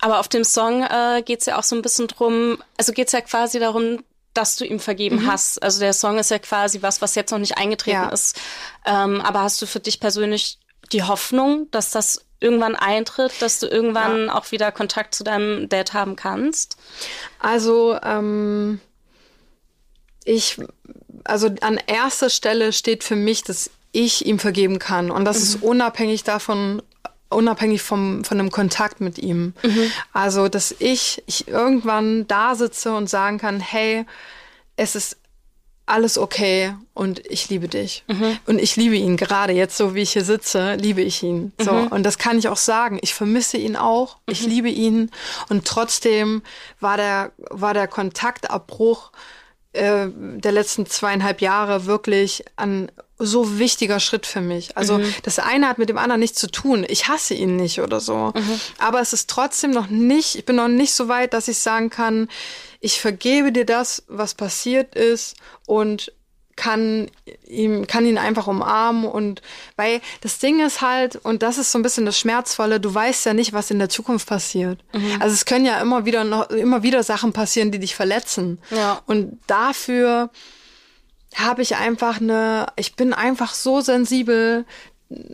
Aber 0.00 0.18
auf 0.18 0.28
dem 0.28 0.44
Song 0.44 0.82
äh, 0.82 1.22
geht 1.24 1.40
es 1.40 1.46
ja 1.46 1.58
auch 1.58 1.62
so 1.62 1.76
ein 1.76 1.82
bisschen 1.82 2.08
drum, 2.08 2.58
also 2.76 2.92
geht 2.92 3.06
es 3.06 3.12
ja 3.12 3.20
quasi 3.20 3.60
darum, 3.60 4.02
dass 4.34 4.56
du 4.56 4.64
ihm 4.64 4.80
vergeben 4.80 5.22
mhm. 5.22 5.30
hast. 5.30 5.62
Also 5.62 5.80
der 5.80 5.92
Song 5.92 6.18
ist 6.18 6.30
ja 6.30 6.38
quasi 6.38 6.82
was, 6.82 7.02
was 7.02 7.14
jetzt 7.14 7.30
noch 7.30 7.38
nicht 7.38 7.58
eingetreten 7.58 8.02
ja. 8.02 8.08
ist. 8.08 8.40
Ähm, 8.84 9.20
aber 9.20 9.42
hast 9.42 9.60
du 9.62 9.66
für 9.66 9.80
dich 9.80 10.00
persönlich 10.00 10.58
die 10.92 11.02
Hoffnung, 11.02 11.68
dass 11.70 11.90
das 11.90 12.24
irgendwann 12.40 12.74
eintritt, 12.74 13.32
dass 13.40 13.60
du 13.60 13.66
irgendwann 13.66 14.26
ja. 14.26 14.34
auch 14.34 14.50
wieder 14.50 14.72
Kontakt 14.72 15.14
zu 15.14 15.22
deinem 15.22 15.68
Dad 15.68 15.92
haben 15.92 16.16
kannst? 16.16 16.76
Also 17.38 17.98
ähm, 18.02 18.80
ich, 20.24 20.58
also 21.24 21.50
an 21.60 21.78
erster 21.86 22.30
Stelle 22.30 22.72
steht 22.72 23.04
für 23.04 23.16
mich, 23.16 23.44
dass 23.44 23.70
ich 23.92 24.26
ihm 24.26 24.38
vergeben 24.38 24.78
kann. 24.78 25.10
Und 25.10 25.24
das 25.24 25.38
mhm. 25.38 25.42
ist 25.42 25.62
unabhängig 25.62 26.24
davon, 26.24 26.82
unabhängig 27.34 27.82
vom, 27.82 28.24
von 28.24 28.38
einem 28.38 28.50
Kontakt 28.50 29.00
mit 29.00 29.18
ihm. 29.18 29.54
Mhm. 29.62 29.90
Also, 30.12 30.48
dass 30.48 30.74
ich, 30.78 31.22
ich 31.26 31.48
irgendwann 31.48 32.26
da 32.28 32.54
sitze 32.54 32.94
und 32.94 33.08
sagen 33.08 33.38
kann, 33.38 33.60
hey, 33.60 34.04
es 34.76 34.94
ist 34.94 35.16
alles 35.86 36.16
okay 36.16 36.74
und 36.94 37.26
ich 37.26 37.48
liebe 37.48 37.68
dich. 37.68 38.04
Mhm. 38.06 38.38
Und 38.46 38.60
ich 38.60 38.76
liebe 38.76 38.94
ihn 38.96 39.16
gerade 39.16 39.52
jetzt, 39.52 39.76
so 39.76 39.94
wie 39.94 40.02
ich 40.02 40.12
hier 40.12 40.24
sitze, 40.24 40.74
liebe 40.76 41.02
ich 41.02 41.22
ihn. 41.22 41.52
So. 41.58 41.72
Mhm. 41.72 41.86
Und 41.88 42.02
das 42.04 42.18
kann 42.18 42.38
ich 42.38 42.48
auch 42.48 42.56
sagen. 42.56 42.98
Ich 43.02 43.14
vermisse 43.14 43.56
ihn 43.56 43.76
auch. 43.76 44.18
Ich 44.26 44.42
mhm. 44.42 44.48
liebe 44.48 44.68
ihn. 44.68 45.10
Und 45.48 45.66
trotzdem 45.66 46.42
war 46.80 46.96
der, 46.96 47.32
war 47.50 47.74
der 47.74 47.88
Kontaktabbruch 47.88 49.10
äh, 49.72 50.08
der 50.14 50.52
letzten 50.52 50.86
zweieinhalb 50.86 51.40
Jahre 51.40 51.86
wirklich 51.86 52.44
ein 52.56 52.90
so 53.18 53.58
wichtiger 53.58 54.00
Schritt 54.00 54.26
für 54.26 54.40
mich. 54.40 54.76
Also 54.76 54.98
mhm. 54.98 55.14
das 55.22 55.38
eine 55.38 55.68
hat 55.68 55.78
mit 55.78 55.88
dem 55.88 55.98
anderen 55.98 56.20
nichts 56.20 56.38
zu 56.38 56.50
tun. 56.50 56.84
Ich 56.88 57.08
hasse 57.08 57.34
ihn 57.34 57.56
nicht 57.56 57.80
oder 57.80 58.00
so. 58.00 58.32
Mhm. 58.34 58.60
Aber 58.78 59.00
es 59.00 59.12
ist 59.12 59.30
trotzdem 59.30 59.70
noch 59.70 59.88
nicht, 59.88 60.34
ich 60.34 60.44
bin 60.44 60.56
noch 60.56 60.68
nicht 60.68 60.92
so 60.92 61.08
weit, 61.08 61.32
dass 61.32 61.48
ich 61.48 61.58
sagen 61.58 61.88
kann, 61.90 62.28
ich 62.80 63.00
vergebe 63.00 63.52
dir 63.52 63.64
das, 63.64 64.02
was 64.08 64.34
passiert 64.34 64.94
ist 64.94 65.36
und 65.66 66.12
kann 66.62 67.10
ihm, 67.48 67.88
kann 67.88 68.06
ihn 68.06 68.18
einfach 68.18 68.46
umarmen 68.46 69.04
und 69.04 69.42
weil 69.74 70.00
das 70.20 70.38
Ding 70.38 70.64
ist 70.64 70.80
halt, 70.80 71.16
und 71.16 71.42
das 71.42 71.58
ist 71.58 71.72
so 71.72 71.78
ein 71.78 71.82
bisschen 71.82 72.06
das 72.06 72.16
Schmerzvolle, 72.16 72.78
du 72.78 72.94
weißt 72.94 73.26
ja 73.26 73.34
nicht, 73.34 73.52
was 73.52 73.72
in 73.72 73.80
der 73.80 73.88
Zukunft 73.88 74.28
passiert. 74.28 74.78
Mhm. 74.92 75.20
Also 75.20 75.34
es 75.34 75.44
können 75.44 75.64
ja 75.64 75.80
immer 75.80 76.04
wieder 76.04 76.22
noch, 76.22 76.50
immer 76.50 76.84
wieder 76.84 77.02
Sachen 77.02 77.32
passieren, 77.32 77.72
die 77.72 77.80
dich 77.80 77.96
verletzen. 77.96 78.60
Ja. 78.70 79.02
Und 79.06 79.40
dafür 79.48 80.30
habe 81.34 81.62
ich 81.62 81.74
einfach 81.74 82.20
eine, 82.20 82.68
ich 82.76 82.94
bin 82.94 83.12
einfach 83.12 83.54
so 83.54 83.80
sensibel, 83.80 84.64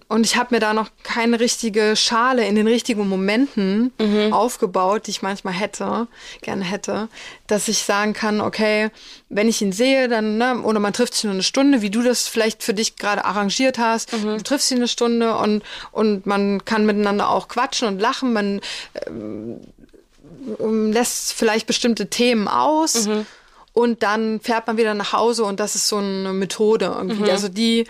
und 0.09 0.25
ich 0.25 0.37
habe 0.37 0.55
mir 0.55 0.61
da 0.61 0.73
noch 0.73 0.89
keine 1.03 1.41
richtige 1.41 1.95
Schale 1.97 2.47
in 2.47 2.55
den 2.55 2.67
richtigen 2.67 3.09
Momenten 3.09 3.93
mhm. 4.01 4.33
aufgebaut, 4.33 5.07
die 5.07 5.11
ich 5.11 5.23
manchmal 5.23 5.55
hätte, 5.55 6.07
gerne 6.41 6.65
hätte, 6.65 7.09
dass 7.47 7.69
ich 7.69 7.79
sagen 7.79 8.13
kann, 8.13 8.41
okay, 8.41 8.91
wenn 9.29 9.49
ich 9.49 9.61
ihn 9.63 9.73
sehe, 9.73 10.09
dann, 10.09 10.39
ne, 10.39 10.63
oder 10.63 10.81
man 10.81 10.93
trifft 10.93 11.15
sich 11.15 11.25
nur 11.25 11.35
eine 11.35 11.43
Stunde, 11.43 11.83
wie 11.83 11.91
du 11.91 12.03
das 12.03 12.29
vielleicht 12.29 12.63
für 12.63 12.75
dich 12.75 12.97
gerade 12.97 13.25
arrangiert 13.25 13.79
hast, 13.79 14.13
mhm. 14.13 14.39
du 14.39 14.43
triffst 14.43 14.71
ihn 14.71 14.79
eine 14.79 14.89
Stunde 14.89 15.37
und, 15.37 15.63
und 15.93 16.27
man 16.27 16.65
kann 16.65 16.87
miteinander 16.87 17.29
auch 17.31 17.49
quatschen 17.49 17.89
und 17.89 18.01
lachen, 18.01 18.33
man 18.33 18.61
ähm, 19.07 19.61
lässt 20.93 21.33
vielleicht 21.33 21.67
bestimmte 21.67 22.09
Themen 22.09 22.49
aus. 22.49 23.07
Mhm. 23.07 23.27
Und 23.75 24.03
dann 24.03 24.41
fährt 24.41 24.67
man 24.67 24.77
wieder 24.77 24.95
nach 24.95 25.13
Hause 25.13 25.45
und 25.45 25.61
das 25.61 25.77
ist 25.77 25.87
so 25.87 25.99
eine 25.99 26.33
Methode 26.33 26.87
irgendwie. 26.99 27.25
Mhm. 27.25 27.31
Also 27.31 27.49
die, 27.49 27.87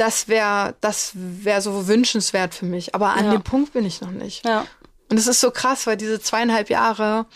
das 0.00 0.28
wäre 0.28 0.74
das 0.80 1.12
wäre 1.14 1.60
so 1.60 1.86
wünschenswert 1.86 2.54
für 2.54 2.64
mich. 2.64 2.94
Aber 2.94 3.10
an 3.10 3.26
ja. 3.26 3.32
dem 3.32 3.42
Punkt 3.42 3.74
bin 3.74 3.84
ich 3.84 4.00
noch 4.00 4.10
nicht. 4.10 4.46
Ja. 4.46 4.66
Und 5.10 5.18
es 5.18 5.26
ist 5.26 5.40
so 5.40 5.50
krass, 5.50 5.86
weil 5.86 5.98
diese 5.98 6.20
zweieinhalb 6.20 6.70
Jahre, 6.70 7.26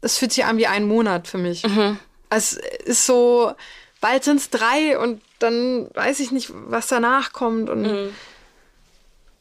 das 0.00 0.16
fühlt 0.16 0.32
sich 0.32 0.46
an 0.46 0.56
wie 0.56 0.66
ein 0.66 0.86
Monat 0.86 1.28
für 1.28 1.36
mich. 1.36 1.64
Mhm. 1.64 1.98
Es 2.30 2.54
ist 2.54 3.04
so, 3.04 3.52
bald 4.00 4.24
sind 4.24 4.38
es 4.38 4.48
drei 4.48 4.98
und 4.98 5.20
dann 5.40 5.88
weiß 5.92 6.20
ich 6.20 6.30
nicht, 6.30 6.50
was 6.52 6.86
danach 6.86 7.32
kommt. 7.32 7.68
Und 7.68 7.82
mhm. 7.82 8.10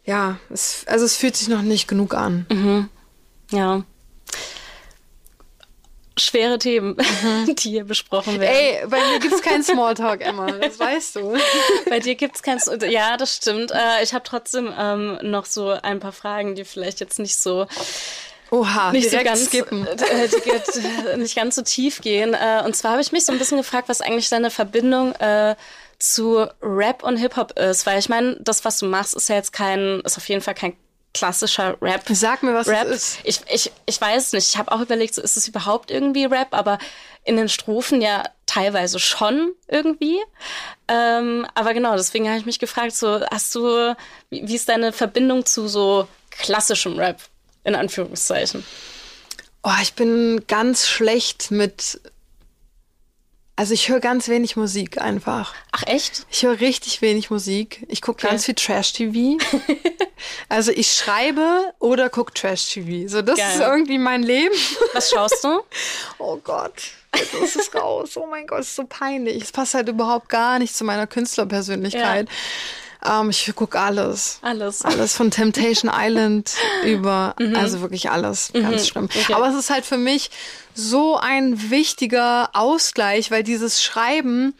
ja, 0.03 0.37
es, 0.49 0.83
also 0.87 1.05
es 1.05 1.15
fühlt 1.15 1.37
sich 1.37 1.47
noch 1.47 1.61
nicht 1.61 1.87
genug 1.87 2.13
an. 2.13 2.45
Mhm. 2.49 2.89
Ja 3.51 3.83
schwere 6.17 6.57
Themen, 6.59 6.95
mhm. 6.95 7.55
die 7.59 7.69
hier 7.69 7.83
besprochen 7.83 8.39
werden. 8.39 8.55
Ey, 8.55 8.87
bei 8.87 8.97
mir 8.97 9.19
gibt's 9.19 9.41
keinen 9.41 9.63
Smalltalk, 9.63 10.21
Emma, 10.21 10.51
das 10.61 10.79
weißt 10.79 11.17
du. 11.17 11.37
Bei 11.89 11.99
dir 11.99 12.15
gibt's 12.15 12.41
keinen 12.43 12.59
Ja, 12.89 13.17
das 13.17 13.35
stimmt. 13.35 13.71
Äh, 13.71 14.03
ich 14.03 14.13
habe 14.13 14.23
trotzdem 14.23 14.73
ähm, 14.77 15.19
noch 15.21 15.45
so 15.45 15.69
ein 15.69 15.99
paar 15.99 16.11
Fragen, 16.13 16.55
die 16.55 16.65
vielleicht 16.65 16.99
jetzt 16.99 17.19
nicht 17.19 17.37
so 17.37 17.67
Oha, 18.51 18.91
nicht 18.91 19.09
so 19.09 19.17
ganz, 19.23 19.45
skippen. 19.45 19.85
Äh, 19.87 19.95
die 19.95 21.07
äh, 21.09 21.17
nicht 21.17 21.35
ganz 21.35 21.55
so 21.55 21.61
tief 21.61 22.01
gehen. 22.01 22.33
Äh, 22.33 22.61
und 22.63 22.75
zwar 22.75 22.91
habe 22.91 23.01
ich 23.01 23.11
mich 23.11 23.25
so 23.25 23.31
ein 23.31 23.39
bisschen 23.39 23.57
gefragt, 23.57 23.89
was 23.89 24.01
eigentlich 24.01 24.29
deine 24.29 24.51
Verbindung 24.51 25.13
äh, 25.15 25.55
zu 25.99 26.45
Rap 26.61 27.03
und 27.03 27.17
Hip-Hop 27.17 27.57
ist. 27.57 27.85
Weil 27.85 27.99
ich 27.99 28.09
meine, 28.09 28.37
das, 28.39 28.63
was 28.63 28.77
du 28.77 28.85
machst, 28.85 29.15
ist 29.15 29.29
ja 29.29 29.35
jetzt 29.35 29.51
kein, 29.51 30.01
ist 30.01 30.17
auf 30.17 30.29
jeden 30.29 30.41
Fall 30.41 30.53
kein 30.53 30.73
klassischer 31.15 31.77
Rap. 31.81 32.03
Sag 32.09 32.43
mir, 32.43 32.53
was 32.53 32.67
Rap. 32.67 32.87
es 32.87 33.15
ist. 33.15 33.19
Ich, 33.23 33.39
ich, 33.49 33.71
ich 33.85 33.99
weiß 33.99 34.33
nicht. 34.33 34.49
Ich 34.49 34.57
habe 34.57 34.71
auch 34.71 34.81
überlegt, 34.81 35.15
so 35.15 35.21
ist 35.21 35.37
es 35.37 35.47
überhaupt 35.47 35.89
irgendwie 35.89 36.25
Rap, 36.25 36.49
aber 36.51 36.77
in 37.23 37.37
den 37.37 37.49
Strophen 37.49 38.01
ja 38.01 38.23
teilweise 38.45 38.99
schon 38.99 39.53
irgendwie. 39.67 40.19
Ähm, 40.87 41.47
aber 41.55 41.73
genau, 41.73 41.95
deswegen 41.95 42.27
habe 42.27 42.37
ich 42.37 42.45
mich 42.45 42.59
gefragt, 42.59 42.95
so 42.95 43.25
hast 43.31 43.55
du, 43.55 43.95
wie, 44.29 44.47
wie 44.47 44.55
ist 44.55 44.69
deine 44.69 44.91
Verbindung 44.91 45.45
zu 45.45 45.67
so 45.67 46.07
klassischem 46.29 46.99
Rap 46.99 47.21
in 47.63 47.75
Anführungszeichen? 47.75 48.63
Oh, 49.63 49.71
ich 49.81 49.93
bin 49.93 50.43
ganz 50.47 50.87
schlecht 50.87 51.49
mit 51.49 51.99
also 53.57 53.73
ich 53.73 53.87
höre 53.87 54.01
ganz 54.01 54.27
wenig 54.27 54.57
Musik 54.57 54.99
einfach. 55.01 55.53
Ach 55.71 55.83
echt? 55.85 56.25
Ich 56.29 56.43
höre 56.43 56.59
richtig 56.59 57.01
wenig 57.01 57.29
Musik. 57.29 57.85
Ich 57.87 58.01
gucke 58.01 58.17
okay. 58.17 58.27
ganz 58.27 58.45
viel 58.45 58.55
Trash-TV. 58.55 59.37
also 60.49 60.71
ich 60.71 60.91
schreibe 60.91 61.73
oder 61.79 62.09
gucke 62.09 62.33
Trash-TV. 62.33 63.07
So, 63.07 63.21
das 63.21 63.37
Geil. 63.37 63.53
ist 63.53 63.61
irgendwie 63.61 63.97
mein 63.97 64.23
Leben. 64.23 64.55
Was 64.93 65.09
schaust 65.09 65.43
du? 65.43 65.61
oh 66.17 66.37
Gott. 66.43 66.73
Jetzt 67.15 67.33
ist 67.33 67.55
es 67.55 67.73
raus. 67.73 68.17
Oh 68.17 68.27
mein 68.27 68.45
Gott, 68.45 68.59
ist 68.59 68.75
so 68.75 68.83
peinlich. 68.83 69.43
Es 69.43 69.51
passt 69.53 69.73
halt 69.73 69.87
überhaupt 69.87 70.27
gar 70.27 70.59
nicht 70.59 70.75
zu 70.75 70.83
meiner 70.83 71.07
Künstlerpersönlichkeit. 71.07 72.27
Ja. 72.27 72.35
Ähm, 73.07 73.29
ich 73.29 73.51
gucke 73.55 73.79
alles. 73.79 74.39
Alles. 74.41 74.83
Alles 74.83 75.15
von 75.15 75.31
Temptation 75.31 75.91
Island 75.95 76.53
über, 76.83 77.35
mhm. 77.39 77.55
also 77.55 77.81
wirklich 77.81 78.09
alles. 78.09 78.51
Ganz 78.53 78.83
mhm. 78.83 78.85
schlimm. 78.85 79.05
Okay. 79.05 79.33
Aber 79.33 79.47
es 79.49 79.55
ist 79.55 79.69
halt 79.69 79.85
für 79.85 79.97
mich 79.97 80.31
so 80.73 81.17
ein 81.17 81.69
wichtiger 81.71 82.49
Ausgleich, 82.53 83.31
weil 83.31 83.43
dieses 83.43 83.81
Schreiben, 83.81 84.53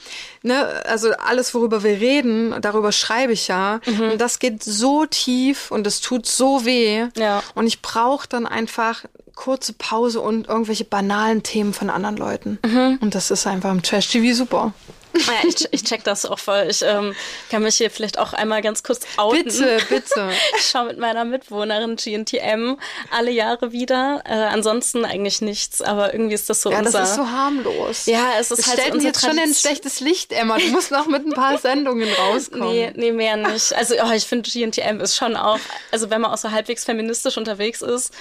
ne, 0.44 0.66
also 0.86 1.12
alles, 1.12 1.54
worüber 1.54 1.84
wir 1.84 2.00
reden, 2.00 2.56
darüber 2.62 2.92
schreibe 2.92 3.34
ich 3.34 3.48
ja. 3.48 3.82
Mhm. 3.86 4.12
Und 4.12 4.22
das 4.22 4.40
geht 4.40 4.64
so 4.64 5.06
tief 5.06 5.72
und 5.72 5.86
es 5.86 6.00
tut 6.00 6.26
so 6.26 6.66
weh. 6.66 7.08
Ja. 7.18 7.44
Und 7.54 7.68
ich 7.68 7.82
brauche 7.82 8.28
dann 8.30 8.46
einfach 8.46 9.04
kurze 9.36 9.74
Pause 9.74 10.22
und 10.22 10.48
irgendwelche 10.48 10.86
banalen 10.86 11.44
Themen 11.44 11.74
von 11.74 11.90
anderen 11.90 12.16
Leuten. 12.16 12.60
Mhm. 12.66 13.00
Und 13.02 13.16
das 13.16 13.32
ist 13.32 13.46
einfach 13.46 13.72
im 13.72 13.84
Trash-TV 13.84 14.34
super. 14.34 14.74
Naja, 15.16 15.40
ich, 15.48 15.68
ich 15.72 15.84
check 15.84 16.04
das 16.04 16.26
auch 16.26 16.40
voll. 16.40 16.68
Ich 16.70 16.82
ähm, 16.82 17.16
kann 17.50 17.64
mich 17.64 17.78
hier 17.78 17.90
vielleicht 17.90 18.20
auch 18.20 18.34
einmal 18.34 18.62
ganz 18.62 18.84
kurz 18.84 19.02
outen. 19.18 19.44
Bitte, 19.46 19.78
bitte. 19.90 20.30
Ich 20.58 20.66
schaue 20.68 20.86
mit 20.88 20.98
meiner 20.98 21.26
Mitwohnerin 21.26 21.96
GNTM 21.96 22.76
alle 23.12 23.32
Jahre 23.32 23.72
wieder. 23.72 24.22
Äh, 24.26 24.34
ansonsten 24.34 25.06
eigentlich 25.06 25.42
nichts, 25.42 25.82
aber 25.82 26.14
irgendwie 26.14 26.36
ist 26.36 26.50
das 26.50 26.62
so 26.62 26.72
Ja, 26.72 26.80
unser... 26.80 27.00
das 27.00 27.10
ist 27.12 27.16
so 27.16 27.30
harmlos. 27.30 28.06
ja, 28.06 28.32
es 28.40 28.52
ist 28.52 28.60
Das 28.60 28.68
halt 28.68 28.80
stellt 28.82 29.04
jetzt 29.04 29.22
schon 29.22 29.32
in 29.32 29.38
ein 29.38 29.44
Tradition. 29.46 29.62
schlechtes 29.72 30.00
Licht, 30.02 30.32
Emma. 30.34 30.58
Du 30.58 30.68
musst 30.68 30.92
noch 30.92 31.08
mit 31.08 31.26
ein 31.26 31.34
paar 31.34 31.58
Sendungen 31.66 32.10
rauskommen. 32.14 32.70
Nee, 32.70 32.92
nee, 32.96 33.12
mehr 33.12 33.38
nicht. 33.38 33.74
Also 33.74 33.96
oh, 34.04 34.12
ich 34.14 34.26
finde 34.26 34.50
GNTM 34.50 35.00
ist 35.02 35.16
schon 35.16 35.36
auch, 35.36 35.60
also 35.92 36.10
wenn 36.10 36.22
man 36.22 36.32
auch 36.32 36.38
so 36.38 36.52
halbwegs 36.52 36.84
feministisch 36.86 37.38
unterwegs 37.38 37.82
ist, 37.82 38.12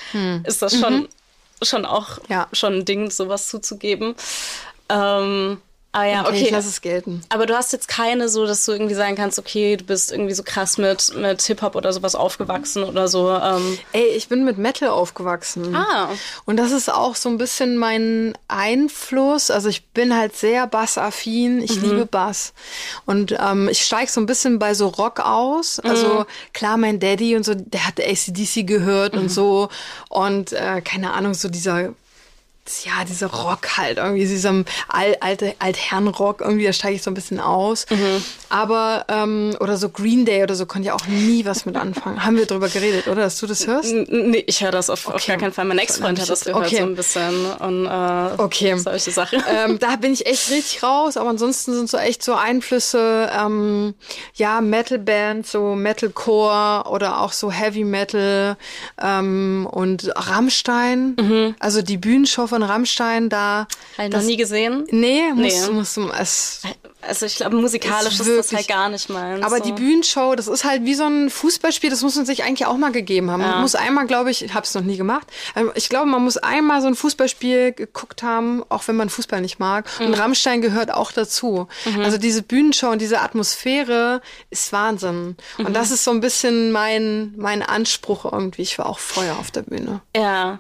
ist 0.45 0.63
das 0.63 0.79
schon, 0.79 1.09
schon 1.63 1.85
auch 1.87 2.17
Hm. 2.17 2.23
Mhm. 2.25 2.33
Ja. 2.33 2.49
schon 2.53 2.75
ein 2.79 2.85
Ding, 2.85 3.11
sowas 3.11 3.49
zuzugeben. 3.49 4.15
Ähm, 4.89 5.61
ah 5.95 6.05
ja, 6.05 6.21
Okay, 6.23 6.29
okay. 6.31 6.45
ich 6.45 6.51
lasse 6.51 6.69
es 6.69 6.81
gelten. 6.81 7.23
Aber 7.29 7.47
du 7.47 7.55
hast 7.55 7.73
jetzt 7.73 7.89
keine 7.89 8.29
so, 8.29 8.47
dass 8.47 8.65
du 8.65 8.73
irgendwie 8.73 8.95
sagen 8.95 9.15
kannst, 9.15 9.39
okay, 9.39 9.77
du 9.77 9.85
bist 9.85 10.13
irgendwie 10.13 10.35
so 10.35 10.43
krass 10.43 10.77
mit, 10.77 11.15
mit 11.17 11.41
Hip-Hop 11.43 11.77
oder 11.77 11.93
sowas 11.93 12.15
aufgewachsen 12.15 12.83
oder 12.83 13.09
so. 13.09 13.31
Ähm, 13.31 13.79
Ey, 13.93 14.09
ich 14.17 14.29
bin 14.29 14.45
mit 14.45 14.59
Metal 14.59 14.89
aufgewachsen. 14.89 15.75
Ah. 15.75 16.11
Und 16.45 16.57
das 16.57 16.73
ist 16.73 16.93
auch 16.93 17.15
so 17.15 17.29
ein 17.29 17.39
bisschen 17.39 17.77
mein 17.79 18.37
Einfluss. 18.49 19.51
Also 19.51 19.69
ich 19.69 19.87
bin 19.87 20.17
halt 20.17 20.37
sehr 20.37 20.67
bassaffin. 20.67 21.63
Ich 21.63 21.81
liebe 21.81 22.07
Bass. 22.07 22.53
Und 23.07 23.37
ähm, 23.41 23.69
ich 23.69 23.83
steige 23.83 24.11
so 24.11 24.21
ein 24.21 24.27
bisschen 24.27 24.59
bei 24.59 24.75
so 24.75 24.89
Rock 24.89 25.21
aus. 25.21 25.79
Also 25.81 26.27
klar, 26.53 26.77
mein 26.77 26.99
Daddy 27.01 27.37
und 27.37 27.45
so, 27.45 27.55
der 27.55 27.87
hat 27.87 28.01
ACDC 28.01 28.67
gehört 28.67 29.15
und 29.15 29.29
so. 29.31 29.69
Und 30.09 30.53
äh, 30.53 30.81
keine 30.81 31.13
Ahnung, 31.13 31.35
so 31.35 31.49
dieser 31.49 31.95
ja, 32.85 33.05
dieser 33.05 33.27
Rock 33.29 33.77
halt 33.77 33.99
irgendwie, 33.99 34.27
diesem 34.27 34.65
al 34.89 35.17
alte 35.21 35.55
Altherrenrock, 35.59 36.41
irgendwie, 36.41 36.65
da 36.65 36.73
steige 36.73 36.97
ich 36.97 37.03
so 37.03 37.11
ein 37.11 37.15
bisschen 37.15 37.41
aus. 37.41 37.87
Aber, 38.49 39.05
ähm, 39.09 39.57
oder 39.61 39.77
so 39.77 39.89
Green 39.89 40.25
Day 40.25 40.43
oder 40.43 40.55
so, 40.55 40.65
konnte 40.67 40.89
ich 40.89 40.93
auch 40.93 41.07
nie 41.07 41.45
was 41.45 41.67
mit 41.67 41.77
anfangen. 41.77 42.25
Haben 42.25 42.37
wir 42.37 42.47
drüber 42.47 42.69
geredet, 42.69 43.07
oder, 43.09 43.23
dass 43.23 43.39
du 43.39 43.47
das 43.47 43.67
hörst? 43.67 43.93
n- 43.93 44.07
nee, 44.31 44.45
ich 44.47 44.63
höre 44.63 44.71
das 44.71 44.91
auf, 44.91 45.07
auf 45.09 45.15
Okay. 45.17 45.33
gar 45.33 45.37
keinen 45.39 45.53
Fall. 45.53 45.65
Mein 45.67 45.79
Ex-Freund 45.79 46.21
hat 46.21 46.29
das 46.29 46.45
gehört 46.45 46.67
Okay. 46.67 46.77
so 46.79 46.83
ein 46.85 46.95
bisschen 46.95 47.47
und 47.53 47.87
äh, 47.87 48.31
Okay. 48.43 48.77
solche 48.79 49.11
Sachen. 49.11 49.43
ähm, 49.49 49.79
da 49.79 49.97
bin 49.97 50.13
ich 50.13 50.27
echt 50.27 50.51
richtig 50.51 50.83
raus, 50.83 51.17
aber 51.17 51.31
ansonsten 51.31 51.75
sind 51.75 51.91
so 51.91 51.97
echt 51.99 52.23
so 52.23 52.35
Einflüsse, 52.35 53.31
ähm, 53.39 53.95
ja, 54.35 54.61
Metal-Bands, 54.61 55.53
so 55.53 55.75
Metalcore 55.75 56.89
oder 56.89 57.21
auch 57.21 57.33
so 57.33 57.51
Heavy 57.51 57.85
Metal 57.85 58.57
ähm, 59.03 59.69
und 59.71 60.11
Rammstein. 60.15 61.55
Also 61.61 61.83
die 61.83 61.97
Bühnenshow 61.97 62.51
von 62.55 62.63
Rammstein, 62.63 63.29
da. 63.29 63.67
Halt 63.99 64.13
noch 64.13 64.23
nie 64.23 64.37
gesehen. 64.37 64.87
Nee, 64.91 65.33
muss, 65.35 65.67
Nee. 65.69 65.73
muss, 65.73 65.97
es, 66.19 66.63
Also 67.03 67.27
ich 67.27 67.37
glaube, 67.37 67.57
musikalisch 67.57 68.15
Ist 68.21 68.27
ist, 68.27 68.51
das 68.51 68.53
halt 68.57 68.69
gar 68.69 68.89
nicht 68.89 69.11
meins. 69.11 69.45
aber 69.45 69.59
so. 69.59 69.65
die 69.65 69.73
Bühnenshow, 69.73 70.35
das 70.37 70.47
ist 70.49 70.65
halt 70.65 70.85
wie 70.85 70.95
so 70.95 71.05
ein 71.05 71.29
Fußballspiel, 71.29 71.91
das 71.91 72.01
muss 72.03 72.17
man 72.17 72.25
sich 72.25 72.45
eigentlich 72.45 72.67
auch 72.67 72.77
mal 72.79 72.93
gegeben 72.93 73.31
haben. 73.31 73.43
Man 73.43 73.61
muss 73.61 73.75
einmal, 73.75 74.07
glaube 74.07 74.31
ich, 74.31 74.43
ich 74.45 74.55
habe 74.55 74.65
es 74.65 74.73
noch 74.75 74.83
nie 74.83 74.97
gemacht, 74.97 75.27
aber 75.55 75.77
ich 75.77 75.89
glaube, 75.91 76.07
man 76.07 76.23
muss 76.25 76.37
einmal 76.39 76.81
so 76.81 76.87
ein 76.89 76.95
Fußballspiel 76.95 77.73
geguckt 77.73 78.23
haben, 78.23 78.63
auch 78.71 78.89
wenn 78.89 78.97
man 78.97 79.11
Fußball 79.11 79.41
nicht 79.43 79.59
mag. 79.59 79.87
Mhm. 80.01 80.07
Und 80.07 80.15
Rammstein 80.15 80.63
gehört 80.63 80.93
auch 80.95 81.13
dazu. 81.13 81.69
Also 82.03 82.17
diese 82.17 82.43
Bühnenshow 82.43 82.89
und 82.91 83.01
diese 83.03 83.21
Atmosphäre 83.21 84.23
ist 84.51 84.73
Wahnsinn. 84.73 85.37
Mhm. 85.59 85.67
Und 85.67 85.75
das 85.75 85.91
ist 85.91 86.05
so 86.05 86.11
ein 86.11 86.21
bisschen 86.21 86.73
mein, 86.73 87.35
mein 87.37 87.63
Anspruch 87.63 88.25
irgendwie. 88.25 88.63
Ich 88.63 88.79
war 88.79 88.87
auch 88.87 88.99
Feuer 88.99 89.37
auf 89.39 89.51
der 89.51 89.63
Bühne. 89.63 90.01
Ja. 90.17 90.59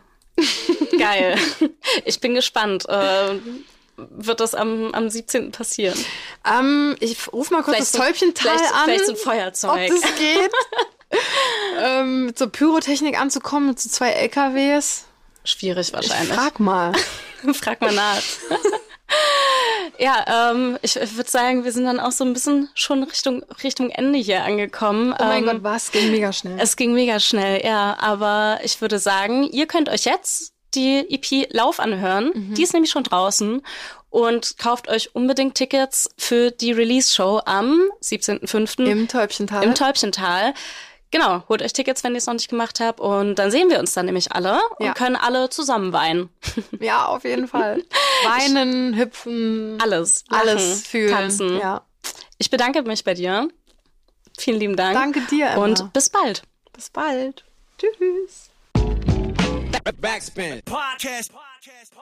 Geil. 0.98 1.38
Ich 2.04 2.20
bin 2.20 2.34
gespannt. 2.34 2.88
Äh, 2.88 3.34
wird 3.96 4.40
das 4.40 4.54
am, 4.54 4.92
am 4.92 5.08
17. 5.08 5.52
passieren? 5.52 5.98
Ähm, 6.44 6.96
ich 7.00 7.32
ruf 7.32 7.50
mal 7.50 7.62
kurz 7.62 7.78
das 7.78 7.92
so- 7.92 7.98
Täubchental 7.98 8.56
vielleicht, 8.56 8.74
an. 8.74 8.84
Vielleicht 8.84 9.06
so 9.06 9.12
ein 9.12 9.16
ob 9.16 9.22
Feuerzeug. 9.22 9.88
das 9.90 10.14
geht. 10.16 10.50
ähm, 11.80 12.26
mit 12.26 12.38
so 12.38 12.48
Pyrotechnik 12.48 13.18
anzukommen, 13.18 13.68
mit 13.68 13.80
so 13.80 13.88
zwei 13.88 14.10
LKWs. 14.10 15.04
Schwierig 15.44 15.88
Ich 15.88 15.94
wahrscheinlich. 15.94 16.34
frag 16.34 16.58
mal. 16.58 16.92
Frag 17.52 17.80
mal 17.82 17.92
nach. 17.92 18.22
Ja, 19.98 20.50
ähm, 20.50 20.78
ich, 20.82 20.96
würde 20.96 21.30
sagen, 21.30 21.64
wir 21.64 21.72
sind 21.72 21.84
dann 21.84 22.00
auch 22.00 22.12
so 22.12 22.24
ein 22.24 22.32
bisschen 22.32 22.68
schon 22.74 23.02
Richtung, 23.04 23.42
Richtung 23.62 23.90
Ende 23.90 24.18
hier 24.18 24.44
angekommen. 24.44 25.14
Oh 25.18 25.24
mein 25.24 25.44
ähm, 25.44 25.50
Gott, 25.50 25.62
was? 25.62 25.92
Ging 25.92 26.10
mega 26.10 26.32
schnell. 26.32 26.58
Es 26.58 26.76
ging 26.76 26.94
mega 26.94 27.20
schnell, 27.20 27.64
ja. 27.64 27.96
Aber 28.00 28.58
ich 28.62 28.80
würde 28.80 28.98
sagen, 28.98 29.44
ihr 29.44 29.66
könnt 29.66 29.88
euch 29.88 30.04
jetzt 30.04 30.52
die 30.74 31.06
EP 31.10 31.52
Lauf 31.52 31.80
anhören. 31.80 32.30
Mhm. 32.34 32.54
Die 32.54 32.62
ist 32.62 32.72
nämlich 32.72 32.90
schon 32.90 33.04
draußen. 33.04 33.62
Und 34.10 34.58
kauft 34.58 34.88
euch 34.88 35.14
unbedingt 35.14 35.56
Tickets 35.56 36.08
für 36.16 36.52
die 36.52 36.70
Release-Show 36.70 37.40
am 37.46 37.80
17.05. 38.00 38.84
Im 38.84 39.08
Täubchental. 39.08 39.64
im 39.64 39.74
Täubchental. 39.74 40.54
Genau, 41.14 41.44
holt 41.48 41.62
euch 41.62 41.72
Tickets, 41.72 42.02
wenn 42.02 42.10
ihr 42.14 42.18
es 42.18 42.26
noch 42.26 42.34
nicht 42.34 42.48
gemacht 42.50 42.80
habt. 42.80 42.98
Und 42.98 43.36
dann 43.36 43.48
sehen 43.52 43.70
wir 43.70 43.78
uns 43.78 43.92
dann 43.94 44.06
nämlich 44.06 44.32
alle 44.32 44.58
und 44.80 44.86
Ja. 44.86 44.94
können 44.94 45.14
alle 45.14 45.48
zusammen 45.48 45.92
weinen. 45.92 46.28
ja, 46.80 47.04
auf 47.06 47.22
jeden 47.22 47.46
Fall. 47.46 47.84
Weinen, 48.24 48.96
hüpfen, 48.96 49.78
Alles. 49.80 50.24
Lachen, 50.28 50.48
alles 50.48 50.84
fühlen. 50.88 51.12
Tanzen. 51.12 51.56
Ja. 51.58 51.82
Ich 52.38 52.50
bedanke 52.50 52.82
mich 52.82 53.04
bei 53.04 53.14
dir. 53.14 53.48
Vielen 54.36 54.58
lieben 54.58 54.74
Dank. 54.74 54.94
Danke 54.94 55.20
dir, 55.30 55.50
Emma. 55.50 55.62
Und 55.62 55.92
bis 55.92 56.08
bald. 56.10 56.42
bis 56.72 56.90
bald. 56.90 57.44
Tschüss. 57.78 58.50
Backspin. 60.00 60.62
Podcast. 60.64 61.30
Podcast. 61.30 61.32
Podcast. 61.32 61.93